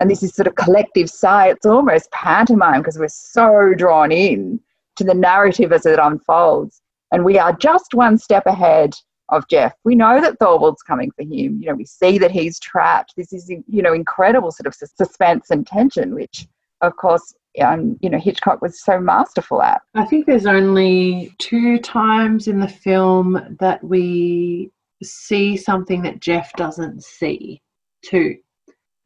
And 0.00 0.10
this 0.10 0.22
is 0.22 0.34
sort 0.34 0.48
of 0.48 0.56
collective 0.56 1.08
sigh. 1.08 1.48
It's 1.48 1.66
almost 1.66 2.10
pantomime 2.10 2.80
because 2.80 2.98
we're 2.98 3.08
so 3.08 3.72
drawn 3.76 4.10
in 4.10 4.58
to 4.96 5.04
the 5.04 5.14
narrative 5.14 5.72
as 5.72 5.86
it 5.86 5.98
unfolds. 5.98 6.82
And 7.12 7.24
we 7.24 7.38
are 7.38 7.52
just 7.52 7.94
one 7.94 8.18
step 8.18 8.46
ahead 8.46 8.94
of 9.28 9.46
Jeff. 9.48 9.74
We 9.84 9.94
know 9.94 10.20
that 10.20 10.38
Thorwald's 10.38 10.82
coming 10.82 11.10
for 11.12 11.22
him. 11.22 11.60
You 11.60 11.68
know, 11.68 11.74
we 11.74 11.84
see 11.84 12.18
that 12.18 12.30
he's 12.30 12.58
trapped. 12.58 13.14
This 13.16 13.32
is, 13.32 13.48
you 13.48 13.82
know, 13.82 13.92
incredible 13.92 14.50
sort 14.50 14.66
of 14.66 14.74
suspense 14.74 15.50
and 15.50 15.66
tension, 15.66 16.14
which, 16.14 16.46
of 16.80 16.96
course, 16.96 17.34
um, 17.60 17.98
you 18.00 18.08
know, 18.08 18.18
Hitchcock 18.18 18.62
was 18.62 18.82
so 18.82 18.98
masterful 19.00 19.62
at. 19.62 19.82
I 19.94 20.04
think 20.04 20.26
there's 20.26 20.46
only 20.46 21.34
two 21.38 21.78
times 21.78 22.48
in 22.48 22.60
the 22.60 22.68
film 22.68 23.56
that 23.60 23.82
we 23.84 24.70
see 25.02 25.56
something 25.56 26.02
that 26.02 26.20
Jeff 26.20 26.52
doesn't 26.54 27.02
see. 27.04 27.60
Two 28.04 28.36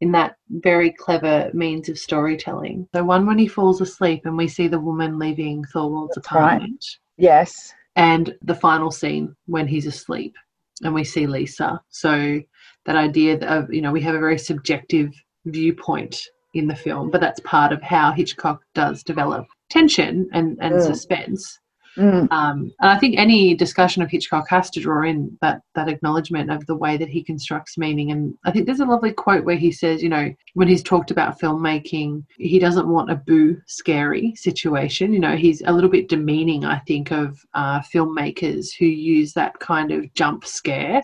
in 0.01 0.11
that 0.11 0.35
very 0.49 0.91
clever 0.91 1.49
means 1.53 1.89
of 1.89 1.97
storytelling. 1.97 2.87
So 2.93 3.03
one 3.03 3.25
when 3.25 3.39
he 3.39 3.47
falls 3.47 3.81
asleep 3.81 4.25
and 4.25 4.37
we 4.37 4.47
see 4.47 4.67
the 4.67 4.79
woman 4.79 5.17
leaving 5.17 5.63
Thorwald's 5.65 6.15
That's 6.15 6.27
apartment. 6.27 6.85
Right. 7.17 7.23
Yes. 7.23 7.73
And 7.95 8.35
the 8.43 8.55
final 8.55 8.91
scene 8.91 9.35
when 9.47 9.67
he's 9.67 9.87
asleep 9.87 10.35
and 10.83 10.93
we 10.93 11.03
see 11.03 11.25
Lisa. 11.25 11.81
So 11.89 12.39
that 12.85 12.95
idea 12.95 13.39
of, 13.47 13.73
you 13.73 13.81
know, 13.81 13.91
we 13.91 14.01
have 14.01 14.15
a 14.15 14.19
very 14.19 14.37
subjective 14.37 15.13
viewpoint 15.45 16.21
in 16.57 16.67
the 16.67 16.75
film, 16.75 17.09
but 17.09 17.21
that's 17.21 17.39
part 17.41 17.71
of 17.71 17.81
how 17.81 18.11
Hitchcock 18.11 18.61
does 18.73 19.03
develop 19.03 19.47
tension 19.69 20.29
and, 20.33 20.57
and 20.61 20.75
mm. 20.75 20.85
suspense. 20.85 21.59
Mm. 21.97 22.31
Um, 22.31 22.71
and 22.79 22.91
I 22.91 22.99
think 22.99 23.17
any 23.17 23.55
discussion 23.55 24.03
of 24.03 24.09
Hitchcock 24.09 24.47
has 24.49 24.69
to 24.71 24.79
draw 24.79 25.03
in 25.03 25.35
that 25.41 25.61
that 25.73 25.89
acknowledgement 25.89 26.51
of 26.51 26.63
the 26.67 26.75
way 26.75 26.95
that 26.95 27.09
he 27.09 27.23
constructs 27.23 27.77
meaning. 27.77 28.11
And 28.11 28.35
I 28.45 28.51
think 28.51 28.65
there's 28.65 28.81
a 28.81 28.85
lovely 28.85 29.11
quote 29.11 29.45
where 29.45 29.55
he 29.55 29.71
says, 29.71 30.03
you 30.03 30.09
know, 30.09 30.31
when 30.53 30.67
he's 30.67 30.83
talked 30.83 31.09
about 31.09 31.39
filmmaking, 31.39 32.23
he 32.37 32.59
doesn't 32.59 32.87
want 32.87 33.09
a 33.09 33.15
boo 33.15 33.57
scary 33.65 34.35
situation. 34.35 35.11
You 35.11 35.19
know, 35.19 35.35
he's 35.35 35.63
a 35.65 35.71
little 35.71 35.89
bit 35.89 36.07
demeaning, 36.07 36.65
I 36.65 36.79
think, 36.79 37.11
of 37.11 37.39
uh, 37.55 37.81
filmmakers 37.93 38.67
who 38.77 38.85
use 38.85 39.33
that 39.33 39.59
kind 39.59 39.91
of 39.91 40.13
jump 40.13 40.45
scare 40.45 41.01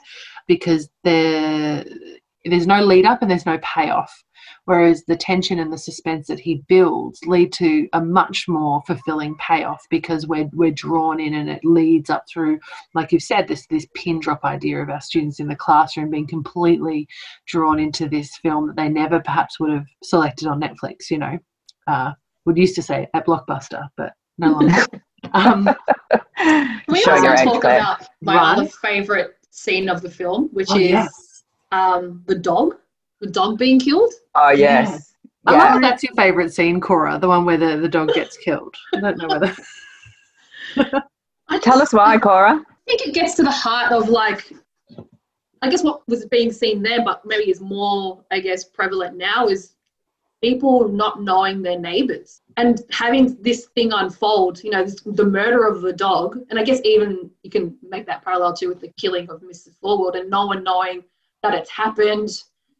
because 0.47 0.89
there's 1.03 1.87
no 2.45 2.83
lead 2.83 3.05
up 3.05 3.23
and 3.23 3.31
there's 3.31 3.47
no 3.47 3.57
payoff 3.63 4.13
whereas 4.65 5.03
the 5.05 5.15
tension 5.15 5.59
and 5.59 5.71
the 5.71 5.77
suspense 5.77 6.27
that 6.27 6.39
he 6.39 6.63
builds 6.67 7.19
lead 7.25 7.51
to 7.51 7.87
a 7.93 8.01
much 8.01 8.47
more 8.47 8.81
fulfilling 8.87 9.35
payoff 9.37 9.85
because 9.89 10.27
we're 10.27 10.49
we're 10.53 10.71
drawn 10.71 11.19
in 11.19 11.33
and 11.33 11.49
it 11.49 11.63
leads 11.63 12.09
up 12.09 12.23
through 12.29 12.59
like 12.93 13.11
you've 13.11 13.23
said 13.23 13.47
this 13.47 13.65
this 13.67 13.87
pin 13.93 14.19
drop 14.19 14.43
idea 14.43 14.81
of 14.81 14.89
our 14.89 15.01
students 15.01 15.39
in 15.39 15.47
the 15.47 15.55
classroom 15.55 16.09
being 16.09 16.27
completely 16.27 17.07
drawn 17.45 17.79
into 17.79 18.07
this 18.07 18.37
film 18.37 18.67
that 18.67 18.75
they 18.75 18.89
never 18.89 19.19
perhaps 19.19 19.59
would 19.59 19.71
have 19.71 19.85
selected 20.03 20.47
on 20.47 20.61
Netflix 20.61 21.09
you 21.09 21.17
know 21.17 21.37
uh, 21.87 22.11
would 22.45 22.57
used 22.57 22.75
to 22.75 22.81
say 22.81 23.07
at 23.13 23.25
Blockbuster 23.25 23.87
but 23.97 24.13
no 24.37 24.51
longer 24.51 24.85
um, 25.33 25.69
we 26.87 27.03
also 27.05 27.35
talk 27.43 27.63
about 27.63 28.07
my 28.21 28.35
right? 28.35 28.57
other 28.57 28.69
favorite 28.81 29.37
scene 29.49 29.89
of 29.89 30.01
the 30.01 30.09
film 30.09 30.49
which 30.53 30.69
oh, 30.71 30.77
is 30.77 30.89
yes. 30.89 31.43
um, 31.71 32.23
the 32.27 32.35
dog 32.35 32.75
the 33.23 33.31
dog 33.31 33.57
being 33.57 33.79
killed. 33.79 34.13
Oh 34.35 34.49
yes. 34.49 34.89
Yeah. 34.89 34.99
I 35.45 35.57
love 35.57 35.81
that's 35.81 36.03
your 36.03 36.13
favourite 36.13 36.53
scene, 36.53 36.79
Cora, 36.79 37.17
the 37.19 37.27
one 37.27 37.45
where 37.45 37.57
the, 37.57 37.77
the 37.77 37.89
dog 37.89 38.13
gets 38.13 38.37
killed. 38.37 38.75
I 38.95 39.01
don't 39.01 39.17
know 39.17 39.27
whether. 39.27 39.55
Tell 41.61 41.81
us 41.81 41.93
why, 41.93 42.17
Cora. 42.17 42.63
I 42.65 42.75
think 42.87 43.07
it 43.07 43.13
gets 43.13 43.35
to 43.35 43.43
the 43.43 43.51
heart 43.51 43.91
of 43.91 44.07
like, 44.07 44.53
I 45.61 45.69
guess 45.69 45.83
what 45.83 46.07
was 46.07 46.25
being 46.27 46.51
seen 46.51 46.81
there, 46.81 47.03
but 47.03 47.25
maybe 47.25 47.49
is 47.49 47.59
more, 47.59 48.23
I 48.31 48.39
guess, 48.39 48.63
prevalent 48.63 49.17
now 49.17 49.47
is 49.47 49.75
people 50.41 50.87
not 50.87 51.21
knowing 51.21 51.61
their 51.61 51.79
neighbours 51.79 52.41
and 52.55 52.81
having 52.91 53.41
this 53.41 53.67
thing 53.75 53.91
unfold. 53.91 54.63
You 54.63 54.71
know, 54.71 54.83
this, 54.85 55.01
the 55.05 55.25
murder 55.25 55.65
of 55.65 55.81
the 55.81 55.93
dog, 55.93 56.39
and 56.49 56.57
I 56.57 56.63
guess 56.63 56.79
even 56.85 57.29
you 57.43 57.49
can 57.49 57.77
make 57.81 58.05
that 58.07 58.23
parallel 58.23 58.53
too 58.53 58.69
with 58.69 58.79
the 58.79 58.91
killing 58.97 59.29
of 59.29 59.41
Mrs. 59.41 59.75
Thorwald, 59.83 60.17
and 60.17 60.29
no 60.29 60.45
one 60.47 60.63
knowing 60.63 61.03
that 61.43 61.53
it's 61.53 61.69
happened 61.69 62.29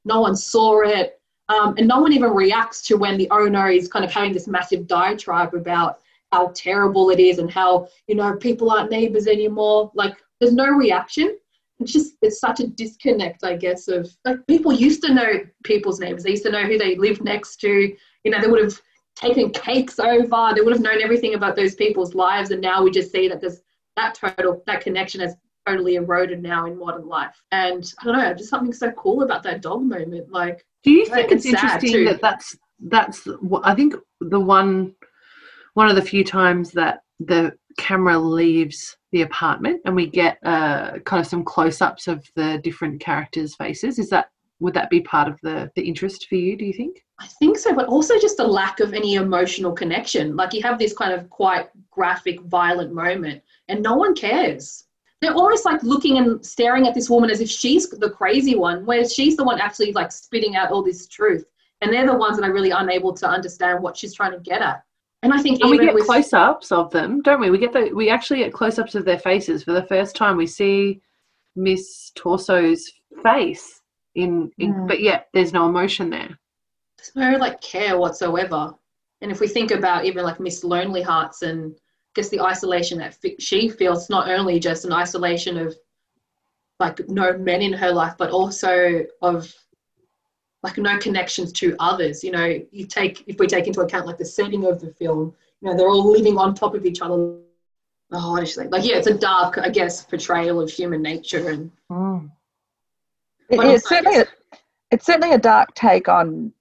no 0.05 0.21
one 0.21 0.35
saw 0.35 0.81
it, 0.81 1.19
um, 1.49 1.75
and 1.77 1.87
no 1.87 1.99
one 1.99 2.13
even 2.13 2.31
reacts 2.31 2.81
to 2.83 2.95
when 2.95 3.17
the 3.17 3.29
owner 3.29 3.69
is 3.69 3.87
kind 3.87 4.05
of 4.05 4.11
having 4.11 4.33
this 4.33 4.47
massive 4.47 4.87
diatribe 4.87 5.53
about 5.53 5.99
how 6.31 6.51
terrible 6.55 7.09
it 7.11 7.19
is 7.19 7.37
and 7.37 7.51
how 7.51 7.87
you 8.07 8.15
know 8.15 8.35
people 8.37 8.71
aren't 8.71 8.91
neighbors 8.91 9.27
anymore. 9.27 9.91
Like 9.93 10.15
there's 10.39 10.53
no 10.53 10.69
reaction. 10.69 11.37
It's 11.79 11.91
just 11.91 12.15
it's 12.21 12.39
such 12.39 12.59
a 12.59 12.67
disconnect, 12.67 13.43
I 13.43 13.55
guess, 13.55 13.87
of 13.87 14.09
like 14.25 14.45
people 14.47 14.71
used 14.71 15.03
to 15.03 15.13
know 15.13 15.41
people's 15.63 15.99
neighbors. 15.99 16.23
They 16.23 16.31
used 16.31 16.43
to 16.43 16.51
know 16.51 16.63
who 16.63 16.77
they 16.77 16.95
lived 16.95 17.23
next 17.23 17.57
to. 17.57 17.95
You 18.23 18.31
know, 18.31 18.41
they 18.41 18.47
would 18.47 18.63
have 18.63 18.79
taken 19.15 19.51
cakes 19.51 19.99
over. 19.99 20.53
They 20.55 20.61
would 20.61 20.73
have 20.73 20.81
known 20.81 21.01
everything 21.01 21.35
about 21.35 21.55
those 21.55 21.75
people's 21.75 22.15
lives, 22.15 22.51
and 22.51 22.61
now 22.61 22.83
we 22.83 22.91
just 22.91 23.11
see 23.11 23.27
that 23.27 23.41
there's 23.41 23.61
that 23.95 24.15
total 24.15 24.63
that 24.65 24.81
connection 24.81 25.21
has 25.21 25.35
totally 25.67 25.95
eroded 25.95 26.41
now 26.41 26.65
in 26.65 26.77
modern 26.77 27.07
life. 27.07 27.41
And 27.51 27.89
I 27.99 28.05
don't 28.05 28.17
know, 28.17 28.33
just 28.33 28.49
something 28.49 28.73
so 28.73 28.91
cool 28.91 29.23
about 29.23 29.43
that 29.43 29.61
dog 29.61 29.83
moment. 29.83 30.31
Like, 30.31 30.65
do 30.83 30.91
you 30.91 31.05
think 31.05 31.31
it's, 31.31 31.45
it's 31.45 31.53
interesting 31.53 32.05
that 32.05 32.21
that's 32.21 32.55
that's 32.87 33.27
I 33.63 33.73
think 33.73 33.95
the 34.19 34.39
one 34.39 34.95
one 35.73 35.89
of 35.89 35.95
the 35.95 36.01
few 36.01 36.23
times 36.23 36.71
that 36.71 37.01
the 37.19 37.53
camera 37.77 38.19
leaves 38.19 38.97
the 39.11 39.21
apartment 39.21 39.81
and 39.85 39.95
we 39.95 40.07
get 40.07 40.37
uh, 40.43 40.99
kind 41.05 41.19
of 41.19 41.27
some 41.27 41.43
close-ups 41.43 42.07
of 42.07 42.25
the 42.35 42.59
different 42.63 42.99
characters' 42.99 43.55
faces. 43.55 43.99
Is 43.99 44.09
that 44.09 44.29
would 44.59 44.73
that 44.73 44.89
be 44.89 45.01
part 45.01 45.27
of 45.27 45.39
the 45.41 45.71
the 45.75 45.81
interest 45.81 46.27
for 46.27 46.35
you? 46.35 46.57
Do 46.57 46.65
you 46.65 46.73
think? 46.73 47.03
I 47.19 47.27
think 47.39 47.57
so, 47.57 47.73
but 47.73 47.87
also 47.87 48.19
just 48.19 48.39
a 48.39 48.47
lack 48.47 48.79
of 48.79 48.93
any 48.93 49.15
emotional 49.15 49.71
connection. 49.71 50.35
Like 50.35 50.53
you 50.53 50.61
have 50.63 50.79
this 50.79 50.93
kind 50.93 51.13
of 51.13 51.29
quite 51.29 51.69
graphic, 51.91 52.41
violent 52.41 52.93
moment, 52.93 53.41
and 53.69 53.81
no 53.81 53.95
one 53.95 54.13
cares 54.15 54.85
they're 55.23 55.33
almost 55.33 55.65
like 55.65 55.81
looking 55.83 56.17
and 56.17 56.45
staring 56.45 56.87
at 56.87 56.93
this 56.93 57.09
woman 57.09 57.29
as 57.29 57.39
if 57.39 57.49
she's 57.49 57.89
the 57.89 58.09
crazy 58.09 58.55
one, 58.55 58.85
whereas 58.85 59.13
she's 59.13 59.37
the 59.37 59.43
one 59.43 59.59
actually 59.59 59.91
like 59.93 60.11
spitting 60.11 60.55
out 60.55 60.71
all 60.71 60.83
this 60.83 61.07
truth. 61.07 61.45
And 61.81 61.91
they're 61.93 62.07
the 62.07 62.15
ones 62.15 62.37
that 62.37 62.47
are 62.47 62.53
really 62.53 62.71
unable 62.71 63.13
to 63.13 63.27
understand 63.27 63.83
what 63.83 63.97
she's 63.97 64.13
trying 64.13 64.31
to 64.31 64.39
get 64.39 64.61
at. 64.61 64.83
And 65.21 65.33
I 65.33 65.41
think 65.41 65.61
and 65.61 65.71
we 65.71 65.77
get 65.77 65.93
with... 65.93 66.05
close-ups 66.05 66.71
of 66.71 66.91
them, 66.91 67.21
don't 67.21 67.39
we? 67.39 67.49
We 67.49 67.57
get 67.57 67.73
the 67.73 67.91
we 67.93 68.09
actually 68.09 68.39
get 68.39 68.53
close-ups 68.53 68.95
of 68.95 69.05
their 69.05 69.19
faces 69.19 69.63
for 69.63 69.71
the 69.71 69.83
first 69.83 70.15
time. 70.15 70.35
We 70.35 70.47
see 70.47 71.01
Miss 71.55 72.11
Torso's 72.15 72.91
face 73.21 73.81
in, 74.15 74.51
in 74.57 74.73
mm. 74.73 74.87
but 74.87 75.01
yet 75.01 75.27
there's 75.33 75.53
no 75.53 75.67
emotion 75.67 76.09
there. 76.09 76.37
There's 76.97 77.15
no 77.15 77.37
like 77.37 77.61
care 77.61 77.97
whatsoever. 77.97 78.73
And 79.21 79.31
if 79.31 79.39
we 79.39 79.47
think 79.47 79.71
about 79.71 80.05
even 80.05 80.23
like 80.23 80.39
Miss 80.39 80.63
Lonely 80.63 81.01
Hearts 81.01 81.41
and 81.41 81.75
guess 82.15 82.29
the 82.29 82.39
isolation 82.39 82.99
that 82.99 83.17
she 83.39 83.69
feels 83.69 84.09
not 84.09 84.29
only 84.29 84.59
just 84.59 84.85
an 84.85 84.93
isolation 84.93 85.57
of 85.57 85.75
like 86.79 87.07
no 87.09 87.37
men 87.37 87.61
in 87.61 87.73
her 87.73 87.91
life 87.91 88.13
but 88.17 88.31
also 88.31 89.05
of 89.21 89.53
like 90.61 90.77
no 90.77 90.97
connections 90.97 91.51
to 91.51 91.75
others 91.79 92.23
you 92.23 92.31
know 92.31 92.59
you 92.71 92.85
take 92.85 93.23
if 93.27 93.39
we 93.39 93.47
take 93.47 93.67
into 93.67 93.81
account 93.81 94.05
like 94.05 94.17
the 94.17 94.25
setting 94.25 94.65
of 94.65 94.79
the 94.79 94.91
film 94.91 95.33
you 95.61 95.69
know 95.69 95.77
they're 95.77 95.89
all 95.89 96.11
living 96.11 96.37
on 96.37 96.53
top 96.53 96.75
of 96.75 96.85
each 96.85 97.01
other 97.01 97.37
oh 98.11 98.37
actually 98.39 98.67
like 98.67 98.85
yeah 98.85 98.95
it's 98.95 99.07
a 99.07 99.17
dark 99.17 99.57
i 99.57 99.69
guess 99.69 100.05
portrayal 100.05 100.59
of 100.59 100.69
human 100.69 101.01
nature 101.01 101.49
and 101.49 101.71
mm. 101.91 102.29
it, 103.49 103.59
it's 103.59 103.87
certainly 103.87 104.19
a, 104.19 104.25
it's 104.91 105.05
certainly 105.05 105.33
a 105.33 105.37
dark 105.37 105.73
take 105.75 106.07
on 106.07 106.51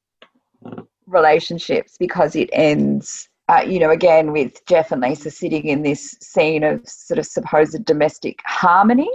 relationships 1.07 1.97
because 1.99 2.37
it 2.37 2.49
ends 2.53 3.29
uh, 3.53 3.61
you 3.61 3.79
know, 3.79 3.91
again 3.91 4.33
with 4.33 4.65
Jeff 4.67 4.93
and 4.93 5.03
Lisa 5.03 5.31
sitting 5.31 5.67
in 5.67 5.83
this 5.83 6.17
scene 6.21 6.65
of 6.65 6.81
sort 6.89 7.19
of 7.19 7.27
supposed 7.27 7.85
domestic 7.85 8.39
harmony, 8.47 9.11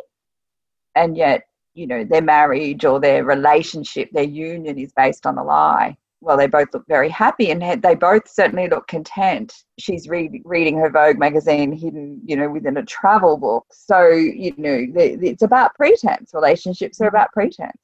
and 0.95 1.17
yet, 1.17 1.43
you 1.73 1.88
know, 1.88 2.03
their 2.03 2.21
marriage 2.21 2.85
or 2.85 2.99
their 2.99 3.23
relationship, 3.23 4.09
their 4.11 4.23
union 4.23 4.77
is 4.77 4.91
based 4.93 5.25
on 5.25 5.38
a 5.38 5.43
lie. 5.43 5.97
Well, 6.21 6.38
they 6.38 6.47
both 6.47 6.73
look 6.73 6.85
very 6.88 7.09
happy 7.09 7.51
and 7.51 7.81
they 7.83 7.95
both 7.95 8.27
certainly 8.27 8.67
look 8.67 8.88
content. 8.88 9.53
She's 9.77 10.09
read, 10.09 10.41
reading 10.45 10.77
her 10.79 10.89
Vogue 10.89 11.19
magazine 11.19 11.71
hidden, 11.71 12.19
you 12.25 12.35
know, 12.35 12.49
within 12.49 12.77
a 12.77 12.85
travel 12.85 13.38
book. 13.38 13.65
So, 13.71 14.07
you 14.09 14.53
know, 14.57 14.88
it's 14.95 15.43
about 15.43 15.75
pretense. 15.75 16.31
Relationships 16.33 16.99
are 17.01 17.07
about 17.07 17.31
pretense. 17.33 17.77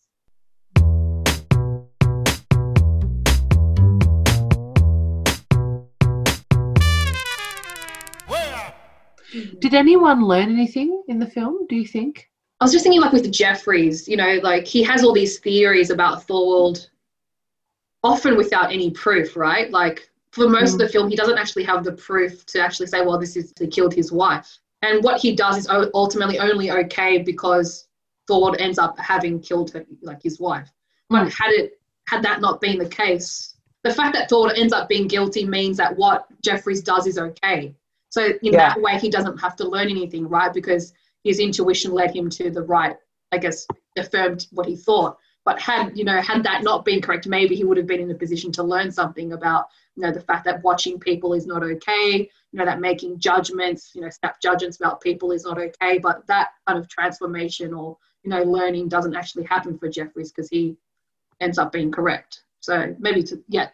Did 9.59 9.73
anyone 9.73 10.25
learn 10.25 10.49
anything 10.51 11.03
in 11.07 11.19
the 11.19 11.27
film, 11.27 11.65
do 11.67 11.75
you 11.75 11.88
think? 11.88 12.29
I 12.59 12.65
was 12.65 12.71
just 12.71 12.84
thinking, 12.84 13.01
like, 13.01 13.11
with 13.11 13.31
Jefferies, 13.31 14.07
you 14.07 14.15
know, 14.15 14.39
like 14.41 14.65
he 14.65 14.84
has 14.84 15.03
all 15.03 15.13
these 15.13 15.39
theories 15.39 15.89
about 15.89 16.25
Thorwald, 16.27 16.88
often 18.03 18.38
without 18.38 18.71
any 18.71 18.91
proof, 18.91 19.36
right? 19.36 19.69
Like, 19.71 20.09
for 20.31 20.47
most 20.47 20.71
mm. 20.71 20.73
of 20.73 20.79
the 20.79 20.89
film, 20.89 21.09
he 21.09 21.15
doesn't 21.15 21.38
actually 21.38 21.63
have 21.63 21.84
the 21.84 21.93
proof 21.93 22.45
to 22.47 22.59
actually 22.59 22.88
say, 22.88 23.01
well, 23.01 23.19
this 23.19 23.36
is 23.36 23.53
he 23.59 23.67
killed 23.67 23.93
his 23.93 24.11
wife. 24.11 24.59
And 24.81 25.03
what 25.03 25.21
he 25.21 25.36
does 25.36 25.57
is 25.57 25.67
ultimately 25.93 26.39
only 26.39 26.71
okay 26.71 27.19
because 27.19 27.88
Thorwald 28.29 28.59
ends 28.59 28.79
up 28.79 28.97
having 28.99 29.39
killed 29.39 29.71
her, 29.71 29.86
like 30.01 30.21
his 30.21 30.39
wife. 30.39 30.69
But 31.09 31.27
mm. 31.27 31.34
had 31.34 31.51
it 31.51 31.79
had 32.07 32.23
that 32.23 32.41
not 32.41 32.61
been 32.61 32.77
the 32.77 32.89
case, 32.89 33.55
the 33.84 33.93
fact 33.93 34.15
that 34.15 34.29
Thorwald 34.29 34.57
ends 34.57 34.73
up 34.73 34.89
being 34.89 35.07
guilty 35.07 35.45
means 35.45 35.77
that 35.77 35.95
what 35.95 36.27
Jefferies 36.41 36.81
does 36.81 37.07
is 37.07 37.17
okay. 37.17 37.75
So 38.14 38.26
in 38.26 38.53
yeah. 38.53 38.70
that 38.70 38.80
way, 38.80 38.99
he 38.99 39.09
doesn't 39.09 39.39
have 39.39 39.55
to 39.55 39.68
learn 39.68 39.89
anything, 39.89 40.30
right? 40.30 40.53
Because 40.53 40.93
his 41.24 41.39
intuition 41.39 41.91
led 41.91 42.16
him 42.16 42.30
to 42.30 42.51
the 42.51 42.61
right, 42.61 42.95
I 43.32 43.39
guess, 43.39 43.66
affirmed 43.97 44.45
what 44.51 44.68
he 44.68 44.76
thought. 44.76 45.18
But 45.45 45.59
had 45.59 45.97
you 45.97 46.05
know 46.05 46.22
had 46.22 46.43
that 46.43 46.61
not 46.61 46.86
been 46.86 47.01
correct, 47.01 47.26
maybe 47.26 47.55
he 47.55 47.64
would 47.64 47.76
have 47.78 47.88
been 47.88 47.99
in 47.99 48.11
a 48.11 48.16
position 48.16 48.51
to 48.51 48.61
learn 48.61 48.91
something 48.91 49.34
about 49.34 49.66
you 49.95 50.03
know 50.03 50.11
the 50.11 50.22
fact 50.22 50.45
that 50.45 50.64
watching 50.64 50.99
people 50.99 51.34
is 51.34 51.47
not 51.47 51.64
okay. 51.64 52.30
You 52.51 52.59
know 52.59 52.66
that 52.66 52.80
making 52.80 53.18
judgments, 53.18 53.93
you 53.95 54.01
know, 54.01 54.11
snap 54.11 54.39
judgments 54.39 54.78
about 54.80 55.01
people 55.01 55.32
is 55.32 55.43
not 55.43 55.57
okay. 55.57 55.97
But 55.97 56.28
that 56.28 56.49
kind 56.68 56.78
of 56.78 56.88
transformation 56.89 57.74
or 57.74 57.97
you 58.22 58.30
know 58.30 58.43
learning 58.43 58.89
doesn't 58.89 59.16
actually 59.16 59.45
happen 59.45 59.76
for 59.76 59.89
Jefferies 59.89 60.32
because 60.32 60.49
he 60.49 60.78
ends 61.41 61.57
up 61.57 61.72
being 61.72 61.91
correct. 61.91 62.43
So 62.59 62.95
maybe 62.99 63.24
to 63.24 63.43
yeah, 63.49 63.70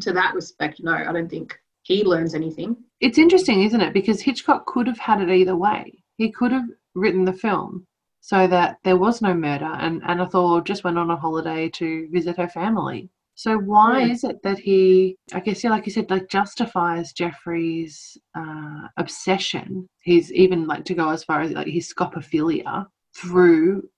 to 0.00 0.14
that 0.14 0.34
respect, 0.34 0.82
no, 0.82 0.94
I 0.94 1.12
don't 1.12 1.28
think 1.28 1.60
he 1.86 2.02
learns 2.02 2.34
anything. 2.34 2.76
It's 3.00 3.18
interesting, 3.18 3.62
isn't 3.62 3.80
it? 3.80 3.92
Because 3.94 4.20
Hitchcock 4.20 4.66
could 4.66 4.88
have 4.88 4.98
had 4.98 5.20
it 5.20 5.30
either 5.30 5.54
way. 5.56 6.02
He 6.16 6.32
could 6.32 6.50
have 6.50 6.64
written 6.94 7.24
the 7.24 7.32
film 7.32 7.86
so 8.20 8.48
that 8.48 8.78
there 8.82 8.96
was 8.96 9.22
no 9.22 9.32
murder 9.34 9.70
and 9.84 10.02
Anna 10.04 10.28
Thor 10.28 10.60
just 10.62 10.82
went 10.82 10.98
on 10.98 11.10
a 11.10 11.16
holiday 11.16 11.68
to 11.70 12.08
visit 12.10 12.36
her 12.38 12.48
family. 12.48 13.08
So 13.36 13.56
why 13.58 14.00
Yeah. 14.00 14.12
is 14.14 14.24
it 14.24 14.42
that 14.42 14.58
he, 14.58 15.14
I 15.32 15.38
guess, 15.40 15.62
yeah, 15.62 15.70
like 15.70 15.86
you 15.86 15.92
said, 15.92 16.10
like 16.10 16.28
justifies 16.28 17.12
Jefferies' 17.12 18.16
uh, 18.34 18.88
obsession? 18.96 19.86
He's 20.00 20.32
even 20.32 20.66
like 20.66 20.84
to 20.86 20.94
go 20.94 21.10
as 21.10 21.22
far 21.22 21.40
as 21.42 21.52
like 21.52 21.68
his 21.68 21.92
scopophilia 21.92 22.86
through 23.16 23.88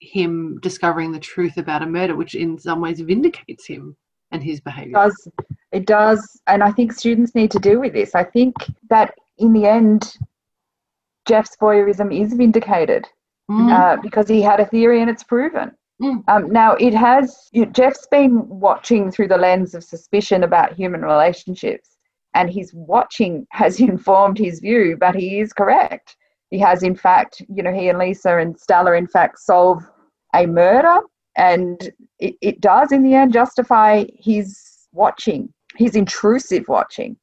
him 0.00 0.58
discovering 0.60 1.12
the 1.12 1.18
truth 1.20 1.58
about 1.58 1.82
a 1.82 1.86
murder, 1.86 2.14
which 2.16 2.34
in 2.34 2.56
some 2.58 2.80
ways 2.80 3.00
vindicates 3.00 3.66
him 3.66 3.96
and 4.30 4.42
his 4.42 4.60
behavior. 4.60 4.94
does 4.94 5.28
it 5.74 5.86
does 5.86 6.40
and 6.46 6.62
i 6.62 6.70
think 6.72 6.92
students 6.92 7.34
need 7.34 7.50
to 7.50 7.58
deal 7.58 7.80
with 7.80 7.92
this 7.92 8.14
i 8.14 8.24
think 8.24 8.54
that 8.88 9.14
in 9.38 9.52
the 9.52 9.66
end 9.66 10.16
jeff's 11.28 11.56
voyeurism 11.56 12.08
is 12.22 12.32
vindicated 12.34 13.06
Mm. 13.50 13.70
uh, 13.70 14.00
because 14.00 14.26
he 14.26 14.40
had 14.40 14.58
a 14.58 14.64
theory 14.64 15.02
and 15.02 15.10
it's 15.10 15.22
proven 15.22 15.70
Mm. 16.00 16.24
um, 16.28 16.50
now 16.50 16.72
it 16.86 16.94
has 16.94 17.50
you, 17.52 17.66
jeff's 17.66 18.06
been 18.10 18.48
watching 18.48 19.10
through 19.10 19.28
the 19.28 19.36
lens 19.36 19.74
of 19.74 19.84
suspicion 19.84 20.42
about 20.44 20.72
human 20.72 21.02
relationships 21.02 21.98
and 22.34 22.50
his 22.50 22.72
watching 22.74 23.46
has 23.50 23.80
informed 23.80 24.38
his 24.38 24.60
view 24.60 24.96
but 24.98 25.14
he 25.14 25.40
is 25.40 25.52
correct 25.52 26.16
he 26.50 26.58
has 26.58 26.82
in 26.82 26.96
fact 26.96 27.42
you 27.54 27.62
know 27.62 27.72
he 27.72 27.90
and 27.90 27.98
lisa 27.98 28.38
and 28.38 28.58
stella 28.58 28.92
in 28.94 29.06
fact 29.06 29.38
solve 29.38 29.82
a 30.34 30.46
murder 30.46 30.96
and 31.36 31.90
it, 32.18 32.34
it 32.40 32.60
does 32.62 32.92
in 32.92 33.02
the 33.02 33.14
end 33.14 33.32
justify 33.34 34.04
his 34.18 34.58
watching 34.92 35.52
his 35.76 35.96
intrusive 35.96 36.66
watching 36.68 37.16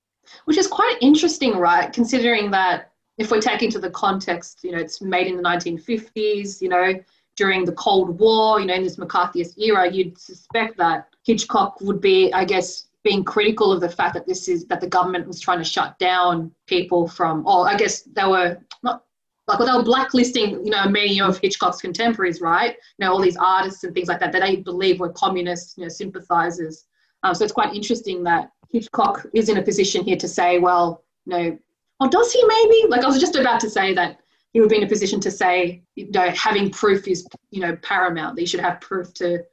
which 0.45 0.57
is 0.57 0.67
quite 0.67 0.97
interesting, 1.01 1.57
right? 1.57 1.91
Considering 1.91 2.51
that 2.51 2.91
if 3.17 3.31
we 3.31 3.39
take 3.39 3.61
into 3.61 3.79
the 3.79 3.89
context, 3.91 4.59
you 4.63 4.71
know, 4.71 4.77
it's 4.77 5.01
made 5.01 5.27
in 5.27 5.37
the 5.37 5.43
1950s, 5.43 6.61
you 6.61 6.69
know, 6.69 6.93
during 7.37 7.65
the 7.65 7.71
Cold 7.73 8.19
War, 8.19 8.59
you 8.59 8.65
know, 8.65 8.73
in 8.73 8.83
this 8.83 8.97
McCarthyist 8.97 9.57
era, 9.57 9.91
you'd 9.91 10.17
suspect 10.17 10.77
that 10.77 11.07
Hitchcock 11.25 11.79
would 11.81 12.01
be, 12.01 12.31
I 12.33 12.45
guess, 12.45 12.87
being 13.03 13.23
critical 13.23 13.71
of 13.71 13.81
the 13.81 13.89
fact 13.89 14.13
that 14.13 14.27
this 14.27 14.47
is 14.47 14.65
that 14.65 14.81
the 14.81 14.87
government 14.87 15.27
was 15.27 15.39
trying 15.39 15.57
to 15.57 15.63
shut 15.63 15.97
down 15.97 16.51
people 16.67 17.07
from, 17.07 17.45
or 17.47 17.67
I 17.67 17.75
guess 17.75 18.03
they 18.03 18.25
were 18.25 18.57
not 18.83 19.03
like 19.47 19.59
well, 19.59 19.67
they 19.67 19.77
were 19.77 19.83
blacklisting, 19.83 20.63
you 20.63 20.71
know, 20.71 20.87
many 20.87 21.19
of 21.19 21.39
Hitchcock's 21.39 21.81
contemporaries, 21.81 22.41
right? 22.41 22.75
You 22.97 23.05
know, 23.05 23.11
all 23.11 23.21
these 23.21 23.37
artists 23.37 23.83
and 23.83 23.93
things 23.93 24.07
like 24.07 24.19
that 24.19 24.31
that 24.33 24.41
they 24.41 24.57
believe 24.57 24.99
were 24.99 25.09
communist, 25.09 25.77
you 25.77 25.83
know, 25.83 25.89
sympathizers. 25.89 26.85
Um, 27.23 27.35
so 27.35 27.43
it's 27.43 27.53
quite 27.53 27.73
interesting 27.73 28.23
that 28.23 28.51
Hitchcock 28.69 29.25
is 29.33 29.49
in 29.49 29.57
a 29.57 29.61
position 29.61 30.03
here 30.03 30.17
to 30.17 30.27
say, 30.27 30.59
well, 30.59 31.03
you 31.25 31.37
know, 31.37 31.59
or 31.99 32.09
does 32.09 32.31
he 32.31 32.43
maybe? 32.45 32.87
Like 32.87 33.03
I 33.03 33.07
was 33.07 33.19
just 33.19 33.35
about 33.35 33.59
to 33.61 33.69
say 33.69 33.93
that 33.93 34.19
he 34.53 34.59
would 34.59 34.69
be 34.69 34.77
in 34.77 34.83
a 34.83 34.87
position 34.87 35.19
to 35.21 35.31
say, 35.31 35.83
you 35.95 36.09
know, 36.11 36.29
having 36.31 36.71
proof 36.71 37.07
is, 37.07 37.27
you 37.51 37.61
know, 37.61 37.75
paramount. 37.77 38.35
That 38.35 38.41
you 38.41 38.47
should 38.47 38.59
have 38.59 38.81
proof 38.81 39.13
to 39.15 39.43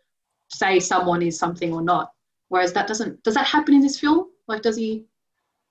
say 0.48 0.80
someone 0.80 1.22
is 1.22 1.38
something 1.38 1.72
or 1.72 1.82
not. 1.82 2.12
Whereas 2.48 2.72
that 2.72 2.86
doesn't. 2.86 3.22
Does 3.22 3.34
that 3.34 3.46
happen 3.46 3.74
in 3.74 3.80
this 3.80 4.00
film? 4.00 4.28
Like, 4.46 4.62
does 4.62 4.76
he? 4.76 5.04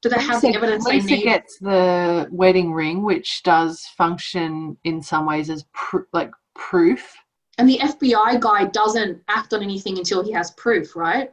Do 0.04 0.10
they 0.10 0.22
have 0.22 0.42
the 0.42 0.48
Lisa- 0.48 0.58
evidence 0.60 0.86
they 0.86 1.00
need? 1.00 1.24
gets 1.24 1.58
the 1.58 2.28
wedding 2.32 2.72
ring, 2.72 3.02
which 3.02 3.42
does 3.42 3.84
function 3.98 4.78
in 4.84 5.02
some 5.02 5.26
ways 5.26 5.50
as 5.50 5.66
pr- 5.74 6.06
like 6.14 6.32
proof. 6.54 7.16
And 7.58 7.68
the 7.68 7.80
FBI 7.80 8.40
guy 8.40 8.66
doesn't 8.66 9.24
act 9.28 9.54
on 9.54 9.64
anything 9.64 9.98
until 9.98 10.24
he 10.24 10.32
has 10.34 10.52
proof, 10.52 10.96
right? 10.96 11.32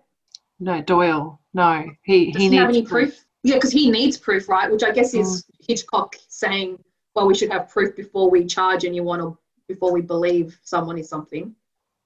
No, 0.65 0.81
Doyle. 0.81 1.39
No, 1.53 1.85
he 2.05 2.33
Does 2.33 2.43
he 2.43 2.57
have 2.57 2.71
any 2.71 2.83
proof? 2.83 3.23
Yeah, 3.43 3.57
because 3.57 3.71
he 3.71 3.91
needs 3.91 4.17
proof, 4.17 4.49
right? 4.49 4.73
Which 4.73 4.83
I 4.83 4.93
guess 4.93 5.13
is 5.13 5.45
Mm. 5.45 5.67
Hitchcock 5.69 6.17
saying, 6.29 6.83
well, 7.15 7.27
we 7.27 7.35
should 7.35 7.53
have 7.53 7.69
proof 7.69 7.95
before 7.95 8.31
we 8.31 8.47
charge 8.47 8.87
anyone 8.87 9.21
or 9.21 9.37
before 9.69 9.93
we 9.93 10.01
believe 10.01 10.59
someone 10.63 10.97
is 10.97 11.07
something, 11.07 11.55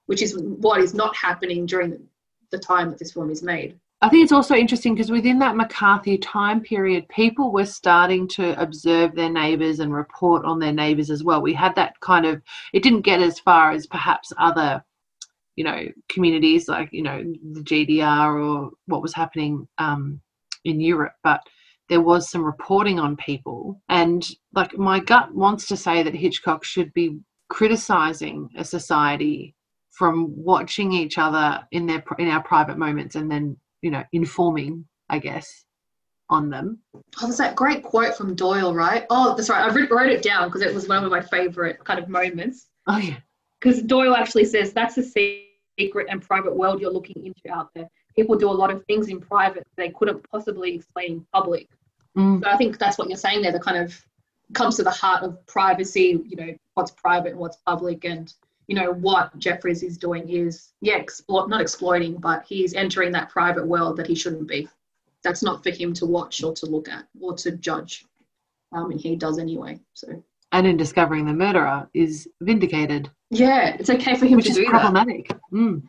which 0.06 0.22
is 0.22 0.36
what 0.36 0.80
is 0.80 0.92
not 0.92 1.14
happening 1.14 1.66
during 1.66 1.90
the, 1.90 2.00
the 2.50 2.58
time 2.58 2.90
that 2.90 2.98
this 2.98 3.12
film 3.12 3.30
is 3.30 3.44
made. 3.44 3.78
I 4.02 4.08
think 4.08 4.24
it's 4.24 4.32
also 4.32 4.56
interesting 4.56 4.94
because 4.94 5.10
within 5.12 5.38
that 5.38 5.56
McCarthy 5.56 6.18
time 6.18 6.60
period, 6.60 7.08
people 7.08 7.52
were 7.52 7.66
starting 7.66 8.26
to 8.28 8.60
observe 8.60 9.14
their 9.14 9.30
neighbours 9.30 9.78
and 9.78 9.94
report 9.94 10.44
on 10.44 10.58
their 10.58 10.72
neighbours 10.72 11.10
as 11.10 11.22
well. 11.22 11.40
We 11.40 11.54
had 11.54 11.76
that 11.76 11.98
kind 12.00 12.26
of, 12.26 12.42
it 12.72 12.82
didn't 12.82 13.02
get 13.02 13.20
as 13.20 13.38
far 13.38 13.70
as 13.70 13.86
perhaps 13.86 14.32
other, 14.36 14.84
you 15.58 15.64
know, 15.64 15.88
communities 16.08 16.68
like, 16.68 16.88
you 16.92 17.02
know, 17.02 17.18
the 17.52 17.60
GDR 17.60 18.28
or 18.40 18.70
what 18.86 19.02
was 19.02 19.12
happening 19.12 19.66
um, 19.78 20.20
in 20.64 20.80
Europe, 20.80 21.14
but 21.24 21.40
there 21.88 22.00
was 22.00 22.30
some 22.30 22.44
reporting 22.44 23.00
on 23.00 23.16
people. 23.16 23.82
And 23.88 24.24
like 24.54 24.78
my 24.78 25.00
gut 25.00 25.34
wants 25.34 25.66
to 25.66 25.76
say 25.76 26.04
that 26.04 26.14
Hitchcock 26.14 26.62
should 26.62 26.94
be 26.94 27.18
criticizing 27.48 28.48
a 28.56 28.64
society 28.64 29.56
from 29.90 30.32
watching 30.36 30.92
each 30.92 31.18
other 31.18 31.66
in 31.72 31.86
their 31.86 32.04
in 32.20 32.28
our 32.28 32.42
private 32.44 32.78
moments 32.78 33.16
and 33.16 33.28
then 33.28 33.56
you 33.82 33.90
know, 33.90 34.04
informing, 34.12 34.84
I 35.08 35.18
guess, 35.18 35.64
on 36.30 36.50
them. 36.50 36.78
Oh, 36.94 37.02
there's 37.22 37.38
that 37.38 37.56
great 37.56 37.82
quote 37.82 38.16
from 38.16 38.36
Doyle, 38.36 38.74
right? 38.74 39.06
Oh, 39.10 39.34
that's 39.34 39.50
right. 39.50 39.68
I 39.68 39.74
wrote, 39.74 39.90
wrote 39.90 40.10
it 40.10 40.22
down 40.22 40.46
because 40.48 40.62
it 40.62 40.72
was 40.72 40.86
one 40.86 41.02
of 41.02 41.10
my 41.10 41.20
favorite 41.20 41.82
kind 41.84 41.98
of 41.98 42.08
moments. 42.08 42.68
Oh 42.86 42.98
yeah. 42.98 43.16
Because 43.60 43.82
Doyle 43.82 44.14
actually 44.14 44.44
says 44.44 44.72
that's 44.72 44.94
the 44.94 45.02
secret 45.78 46.06
and 46.10 46.20
private 46.22 46.54
world 46.54 46.80
you're 46.80 46.92
looking 46.92 47.24
into 47.24 47.54
out 47.54 47.70
there. 47.74 47.88
People 48.16 48.36
do 48.36 48.50
a 48.50 48.52
lot 48.52 48.70
of 48.70 48.84
things 48.86 49.08
in 49.08 49.20
private 49.20 49.66
they 49.76 49.90
couldn't 49.90 50.28
possibly 50.30 50.74
explain 50.74 51.12
in 51.12 51.26
public. 51.32 51.68
Mm. 52.16 52.42
So 52.42 52.50
I 52.50 52.56
think 52.56 52.78
that's 52.78 52.98
what 52.98 53.08
you're 53.08 53.16
saying 53.16 53.42
there. 53.42 53.52
The 53.52 53.60
kind 53.60 53.78
of 53.78 54.04
comes 54.54 54.76
to 54.76 54.82
the 54.82 54.90
heart 54.90 55.22
of 55.22 55.44
privacy. 55.46 56.20
You 56.26 56.36
know, 56.36 56.54
what's 56.74 56.90
private 56.90 57.32
and 57.32 57.38
what's 57.38 57.58
public, 57.58 58.04
and 58.04 58.32
you 58.66 58.74
know 58.74 58.92
what 58.92 59.38
Jefferies 59.38 59.82
is 59.82 59.98
doing 59.98 60.28
is 60.28 60.72
yeah, 60.80 61.02
not 61.28 61.60
exploiting, 61.60 62.16
but 62.16 62.44
he's 62.46 62.74
entering 62.74 63.12
that 63.12 63.30
private 63.30 63.66
world 63.66 63.96
that 63.98 64.06
he 64.06 64.14
shouldn't 64.14 64.48
be. 64.48 64.68
That's 65.22 65.42
not 65.42 65.62
for 65.62 65.70
him 65.70 65.92
to 65.94 66.06
watch 66.06 66.42
or 66.42 66.54
to 66.54 66.66
look 66.66 66.88
at 66.88 67.04
or 67.20 67.34
to 67.36 67.52
judge, 67.52 68.04
um, 68.72 68.90
and 68.90 69.00
he 69.00 69.16
does 69.16 69.38
anyway. 69.38 69.78
So 69.94 70.22
And 70.52 70.66
in 70.66 70.76
discovering 70.76 71.26
the 71.26 71.34
murderer 71.34 71.88
is 71.94 72.28
vindicated, 72.40 73.10
yeah, 73.30 73.76
it's 73.78 73.90
okay 73.90 74.16
for 74.16 74.26
him 74.26 74.36
which 74.36 74.46
to 74.46 74.50
is 74.52 74.56
do 74.56 74.64
that. 74.72 74.94
Mm. 75.52 75.82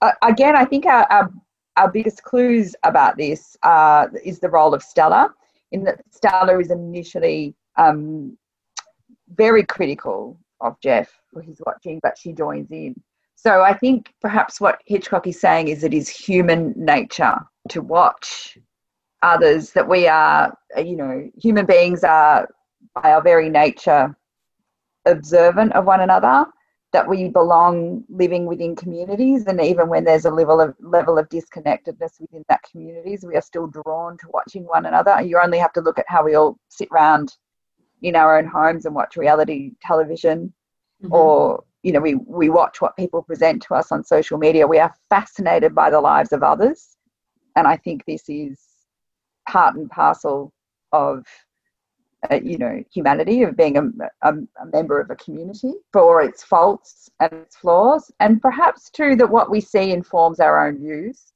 uh, 0.00 0.12
again, 0.22 0.56
I 0.56 0.64
think 0.64 0.86
our, 0.86 1.06
our, 1.10 1.32
our 1.76 1.90
biggest 1.90 2.22
clues 2.22 2.74
about 2.84 3.16
this 3.16 3.56
uh, 3.62 4.06
is 4.24 4.38
the 4.38 4.48
role 4.48 4.74
of 4.74 4.82
Stella, 4.82 5.32
in 5.72 5.82
that 5.84 6.00
Stella 6.10 6.58
is 6.58 6.70
initially 6.70 7.54
um, 7.76 8.36
very 9.34 9.64
critical 9.64 10.38
of 10.60 10.78
Jeff 10.80 11.10
for 11.32 11.42
his 11.42 11.60
watching, 11.66 11.98
but 12.02 12.16
she 12.16 12.32
joins 12.32 12.70
in. 12.70 12.94
So 13.34 13.62
I 13.62 13.74
think 13.74 14.14
perhaps 14.22 14.60
what 14.60 14.80
Hitchcock 14.86 15.26
is 15.26 15.40
saying 15.40 15.68
is 15.68 15.82
it 15.82 15.92
is 15.92 16.08
human 16.08 16.72
nature 16.76 17.36
to 17.70 17.82
watch 17.82 18.56
others, 19.22 19.70
that 19.72 19.88
we 19.88 20.06
are, 20.06 20.56
you 20.76 20.96
know, 20.96 21.28
human 21.36 21.66
beings 21.66 22.04
are 22.04 22.48
by 22.94 23.12
our 23.12 23.22
very 23.22 23.48
nature 23.48 24.16
observant 25.06 25.72
of 25.72 25.84
one 25.86 26.00
another 26.00 26.46
that 26.94 27.08
we 27.08 27.28
belong 27.28 28.04
living 28.08 28.46
within 28.46 28.76
communities 28.76 29.46
and 29.46 29.60
even 29.60 29.88
when 29.90 30.04
there's 30.04 30.26
a 30.26 30.30
level 30.30 30.60
of 30.60 30.74
level 30.80 31.18
of 31.18 31.28
disconnectedness 31.28 32.20
within 32.20 32.44
that 32.48 32.62
communities 32.70 33.24
we 33.26 33.36
are 33.36 33.42
still 33.42 33.66
drawn 33.68 34.16
to 34.18 34.28
watching 34.32 34.64
one 34.64 34.86
another. 34.86 35.20
You 35.22 35.38
only 35.40 35.58
have 35.58 35.74
to 35.74 35.82
look 35.82 35.98
at 35.98 36.06
how 36.08 36.24
we 36.24 36.36
all 36.36 36.58
sit 36.70 36.88
around 36.92 37.36
in 38.02 38.16
our 38.16 38.38
own 38.38 38.46
homes 38.46 38.86
and 38.86 38.94
watch 38.94 39.16
reality 39.16 39.72
television 39.82 40.54
Mhm. 41.04 41.12
or 41.12 41.64
you 41.82 41.92
know 41.92 42.00
we 42.00 42.14
we 42.16 42.50
watch 42.50 42.80
what 42.80 42.96
people 42.96 43.22
present 43.22 43.62
to 43.64 43.74
us 43.74 43.92
on 43.92 44.04
social 44.04 44.38
media. 44.38 44.66
We 44.66 44.78
are 44.78 44.94
fascinated 45.10 45.74
by 45.74 45.90
the 45.90 46.00
lives 46.00 46.32
of 46.32 46.42
others. 46.42 46.96
And 47.56 47.66
i 47.68 47.76
think 47.76 48.04
this 48.06 48.28
is 48.28 48.60
part 49.48 49.76
and 49.76 49.90
parcel 49.90 50.52
of 50.92 51.26
uh, 52.30 52.40
you 52.42 52.58
know 52.58 52.82
humanity 52.92 53.42
of 53.42 53.56
being 53.56 53.76
a, 53.76 53.82
a, 54.22 54.32
a 54.32 54.66
member 54.72 55.00
of 55.00 55.10
a 55.10 55.16
community 55.16 55.72
for 55.92 56.22
its 56.22 56.42
faults 56.42 57.10
and 57.20 57.32
its 57.32 57.56
flaws 57.56 58.10
and 58.20 58.40
perhaps 58.40 58.90
too 58.90 59.16
that 59.16 59.30
what 59.30 59.50
we 59.50 59.60
see 59.60 59.92
informs 59.92 60.40
our 60.40 60.66
own 60.66 60.78
views 60.78 61.32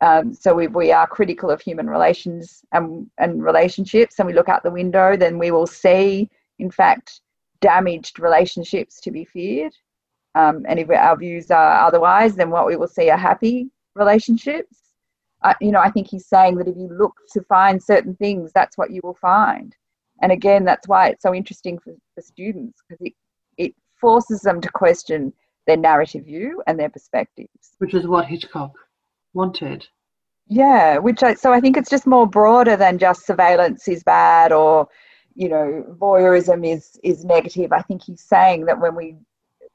um, 0.00 0.32
so 0.32 0.58
if 0.60 0.72
we 0.72 0.92
are 0.92 1.06
critical 1.08 1.50
of 1.50 1.60
human 1.60 1.90
relations 1.90 2.62
and, 2.72 3.10
and 3.18 3.42
relationships 3.42 4.18
and 4.18 4.26
we 4.26 4.32
look 4.34 4.48
out 4.48 4.62
the 4.62 4.70
window 4.70 5.16
then 5.16 5.38
we 5.38 5.50
will 5.50 5.66
see 5.66 6.28
in 6.58 6.70
fact 6.70 7.20
damaged 7.60 8.18
relationships 8.18 9.00
to 9.00 9.10
be 9.10 9.24
feared. 9.24 9.72
Um, 10.34 10.64
and 10.68 10.78
if 10.78 10.90
our 10.90 11.16
views 11.16 11.50
are 11.50 11.86
otherwise, 11.86 12.36
then 12.36 12.50
what 12.50 12.66
we 12.66 12.76
will 12.76 12.88
see 12.88 13.10
are 13.10 13.18
happy 13.18 13.70
relationships. 13.94 14.76
Uh, 15.42 15.54
you 15.60 15.72
know, 15.72 15.80
I 15.80 15.90
think 15.90 16.08
he's 16.08 16.26
saying 16.26 16.56
that 16.56 16.68
if 16.68 16.76
you 16.76 16.88
look 16.88 17.14
to 17.32 17.42
find 17.42 17.82
certain 17.82 18.14
things, 18.16 18.52
that's 18.52 18.76
what 18.76 18.90
you 18.90 19.00
will 19.02 19.14
find. 19.14 19.74
And 20.22 20.32
again, 20.32 20.64
that's 20.64 20.88
why 20.88 21.08
it's 21.08 21.22
so 21.22 21.34
interesting 21.34 21.78
for, 21.78 21.94
for 22.14 22.22
students 22.22 22.80
because 22.88 23.06
it, 23.06 23.12
it 23.56 23.74
forces 24.00 24.40
them 24.40 24.60
to 24.60 24.70
question 24.70 25.32
their 25.66 25.76
narrative 25.76 26.24
view 26.24 26.62
and 26.66 26.78
their 26.78 26.88
perspectives. 26.88 27.72
Which 27.78 27.94
is 27.94 28.06
what 28.06 28.26
Hitchcock 28.26 28.72
wanted. 29.34 29.86
Yeah, 30.48 30.98
which 30.98 31.22
I, 31.22 31.34
so 31.34 31.52
I 31.52 31.60
think 31.60 31.76
it's 31.76 31.90
just 31.90 32.06
more 32.06 32.26
broader 32.26 32.76
than 32.76 32.98
just 32.98 33.26
surveillance 33.26 33.86
is 33.86 34.02
bad 34.02 34.50
or 34.50 34.88
you 35.34 35.48
know 35.48 35.84
voyeurism 35.98 36.66
is 36.66 36.98
is 37.04 37.24
negative. 37.24 37.70
I 37.72 37.82
think 37.82 38.02
he's 38.02 38.22
saying 38.22 38.64
that 38.64 38.80
when 38.80 38.96
we 38.96 39.16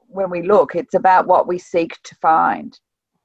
when 0.08 0.30
we 0.30 0.42
look, 0.42 0.74
it's 0.74 0.94
about 0.94 1.26
what 1.26 1.46
we 1.46 1.58
seek 1.58 1.96
to 2.02 2.14
find, 2.16 2.78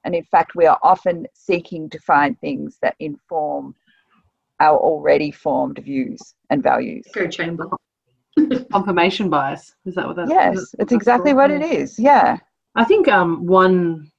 and 0.04 0.14
in 0.14 0.24
fact, 0.24 0.54
we 0.54 0.66
are 0.66 0.78
often 0.82 1.26
seeking 1.34 1.90
to 1.90 1.98
find 1.98 2.38
things 2.38 2.78
that 2.82 2.94
inform 3.00 3.74
our 4.60 4.78
already 4.78 5.30
formed 5.30 5.78
views 5.82 6.20
and 6.50 6.62
values. 6.62 7.04
Echo 7.14 7.28
chamber. 7.28 7.68
Confirmation 8.72 9.28
bias. 9.28 9.74
Is 9.86 9.94
that 9.96 10.06
what 10.06 10.16
that 10.16 10.28
Yes, 10.28 10.56
is? 10.58 10.74
it's 10.78 10.92
exactly 10.92 11.32
what 11.34 11.50
it 11.50 11.62
is. 11.62 11.98
Yeah. 11.98 12.38
I 12.76 12.84
think 12.84 13.08
um, 13.08 13.46
one 13.46 14.10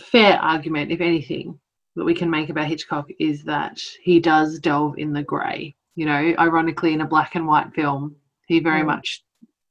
fair 0.00 0.38
argument, 0.40 0.90
if 0.92 1.00
anything, 1.00 1.58
that 1.96 2.04
we 2.04 2.14
can 2.14 2.30
make 2.30 2.50
about 2.50 2.66
Hitchcock 2.66 3.08
is 3.18 3.42
that 3.44 3.78
he 4.02 4.20
does 4.20 4.58
delve 4.60 4.98
in 4.98 5.12
the 5.12 5.22
grey. 5.22 5.74
You 5.96 6.06
know, 6.06 6.34
ironically, 6.38 6.92
in 6.92 7.00
a 7.00 7.06
black 7.06 7.34
and 7.34 7.46
white 7.46 7.72
film, 7.74 8.14
he 8.46 8.60
very 8.60 8.82
Mm. 8.82 8.86
much 8.86 9.22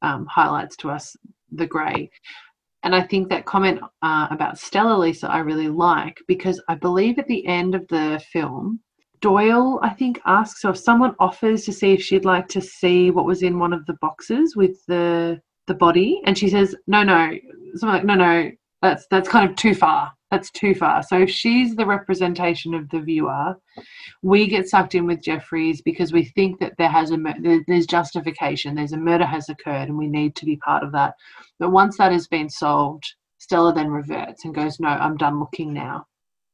um, 0.01 0.25
highlights 0.25 0.75
to 0.77 0.89
us 0.89 1.15
the 1.51 1.65
grey. 1.67 2.09
And 2.83 2.93
I 2.95 3.01
think 3.01 3.29
that 3.29 3.45
comment 3.45 3.79
uh, 4.01 4.27
about 4.29 4.57
Stella 4.59 4.97
Lisa 4.97 5.29
I 5.29 5.39
really 5.39 5.67
like 5.69 6.17
because 6.27 6.61
I 6.67 6.75
believe 6.75 7.17
at 7.19 7.27
the 7.27 7.45
end 7.47 7.75
of 7.75 7.87
the 7.87 8.21
film, 8.31 8.79
Doyle, 9.21 9.79
I 9.81 9.89
think, 9.89 10.21
asks 10.25 10.63
or 10.65 10.71
if 10.71 10.77
someone 10.77 11.15
offers 11.19 11.65
to 11.65 11.73
see 11.73 11.93
if 11.93 12.01
she'd 12.01 12.25
like 12.25 12.47
to 12.49 12.61
see 12.61 13.11
what 13.11 13.25
was 13.25 13.43
in 13.43 13.59
one 13.59 13.73
of 13.73 13.85
the 13.85 13.93
boxes 13.93 14.55
with 14.55 14.85
the 14.85 15.41
the 15.67 15.73
body, 15.73 16.21
and 16.25 16.37
she 16.37 16.49
says, 16.49 16.75
"No, 16.87 17.03
no," 17.03 17.37
like, 17.81 18.05
"No, 18.05 18.15
no, 18.15 18.51
that's 18.81 19.05
that's 19.11 19.29
kind 19.29 19.49
of 19.49 19.55
too 19.55 19.75
far. 19.75 20.11
That's 20.31 20.49
too 20.51 20.73
far." 20.73 21.03
So 21.03 21.19
if 21.19 21.29
she's 21.29 21.75
the 21.75 21.85
representation 21.85 22.73
of 22.73 22.89
the 22.89 23.01
viewer, 23.01 23.55
we 24.21 24.47
get 24.47 24.69
sucked 24.69 24.95
in 24.95 25.05
with 25.05 25.23
Jefferies 25.23 25.81
because 25.81 26.13
we 26.13 26.23
think 26.25 26.59
that 26.59 26.77
there 26.77 26.89
has 26.89 27.11
a 27.11 27.17
there's 27.67 27.85
justification, 27.85 28.75
there's 28.75 28.93
a 28.93 28.97
murder 28.97 29.25
has 29.25 29.49
occurred, 29.49 29.89
and 29.89 29.97
we 29.97 30.07
need 30.07 30.35
to 30.37 30.45
be 30.45 30.57
part 30.57 30.83
of 30.83 30.91
that. 30.93 31.15
But 31.59 31.71
once 31.71 31.97
that 31.97 32.11
has 32.11 32.27
been 32.27 32.49
solved, 32.49 33.15
Stella 33.39 33.73
then 33.73 33.89
reverts 33.89 34.45
and 34.45 34.55
goes, 34.55 34.79
"No, 34.79 34.89
I'm 34.89 35.17
done 35.17 35.39
looking 35.39 35.73
now. 35.73 36.07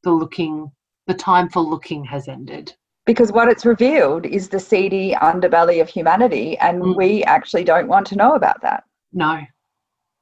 The 0.03 0.11
looking, 0.11 0.71
the 1.07 1.13
time 1.13 1.49
for 1.49 1.61
looking 1.61 2.03
has 2.05 2.27
ended." 2.27 2.75
Because 3.05 3.31
what 3.33 3.49
it's 3.49 3.65
revealed 3.65 4.25
is 4.25 4.47
the 4.47 4.59
seedy 4.59 5.13
underbelly 5.21 5.81
of 5.81 5.89
humanity, 5.89 6.57
and 6.59 6.81
Mm. 6.81 6.95
we 6.95 7.23
actually 7.25 7.63
don't 7.65 7.87
want 7.87 8.07
to 8.07 8.15
know 8.15 8.33
about 8.35 8.61
that. 8.61 8.85
No, 9.11 9.41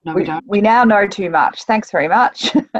no, 0.03 0.13
we 0.13 0.21
we, 0.21 0.25
don't. 0.27 0.43
we 0.47 0.61
now 0.61 0.83
know 0.83 1.07
too 1.07 1.29
much. 1.29 1.63
Thanks 1.65 1.91
very 1.91 2.07
much. 2.07 2.55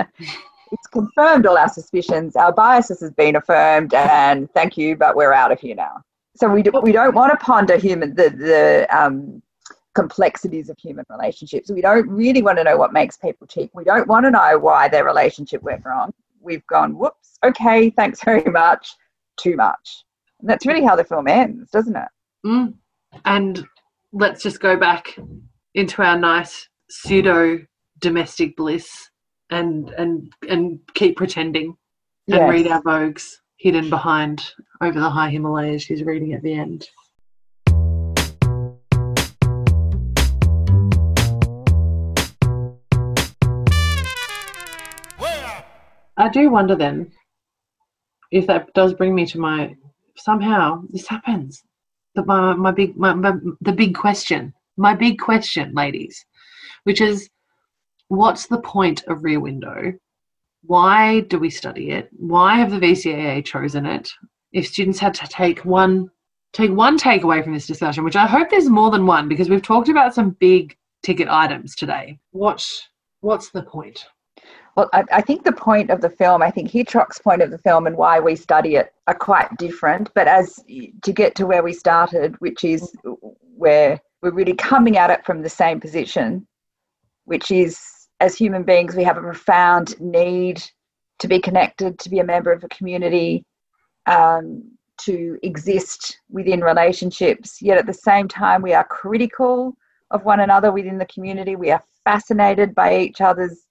it's 0.72 0.88
confirmed 0.91 1.45
all 1.45 1.58
our 1.58 1.70
suspicions. 1.70 2.36
Our 2.36 2.52
biases 2.52 2.99
has 3.02 3.12
been 3.12 3.36
affirmed, 3.36 3.93
and 3.93 4.52
thank 4.54 4.76
you, 4.78 4.95
but 4.95 5.16
we're 5.16 5.34
out 5.34 5.52
of 5.52 5.60
here 5.60 5.76
now. 5.76 6.02
So 6.36 6.49
we, 6.49 6.64
do, 6.64 6.72
we 6.82 6.91
don't 6.93 7.14
want 7.14 7.32
to 7.32 7.45
ponder 7.45 7.78
human 7.78 8.16
the 8.16 8.30
the 8.30 8.88
um, 8.89 9.41
complexities 9.93 10.70
of 10.70 10.78
human 10.80 11.06
relationships. 11.10 11.70
We 11.70 11.82
don't 11.82 12.08
really 12.10 12.41
want 12.41 12.58
to 12.58 12.64
know 12.64 12.78
what 12.78 12.93
makes 12.93 13.18
people 13.18 13.45
cheat. 13.47 13.70
We 13.74 13.84
don't 13.84 14.08
want 14.08 14.26
to 14.26 14.32
know 14.32 14.58
why 14.58 14.88
their 14.88 15.04
relationship 15.04 15.62
went 15.62 15.86
wrong. 15.86 16.14
We've 16.41 16.65
gone, 16.67 16.97
whoops, 16.97 17.37
okay, 17.43 17.89
thanks 17.91 18.23
very 18.23 18.49
much, 18.49 18.95
too 19.37 19.55
much. 19.55 20.03
And 20.39 20.49
that's 20.49 20.65
really 20.65 20.83
how 20.83 20.95
the 20.95 21.03
film 21.03 21.27
ends, 21.27 21.69
doesn't 21.71 21.95
it? 21.95 22.07
Mm. 22.45 22.73
And 23.25 23.65
let's 24.11 24.41
just 24.41 24.59
go 24.59 24.77
back 24.77 25.17
into 25.75 26.01
our 26.01 26.17
nice 26.17 26.67
pseudo 26.89 27.59
domestic 27.99 28.55
bliss 28.57 29.09
and 29.51 29.89
and 29.91 30.33
and 30.49 30.79
keep 30.93 31.17
pretending 31.17 31.75
and 32.27 32.49
read 32.49 32.67
our 32.67 32.81
vogues 32.81 33.35
hidden 33.57 33.89
behind 33.89 34.53
over 34.81 34.99
the 34.99 35.09
high 35.09 35.29
Himalayas 35.29 35.83
she's 35.83 36.03
reading 36.03 36.33
at 36.33 36.41
the 36.41 36.53
end. 36.53 36.87
I 46.22 46.30
do 46.30 46.51
wonder 46.51 46.76
then 46.76 47.11
if 48.32 48.45
that 48.47 48.74
does 48.74 48.93
bring 48.93 49.15
me 49.15 49.26
to 49.26 49.39
my 49.39 49.76
somehow 50.15 50.84
this 50.91 51.07
happens. 51.07 51.63
The 52.13 52.24
my, 52.26 52.53
my 52.53 52.72
big 52.72 52.95
my, 52.95 53.13
my 53.13 53.34
the 53.61 53.72
big 53.72 53.95
question, 53.95 54.53
my 54.78 54.93
big 54.93 55.19
question, 55.19 55.74
ladies, 55.74 56.24
which 56.84 57.01
is 57.01 57.28
what's 58.09 58.45
the 58.47 58.61
point 58.61 59.03
of 59.07 59.24
Rear 59.24 59.39
Window? 59.39 59.93
Why 60.63 61.22
do 61.22 61.39
we 61.39 61.49
study 61.49 61.89
it? 61.91 62.09
Why 62.11 62.55
have 62.57 62.69
the 62.69 62.80
VCAA 62.80 63.43
chosen 63.43 63.88
it? 63.88 64.11
If 64.51 64.67
students 64.67 64.99
had 64.99 65.15
to 65.15 65.28
take 65.28 65.65
one 65.65 66.11
take 66.53 66.72
one 66.72 66.99
takeaway 66.99 67.43
from 67.43 67.53
this 67.53 67.65
discussion, 67.65 68.03
which 68.03 68.15
I 68.15 68.28
hope 68.28 68.51
there's 68.51 68.69
more 68.69 68.91
than 68.91 69.07
one 69.07 69.28
because 69.28 69.49
we've 69.49 69.61
talked 69.63 69.89
about 69.89 70.13
some 70.13 70.38
big 70.39 70.78
ticket 71.01 71.30
items 71.30 71.76
today. 71.76 72.19
What 72.30 72.63
what's 73.22 73.49
the 73.49 73.63
point? 73.63 74.05
Well, 74.82 74.89
I, 74.93 75.03
I 75.11 75.21
think 75.21 75.43
the 75.43 75.51
point 75.51 75.91
of 75.91 76.01
the 76.01 76.09
film, 76.09 76.41
I 76.41 76.49
think 76.49 76.71
Hitchcock's 76.71 77.19
point 77.19 77.43
of 77.43 77.51
the 77.51 77.59
film 77.59 77.86
and 77.86 77.95
why 77.95 78.19
we 78.19 78.36
study 78.36 78.77
it 78.77 78.91
are 79.05 79.13
quite 79.13 79.55
different. 79.57 80.11
But 80.15 80.27
as 80.27 80.55
to 81.03 81.13
get 81.13 81.36
to 81.36 81.45
where 81.45 81.61
we 81.61 81.71
started, 81.71 82.36
which 82.41 82.63
is 82.63 82.91
where 83.55 84.01
we're 84.23 84.32
really 84.32 84.55
coming 84.55 84.97
at 84.97 85.11
it 85.11 85.23
from 85.23 85.43
the 85.43 85.49
same 85.49 85.79
position, 85.79 86.47
which 87.25 87.51
is 87.51 87.79
as 88.21 88.36
human 88.36 88.63
beings, 88.63 88.95
we 88.95 89.03
have 89.03 89.17
a 89.17 89.21
profound 89.21 90.01
need 90.01 90.63
to 91.19 91.27
be 91.27 91.39
connected, 91.39 91.99
to 91.99 92.09
be 92.09 92.17
a 92.17 92.23
member 92.23 92.51
of 92.51 92.63
a 92.63 92.69
community, 92.69 93.45
um, 94.07 94.63
to 95.01 95.38
exist 95.43 96.17
within 96.32 96.61
relationships. 96.61 97.61
Yet 97.61 97.77
at 97.77 97.86
the 97.86 97.93
same 97.93 98.27
time, 98.27 98.63
we 98.63 98.73
are 98.73 98.84
critical 98.86 99.77
of 100.09 100.25
one 100.25 100.39
another 100.39 100.71
within 100.71 100.97
the 100.97 101.05
community. 101.05 101.55
We 101.55 101.69
are 101.69 101.84
fascinated 102.03 102.73
by 102.73 102.97
each 102.97 103.21
other's 103.21 103.67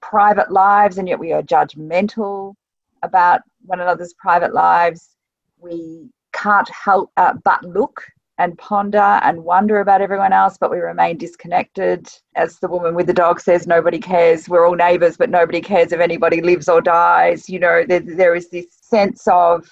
private 0.00 0.50
lives 0.50 0.98
and 0.98 1.08
yet 1.08 1.18
we 1.18 1.32
are 1.32 1.42
judgmental 1.42 2.54
about 3.02 3.40
one 3.64 3.80
another's 3.80 4.14
private 4.14 4.54
lives. 4.54 5.16
We 5.58 6.08
can't 6.32 6.68
help 6.70 7.10
uh, 7.16 7.34
but 7.44 7.64
look 7.64 8.04
and 8.38 8.56
ponder 8.56 8.98
and 8.98 9.42
wonder 9.42 9.80
about 9.80 10.00
everyone 10.00 10.32
else 10.32 10.56
but 10.58 10.70
we 10.70 10.78
remain 10.78 11.18
disconnected. 11.18 12.08
As 12.36 12.58
the 12.60 12.68
woman 12.68 12.94
with 12.94 13.06
the 13.06 13.14
dog 13.14 13.40
says 13.40 13.66
nobody 13.66 13.98
cares. 13.98 14.48
We're 14.48 14.66
all 14.66 14.76
neighbors 14.76 15.16
but 15.16 15.30
nobody 15.30 15.60
cares 15.60 15.92
if 15.92 16.00
anybody 16.00 16.40
lives 16.40 16.68
or 16.68 16.80
dies. 16.80 17.48
You 17.48 17.58
know 17.58 17.84
there, 17.86 18.00
there 18.00 18.34
is 18.34 18.48
this 18.50 18.66
sense 18.70 19.26
of 19.26 19.68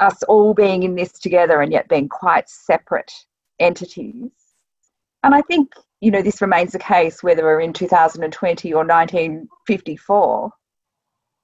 us 0.00 0.22
all 0.24 0.54
being 0.54 0.82
in 0.82 0.94
this 0.94 1.12
together 1.12 1.60
and 1.60 1.72
yet 1.72 1.88
being 1.88 2.08
quite 2.08 2.48
separate 2.48 3.12
entities. 3.58 4.30
And 5.22 5.34
i 5.34 5.40
think 5.42 5.72
you 6.04 6.10
know, 6.10 6.20
this 6.20 6.42
remains 6.42 6.72
the 6.72 6.78
case 6.78 7.22
whether 7.22 7.44
we're 7.44 7.60
in 7.60 7.72
2020 7.72 8.72
or 8.74 8.84
1954. 8.84 10.50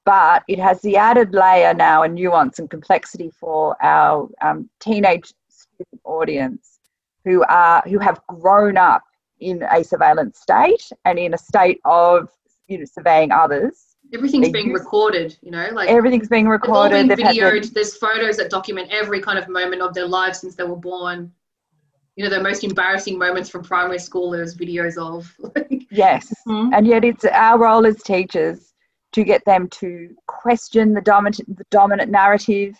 But 0.04 0.42
it 0.48 0.58
has 0.58 0.82
the 0.82 0.98
added 0.98 1.32
layer 1.32 1.72
now 1.72 2.02
and 2.02 2.14
nuance 2.14 2.58
and 2.58 2.68
complexity 2.68 3.30
for 3.30 3.74
our 3.82 4.28
um, 4.42 4.68
teenage 4.78 5.32
student 5.48 6.00
audience 6.04 6.78
who 7.24 7.42
are 7.44 7.82
who 7.86 7.98
have 7.98 8.20
grown 8.26 8.76
up 8.76 9.02
in 9.40 9.62
a 9.62 9.82
surveillance 9.82 10.38
state 10.40 10.90
and 11.06 11.18
in 11.18 11.32
a 11.32 11.38
state 11.38 11.80
of 11.86 12.28
you 12.68 12.78
know 12.78 12.84
surveying 12.84 13.32
others. 13.32 13.96
Everything's 14.12 14.48
They 14.48 14.52
being 14.52 14.72
recorded, 14.72 15.38
you 15.40 15.52
know, 15.52 15.70
like 15.72 15.88
Everything's 15.88 16.28
being 16.28 16.48
recorded. 16.48 17.08
They've 17.08 17.18
had 17.18 17.36
their- 17.36 17.52
videoed. 17.52 17.72
There's 17.72 17.96
photos 17.96 18.36
that 18.38 18.50
document 18.50 18.88
every 18.90 19.22
kind 19.22 19.38
of 19.38 19.48
moment 19.48 19.80
of 19.80 19.94
their 19.94 20.06
lives 20.06 20.40
since 20.40 20.54
they 20.54 20.64
were 20.64 20.76
born. 20.76 21.32
You 22.16 22.24
know, 22.24 22.30
the 22.30 22.42
most 22.42 22.64
embarrassing 22.64 23.18
moments 23.18 23.48
from 23.48 23.62
primary 23.62 23.98
school. 23.98 24.30
There's 24.30 24.56
videos 24.56 24.96
of. 24.98 25.32
yes, 25.90 26.32
Mhm. 26.46 26.70
and 26.74 26.86
yet 26.86 27.04
it's 27.04 27.24
our 27.24 27.58
role 27.58 27.86
as 27.86 28.02
teachers 28.02 28.72
to 29.12 29.24
get 29.24 29.44
them 29.44 29.68
to 29.68 30.14
question 30.26 30.92
the 30.94 31.00
dominant 31.00 31.56
the 31.56 31.64
dominant 31.70 32.10
narrative 32.10 32.74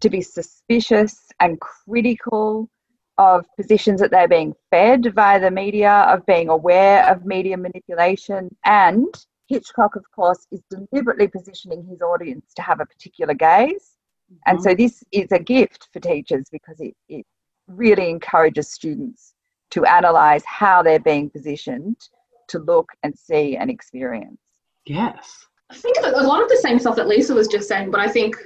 to 0.00 0.10
be 0.10 0.20
suspicious 0.20 1.16
and 1.40 1.60
critical 1.60 2.68
of 3.18 3.44
positions 3.56 4.00
that 4.00 4.10
they're 4.10 4.28
being 4.28 4.54
fed 4.70 5.12
via 5.14 5.38
the 5.38 5.50
media 5.50 5.92
of 6.08 6.24
being 6.26 6.48
aware 6.48 7.08
of 7.10 7.24
media 7.24 7.56
manipulation 7.56 8.54
and 8.64 9.06
hitchcock 9.48 9.96
of 9.96 10.04
course 10.12 10.46
is 10.50 10.62
deliberately 10.70 11.28
positioning 11.28 11.84
his 11.84 12.00
audience 12.00 12.52
to 12.54 12.62
have 12.62 12.80
a 12.80 12.86
particular 12.86 13.34
gaze 13.34 13.92
and 14.46 14.62
so 14.62 14.74
this 14.74 15.04
is 15.12 15.30
a 15.30 15.38
gift 15.38 15.88
for 15.92 16.00
teachers 16.00 16.46
because 16.50 16.80
it, 16.80 16.94
it 17.08 17.26
really 17.68 18.10
encourages 18.10 18.70
students 18.70 19.34
to 19.70 19.84
analyze 19.84 20.42
how 20.46 20.82
they're 20.82 21.00
being 21.00 21.30
positioned 21.30 21.96
to 22.48 22.58
look 22.58 22.90
and 23.02 23.16
see 23.18 23.56
and 23.56 23.70
experience. 23.70 24.38
Yes. 24.86 25.46
I 25.70 25.76
think 25.76 25.96
a 26.02 26.22
lot 26.22 26.42
of 26.42 26.48
the 26.48 26.58
same 26.58 26.78
stuff 26.78 26.96
that 26.96 27.08
Lisa 27.08 27.34
was 27.34 27.48
just 27.48 27.66
saying, 27.66 27.90
but 27.90 28.00
I 28.00 28.08
think, 28.08 28.36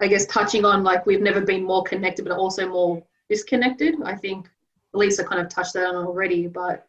I 0.00 0.08
guess, 0.08 0.26
touching 0.26 0.64
on 0.64 0.82
like 0.82 1.06
we've 1.06 1.22
never 1.22 1.40
been 1.40 1.64
more 1.64 1.84
connected, 1.84 2.24
but 2.24 2.36
also 2.36 2.68
more 2.68 3.02
disconnected. 3.28 3.94
I 4.04 4.16
think 4.16 4.48
Lisa 4.92 5.22
kind 5.22 5.40
of 5.40 5.48
touched 5.48 5.74
that 5.74 5.86
on 5.86 5.94
already, 5.94 6.48
but 6.48 6.88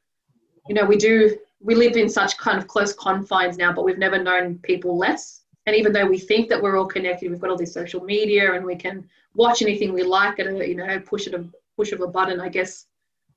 you 0.67 0.73
know, 0.73 0.85
we 0.85 0.97
do, 0.97 1.37
we 1.59 1.75
live 1.75 1.95
in 1.95 2.09
such 2.09 2.37
kind 2.37 2.57
of 2.57 2.67
close 2.67 2.93
confines 2.93 3.57
now, 3.57 3.71
but 3.71 3.85
we've 3.85 3.99
never 3.99 4.21
known 4.21 4.57
people 4.63 4.97
less. 4.97 5.41
And 5.65 5.75
even 5.75 5.93
though 5.93 6.07
we 6.07 6.17
think 6.17 6.49
that 6.49 6.61
we're 6.61 6.77
all 6.77 6.87
connected, 6.87 7.29
we've 7.29 7.39
got 7.39 7.51
all 7.51 7.57
this 7.57 7.73
social 7.73 8.03
media 8.03 8.53
and 8.53 8.65
we 8.65 8.75
can 8.75 9.07
watch 9.35 9.61
anything 9.61 9.93
we 9.93 10.03
like 10.03 10.39
at 10.39 10.47
a, 10.47 10.67
you 10.67 10.75
know, 10.75 10.99
push 10.99 11.27
at 11.27 11.35
a 11.35 11.45
push 11.77 11.91
of 11.91 12.01
a 12.01 12.07
button. 12.07 12.39
I 12.39 12.49
guess 12.49 12.85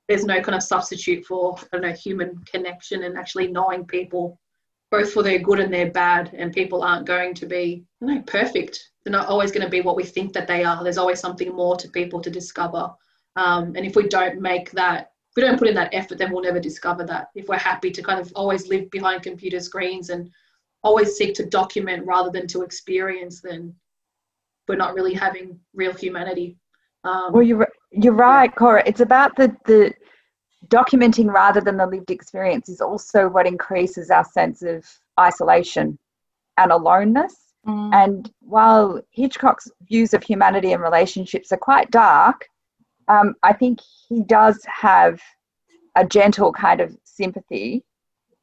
there's 0.09 0.25
no 0.25 0.41
kind 0.41 0.55
of 0.55 0.63
substitute 0.63 1.25
for, 1.25 1.57
I 1.59 1.67
don't 1.73 1.83
know, 1.83 1.93
human 1.93 2.39
connection 2.51 3.03
and 3.03 3.17
actually 3.17 3.49
knowing 3.49 3.85
people 3.85 4.39
both 4.91 5.13
for 5.13 5.23
their 5.23 5.39
good 5.39 5.59
and 5.61 5.73
their 5.73 5.91
bad. 5.91 6.31
And 6.35 6.53
people 6.53 6.83
aren't 6.83 7.07
going 7.07 7.35
to 7.35 7.47
be, 7.47 7.85
you 8.01 8.07
know, 8.07 8.23
perfect. 8.23 8.91
They're 9.05 9.13
not 9.13 9.29
always 9.29 9.51
going 9.51 9.65
to 9.65 9.71
be 9.71 9.81
what 9.81 9.97
we 9.97 10.05
think 10.05 10.33
that 10.33 10.47
they 10.47 10.65
are. 10.65 10.83
There's 10.83 10.99
always 10.99 11.21
something 11.21 11.55
more 11.55 11.77
to 11.77 11.89
people 11.89 12.21
to 12.21 12.31
discover. 12.31 12.91
Um, 13.37 13.75
and 13.77 13.85
if 13.85 13.97
we 13.97 14.09
don't 14.09 14.41
make 14.41 14.71
that, 14.73 15.13
if 15.31 15.37
we 15.37 15.43
don't 15.43 15.59
put 15.59 15.69
in 15.69 15.75
that 15.75 15.93
effort, 15.93 16.19
then 16.19 16.33
we'll 16.33 16.43
never 16.43 16.61
discover 16.61 17.05
that. 17.05 17.29
If 17.35 17.49
we're 17.49 17.59
happy 17.59 17.91
to 17.91 18.03
kind 18.03 18.21
of 18.21 18.33
always 18.35 18.69
live 18.69 18.91
behind 18.91 19.23
computer 19.23 19.61
screens 19.61 20.11
and 20.11 20.31
always 20.83 21.17
seek 21.17 21.35
to 21.35 21.47
document 21.47 22.07
rather 22.07 22.31
than 22.31 22.47
to 22.49 22.63
experience, 22.63 23.41
then 23.41 23.75
we're 24.69 24.77
not 24.77 24.95
really 24.95 25.15
having 25.15 25.59
real 25.75 25.93
humanity. 25.93 26.57
Um, 27.05 27.33
well, 27.33 27.43
you're 27.43 27.69
you're 28.01 28.13
right. 28.13 28.55
Cora. 28.55 28.83
It's 28.87 29.01
about 29.01 29.37
the 29.37 29.57
the 29.65 29.93
documenting 30.69 31.33
rather 31.33 31.61
than 31.61 31.77
the 31.77 31.87
lived 31.87 32.11
experience 32.11 32.69
is 32.69 32.81
also 32.81 33.29
what 33.29 33.47
increases 33.47 34.11
our 34.11 34.25
sense 34.25 34.63
of 34.63 34.85
isolation 35.19 35.99
and 36.59 36.73
aloneness. 36.73 37.37
Mm. 37.67 37.95
And 37.95 38.33
while 38.41 39.01
Hitchcock's 39.11 39.71
views 39.89 40.15
of 40.15 40.23
humanity 40.23 40.73
and 40.73 40.83
relationships 40.83 41.53
are 41.53 41.59
quite 41.59 41.91
dark, 41.91 42.49
um, 43.09 43.35
I 43.43 43.53
think 43.53 43.81
he 44.09 44.23
does 44.23 44.65
have 44.67 45.21
a 45.97 46.05
gentle 46.05 46.53
kind 46.53 46.81
of 46.81 46.97
sympathy 47.05 47.85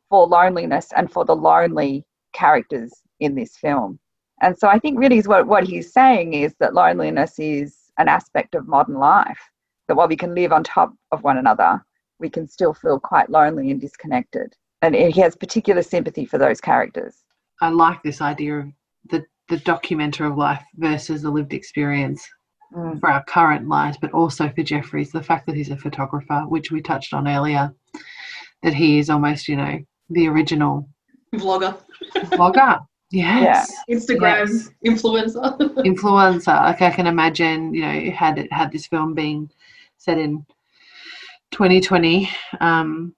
for 0.09 0.27
loneliness 0.27 0.89
and 0.95 1.11
for 1.11 1.25
the 1.25 1.35
lonely 1.35 2.05
characters 2.33 2.91
in 3.19 3.35
this 3.35 3.57
film. 3.57 3.99
And 4.41 4.57
so 4.57 4.67
I 4.67 4.79
think 4.79 4.99
really 4.99 5.17
is 5.17 5.27
what, 5.27 5.47
what 5.47 5.63
he's 5.63 5.93
saying 5.93 6.33
is 6.33 6.53
that 6.59 6.73
loneliness 6.73 7.39
is 7.39 7.77
an 7.97 8.07
aspect 8.07 8.55
of 8.55 8.67
modern 8.67 8.95
life. 8.95 9.39
That 9.87 9.95
while 9.95 10.07
we 10.07 10.15
can 10.15 10.33
live 10.33 10.53
on 10.53 10.63
top 10.63 10.93
of 11.11 11.23
one 11.23 11.37
another, 11.37 11.83
we 12.19 12.29
can 12.29 12.47
still 12.47 12.73
feel 12.73 12.99
quite 12.99 13.29
lonely 13.29 13.69
and 13.69 13.81
disconnected. 13.81 14.55
And 14.81 14.95
he 14.95 15.21
has 15.21 15.35
particular 15.35 15.81
sympathy 15.81 16.25
for 16.25 16.37
those 16.37 16.61
characters. 16.61 17.23
I 17.61 17.69
like 17.69 18.01
this 18.03 18.21
idea 18.21 18.59
of 18.59 18.71
the, 19.09 19.25
the 19.49 19.57
documenter 19.57 20.29
of 20.29 20.37
life 20.37 20.63
versus 20.75 21.21
the 21.21 21.29
lived 21.29 21.53
experience 21.53 22.27
mm. 22.75 22.99
for 22.99 23.09
our 23.09 23.23
current 23.25 23.67
lives, 23.67 23.97
but 23.99 24.11
also 24.11 24.49
for 24.49 24.63
Jefferies, 24.63 25.11
the 25.11 25.23
fact 25.23 25.45
that 25.47 25.55
he's 25.55 25.69
a 25.69 25.77
photographer, 25.77 26.45
which 26.47 26.71
we 26.71 26.81
touched 26.81 27.13
on 27.13 27.27
earlier, 27.27 27.73
that 28.63 28.73
he 28.73 28.99
is 28.99 29.09
almost, 29.09 29.47
you 29.47 29.55
know, 29.55 29.79
the 30.09 30.27
original 30.27 30.89
vlogger. 31.35 31.77
Vlogger. 32.13 32.85
Yes. 33.13 33.71
Yeah. 33.87 33.95
Instagram 33.95 34.47
yes. 34.47 34.69
influencer. 34.85 35.57
influencer. 35.85 36.47
Like 36.47 36.81
I 36.81 36.89
can 36.89 37.05
imagine, 37.05 37.71
you 37.73 37.81
know, 37.81 38.11
had 38.11 38.39
it 38.39 38.51
had 38.51 38.71
this 38.71 38.87
film 38.87 39.13
being 39.13 39.51
set 39.99 40.17
in 40.17 40.43
2020, 41.51 42.27
um, 42.59 43.13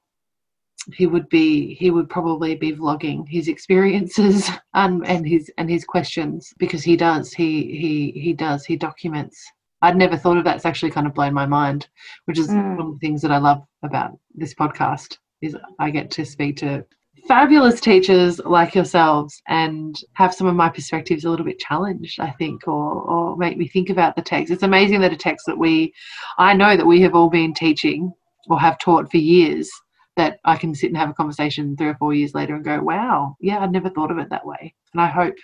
he 0.93 1.07
would 1.07 1.29
be 1.29 1.73
he 1.75 1.91
would 1.91 2.09
probably 2.09 2.55
be 2.55 2.73
vlogging 2.73 3.25
his 3.27 3.47
experiences 3.47 4.49
and 4.73 5.05
and 5.07 5.25
his 5.25 5.49
and 5.57 5.69
his 5.69 5.85
questions 5.85 6.53
because 6.59 6.83
he 6.83 6.97
does 6.97 7.31
he 7.31 7.63
he 7.63 8.19
he 8.19 8.33
does 8.33 8.65
he 8.65 8.75
documents 8.75 9.51
i'd 9.81 9.97
never 9.97 10.15
thought 10.15 10.37
of 10.37 10.43
that 10.43 10.57
it's 10.57 10.65
actually 10.65 10.91
kind 10.91 11.07
of 11.07 11.13
blown 11.15 11.33
my 11.33 11.45
mind 11.47 11.87
which 12.25 12.37
is 12.37 12.49
mm. 12.49 12.77
one 12.77 12.85
of 12.85 12.93
the 12.93 12.99
things 12.99 13.19
that 13.19 13.31
i 13.31 13.37
love 13.37 13.63
about 13.81 14.11
this 14.35 14.53
podcast 14.53 15.17
is 15.41 15.57
i 15.79 15.89
get 15.89 16.11
to 16.11 16.23
speak 16.23 16.55
to 16.55 16.85
fabulous 17.27 17.81
teachers 17.81 18.39
like 18.45 18.75
yourselves 18.75 19.41
and 19.47 19.99
have 20.13 20.33
some 20.33 20.47
of 20.47 20.55
my 20.55 20.69
perspectives 20.69 21.25
a 21.25 21.29
little 21.29 21.45
bit 21.45 21.59
challenged, 21.59 22.19
I 22.19 22.31
think, 22.31 22.67
or, 22.67 23.01
or 23.01 23.37
make 23.37 23.57
me 23.57 23.67
think 23.67 23.89
about 23.89 24.15
the 24.15 24.21
text. 24.21 24.51
It's 24.51 24.63
amazing 24.63 25.01
that 25.01 25.13
a 25.13 25.17
text 25.17 25.45
that 25.47 25.57
we, 25.57 25.93
I 26.37 26.53
know 26.53 26.77
that 26.77 26.85
we 26.85 27.01
have 27.01 27.15
all 27.15 27.29
been 27.29 27.53
teaching 27.53 28.13
or 28.47 28.59
have 28.59 28.77
taught 28.77 29.09
for 29.09 29.17
years, 29.17 29.69
that 30.17 30.39
I 30.45 30.55
can 30.55 30.73
sit 30.73 30.87
and 30.87 30.97
have 30.97 31.09
a 31.09 31.13
conversation 31.13 31.75
three 31.75 31.87
or 31.87 31.95
four 31.95 32.13
years 32.13 32.33
later 32.33 32.55
and 32.55 32.63
go, 32.63 32.79
wow, 32.81 33.35
yeah, 33.41 33.59
I'd 33.59 33.71
never 33.71 33.89
thought 33.89 34.11
of 34.11 34.17
it 34.17 34.29
that 34.29 34.45
way. 34.45 34.73
And 34.93 35.01
I 35.01 35.07
hope 35.07 35.35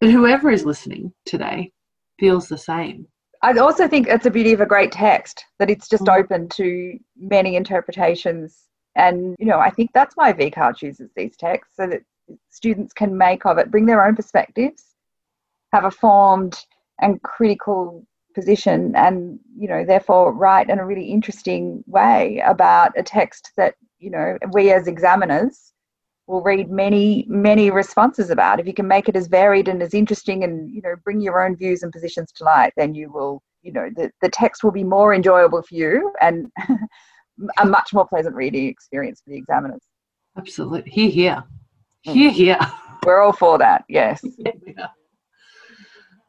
that 0.00 0.10
whoever 0.10 0.50
is 0.50 0.64
listening 0.64 1.12
today 1.24 1.72
feels 2.18 2.48
the 2.48 2.58
same. 2.58 3.06
I 3.42 3.52
also 3.58 3.88
think 3.88 4.08
it's 4.08 4.26
a 4.26 4.30
beauty 4.30 4.52
of 4.52 4.60
a 4.60 4.66
great 4.66 4.92
text 4.92 5.44
that 5.58 5.70
it's 5.70 5.88
just 5.88 6.04
mm-hmm. 6.04 6.20
open 6.20 6.48
to 6.50 6.98
many 7.16 7.56
interpretations 7.56 8.65
and, 8.96 9.36
you 9.38 9.46
know, 9.46 9.60
I 9.60 9.70
think 9.70 9.90
that's 9.92 10.16
why 10.16 10.32
VCAA 10.32 10.76
chooses 10.76 11.10
these 11.14 11.36
texts 11.36 11.74
so 11.76 11.86
that 11.86 12.02
students 12.50 12.92
can 12.92 13.16
make 13.16 13.44
of 13.44 13.58
it, 13.58 13.70
bring 13.70 13.86
their 13.86 14.04
own 14.04 14.16
perspectives, 14.16 14.82
have 15.72 15.84
a 15.84 15.90
formed 15.90 16.58
and 17.00 17.22
critical 17.22 18.06
position, 18.34 18.96
and, 18.96 19.38
you 19.56 19.68
know, 19.68 19.84
therefore 19.84 20.32
write 20.32 20.70
in 20.70 20.78
a 20.78 20.86
really 20.86 21.06
interesting 21.06 21.84
way 21.86 22.42
about 22.46 22.92
a 22.96 23.02
text 23.02 23.52
that, 23.58 23.74
you 23.98 24.10
know, 24.10 24.38
we 24.52 24.72
as 24.72 24.88
examiners 24.88 25.72
will 26.26 26.42
read 26.42 26.70
many, 26.70 27.24
many 27.28 27.70
responses 27.70 28.30
about. 28.30 28.58
If 28.58 28.66
you 28.66 28.74
can 28.74 28.88
make 28.88 29.08
it 29.08 29.16
as 29.16 29.28
varied 29.28 29.68
and 29.68 29.82
as 29.82 29.94
interesting 29.94 30.42
and, 30.42 30.70
you 30.70 30.80
know, 30.82 30.94
bring 31.04 31.20
your 31.20 31.44
own 31.44 31.54
views 31.54 31.82
and 31.82 31.92
positions 31.92 32.32
to 32.32 32.44
light, 32.44 32.72
then 32.76 32.94
you 32.94 33.12
will, 33.12 33.42
you 33.62 33.72
know, 33.72 33.88
the, 33.94 34.10
the 34.22 34.30
text 34.30 34.64
will 34.64 34.72
be 34.72 34.84
more 34.84 35.14
enjoyable 35.14 35.62
for 35.62 35.74
you 35.74 36.12
and 36.20 36.50
a 37.58 37.66
much 37.66 37.92
more 37.92 38.06
pleasant 38.06 38.34
reading 38.34 38.66
experience 38.66 39.20
for 39.20 39.30
the 39.30 39.36
examiners. 39.36 39.80
Absolutely. 40.36 40.90
Here, 40.90 41.10
here. 41.10 41.44
Mm. 42.06 42.12
Here, 42.12 42.30
here. 42.30 42.58
We're 43.04 43.20
all 43.20 43.32
for 43.32 43.58
that, 43.58 43.84
yes. 43.88 44.22
yeah. 44.38 44.88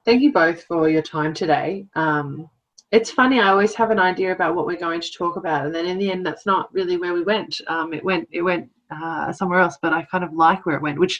Thank 0.05 0.21
you 0.21 0.31
both 0.31 0.63
for 0.63 0.87
your 0.89 1.01
time 1.01 1.33
today. 1.33 1.85
Um, 1.95 2.49
it's 2.91 3.11
funny, 3.11 3.39
I 3.41 3.49
always 3.49 3.75
have 3.75 3.91
an 3.91 3.99
idea 3.99 4.31
about 4.31 4.55
what 4.55 4.65
we're 4.65 4.77
going 4.77 5.01
to 5.01 5.11
talk 5.11 5.35
about, 5.35 5.65
and 5.65 5.75
then 5.75 5.85
in 5.85 5.97
the 5.97 6.09
end, 6.09 6.25
that's 6.25 6.45
not 6.45 6.73
really 6.73 6.95
where 6.95 7.13
we 7.13 7.23
went. 7.23 7.59
Um, 7.67 7.93
it 7.93 8.03
went, 8.03 8.29
it 8.31 8.41
went 8.41 8.69
uh, 8.89 9.33
somewhere 9.33 9.59
else, 9.59 9.77
but 9.81 9.91
I 9.91 10.03
kind 10.03 10.23
of 10.23 10.31
like 10.31 10.65
where 10.65 10.77
it 10.77 10.81
went, 10.81 10.99
which 10.99 11.19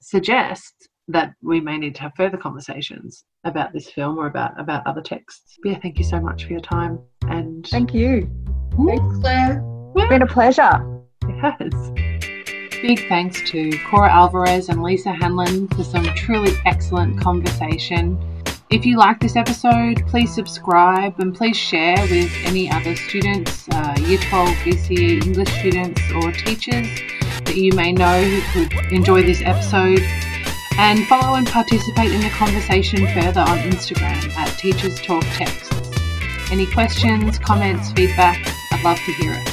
suggests 0.00 0.88
that 1.08 1.34
we 1.42 1.60
may 1.60 1.78
need 1.78 1.94
to 1.96 2.02
have 2.02 2.12
further 2.16 2.36
conversations 2.36 3.24
about 3.44 3.72
this 3.72 3.90
film 3.90 4.18
or 4.18 4.26
about 4.26 4.58
about 4.58 4.86
other 4.86 5.02
texts. 5.02 5.58
But 5.62 5.70
yeah, 5.70 5.78
thank 5.80 5.98
you 5.98 6.04
so 6.04 6.20
much 6.20 6.44
for 6.44 6.52
your 6.52 6.60
time 6.60 6.98
and 7.28 7.66
thank 7.68 7.94
you. 7.94 8.30
Thanks, 8.86 9.18
Claire. 9.18 9.62
It's 9.96 10.08
been 10.08 10.22
a 10.22 10.26
pleasure. 10.26 11.02
Yes. 11.28 11.72
Big 12.82 13.08
thanks 13.08 13.40
to 13.50 13.70
Cora 13.88 14.12
Alvarez 14.12 14.68
and 14.68 14.82
Lisa 14.82 15.10
Hanlon 15.10 15.66
for 15.68 15.82
some 15.82 16.04
truly 16.14 16.52
excellent 16.66 17.20
conversation. 17.20 18.18
If 18.68 18.84
you 18.84 18.98
like 18.98 19.20
this 19.20 19.36
episode, 19.36 20.04
please 20.08 20.34
subscribe 20.34 21.18
and 21.20 21.34
please 21.34 21.56
share 21.56 21.96
with 22.10 22.30
any 22.44 22.70
other 22.70 22.94
students, 22.96 23.66
uh, 23.72 23.96
Year 24.00 24.18
12 24.18 24.48
VCE 24.48 25.24
English 25.24 25.52
students 25.58 26.00
or 26.16 26.32
teachers 26.32 26.88
that 27.44 27.56
you 27.56 27.72
may 27.72 27.92
know 27.92 28.22
who 28.22 28.68
could 28.68 28.92
enjoy 28.92 29.22
this 29.22 29.40
episode. 29.42 30.02
And 30.78 31.06
follow 31.06 31.36
and 31.36 31.46
participate 31.46 32.12
in 32.12 32.20
the 32.20 32.28
conversation 32.30 33.06
further 33.08 33.40
on 33.40 33.58
Instagram 33.58 34.30
at 34.36 34.58
Teachers 34.58 35.00
Talk 35.00 35.24
Texts. 35.32 35.70
Any 36.50 36.66
questions, 36.66 37.38
comments, 37.38 37.92
feedback, 37.92 38.46
I'd 38.72 38.84
love 38.84 38.98
to 38.98 39.12
hear 39.14 39.32
it. 39.32 39.48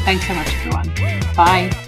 Thanks 0.00 0.26
so 0.26 0.34
much, 0.34 0.48
everyone. 0.54 0.92
Bye. 1.34 1.85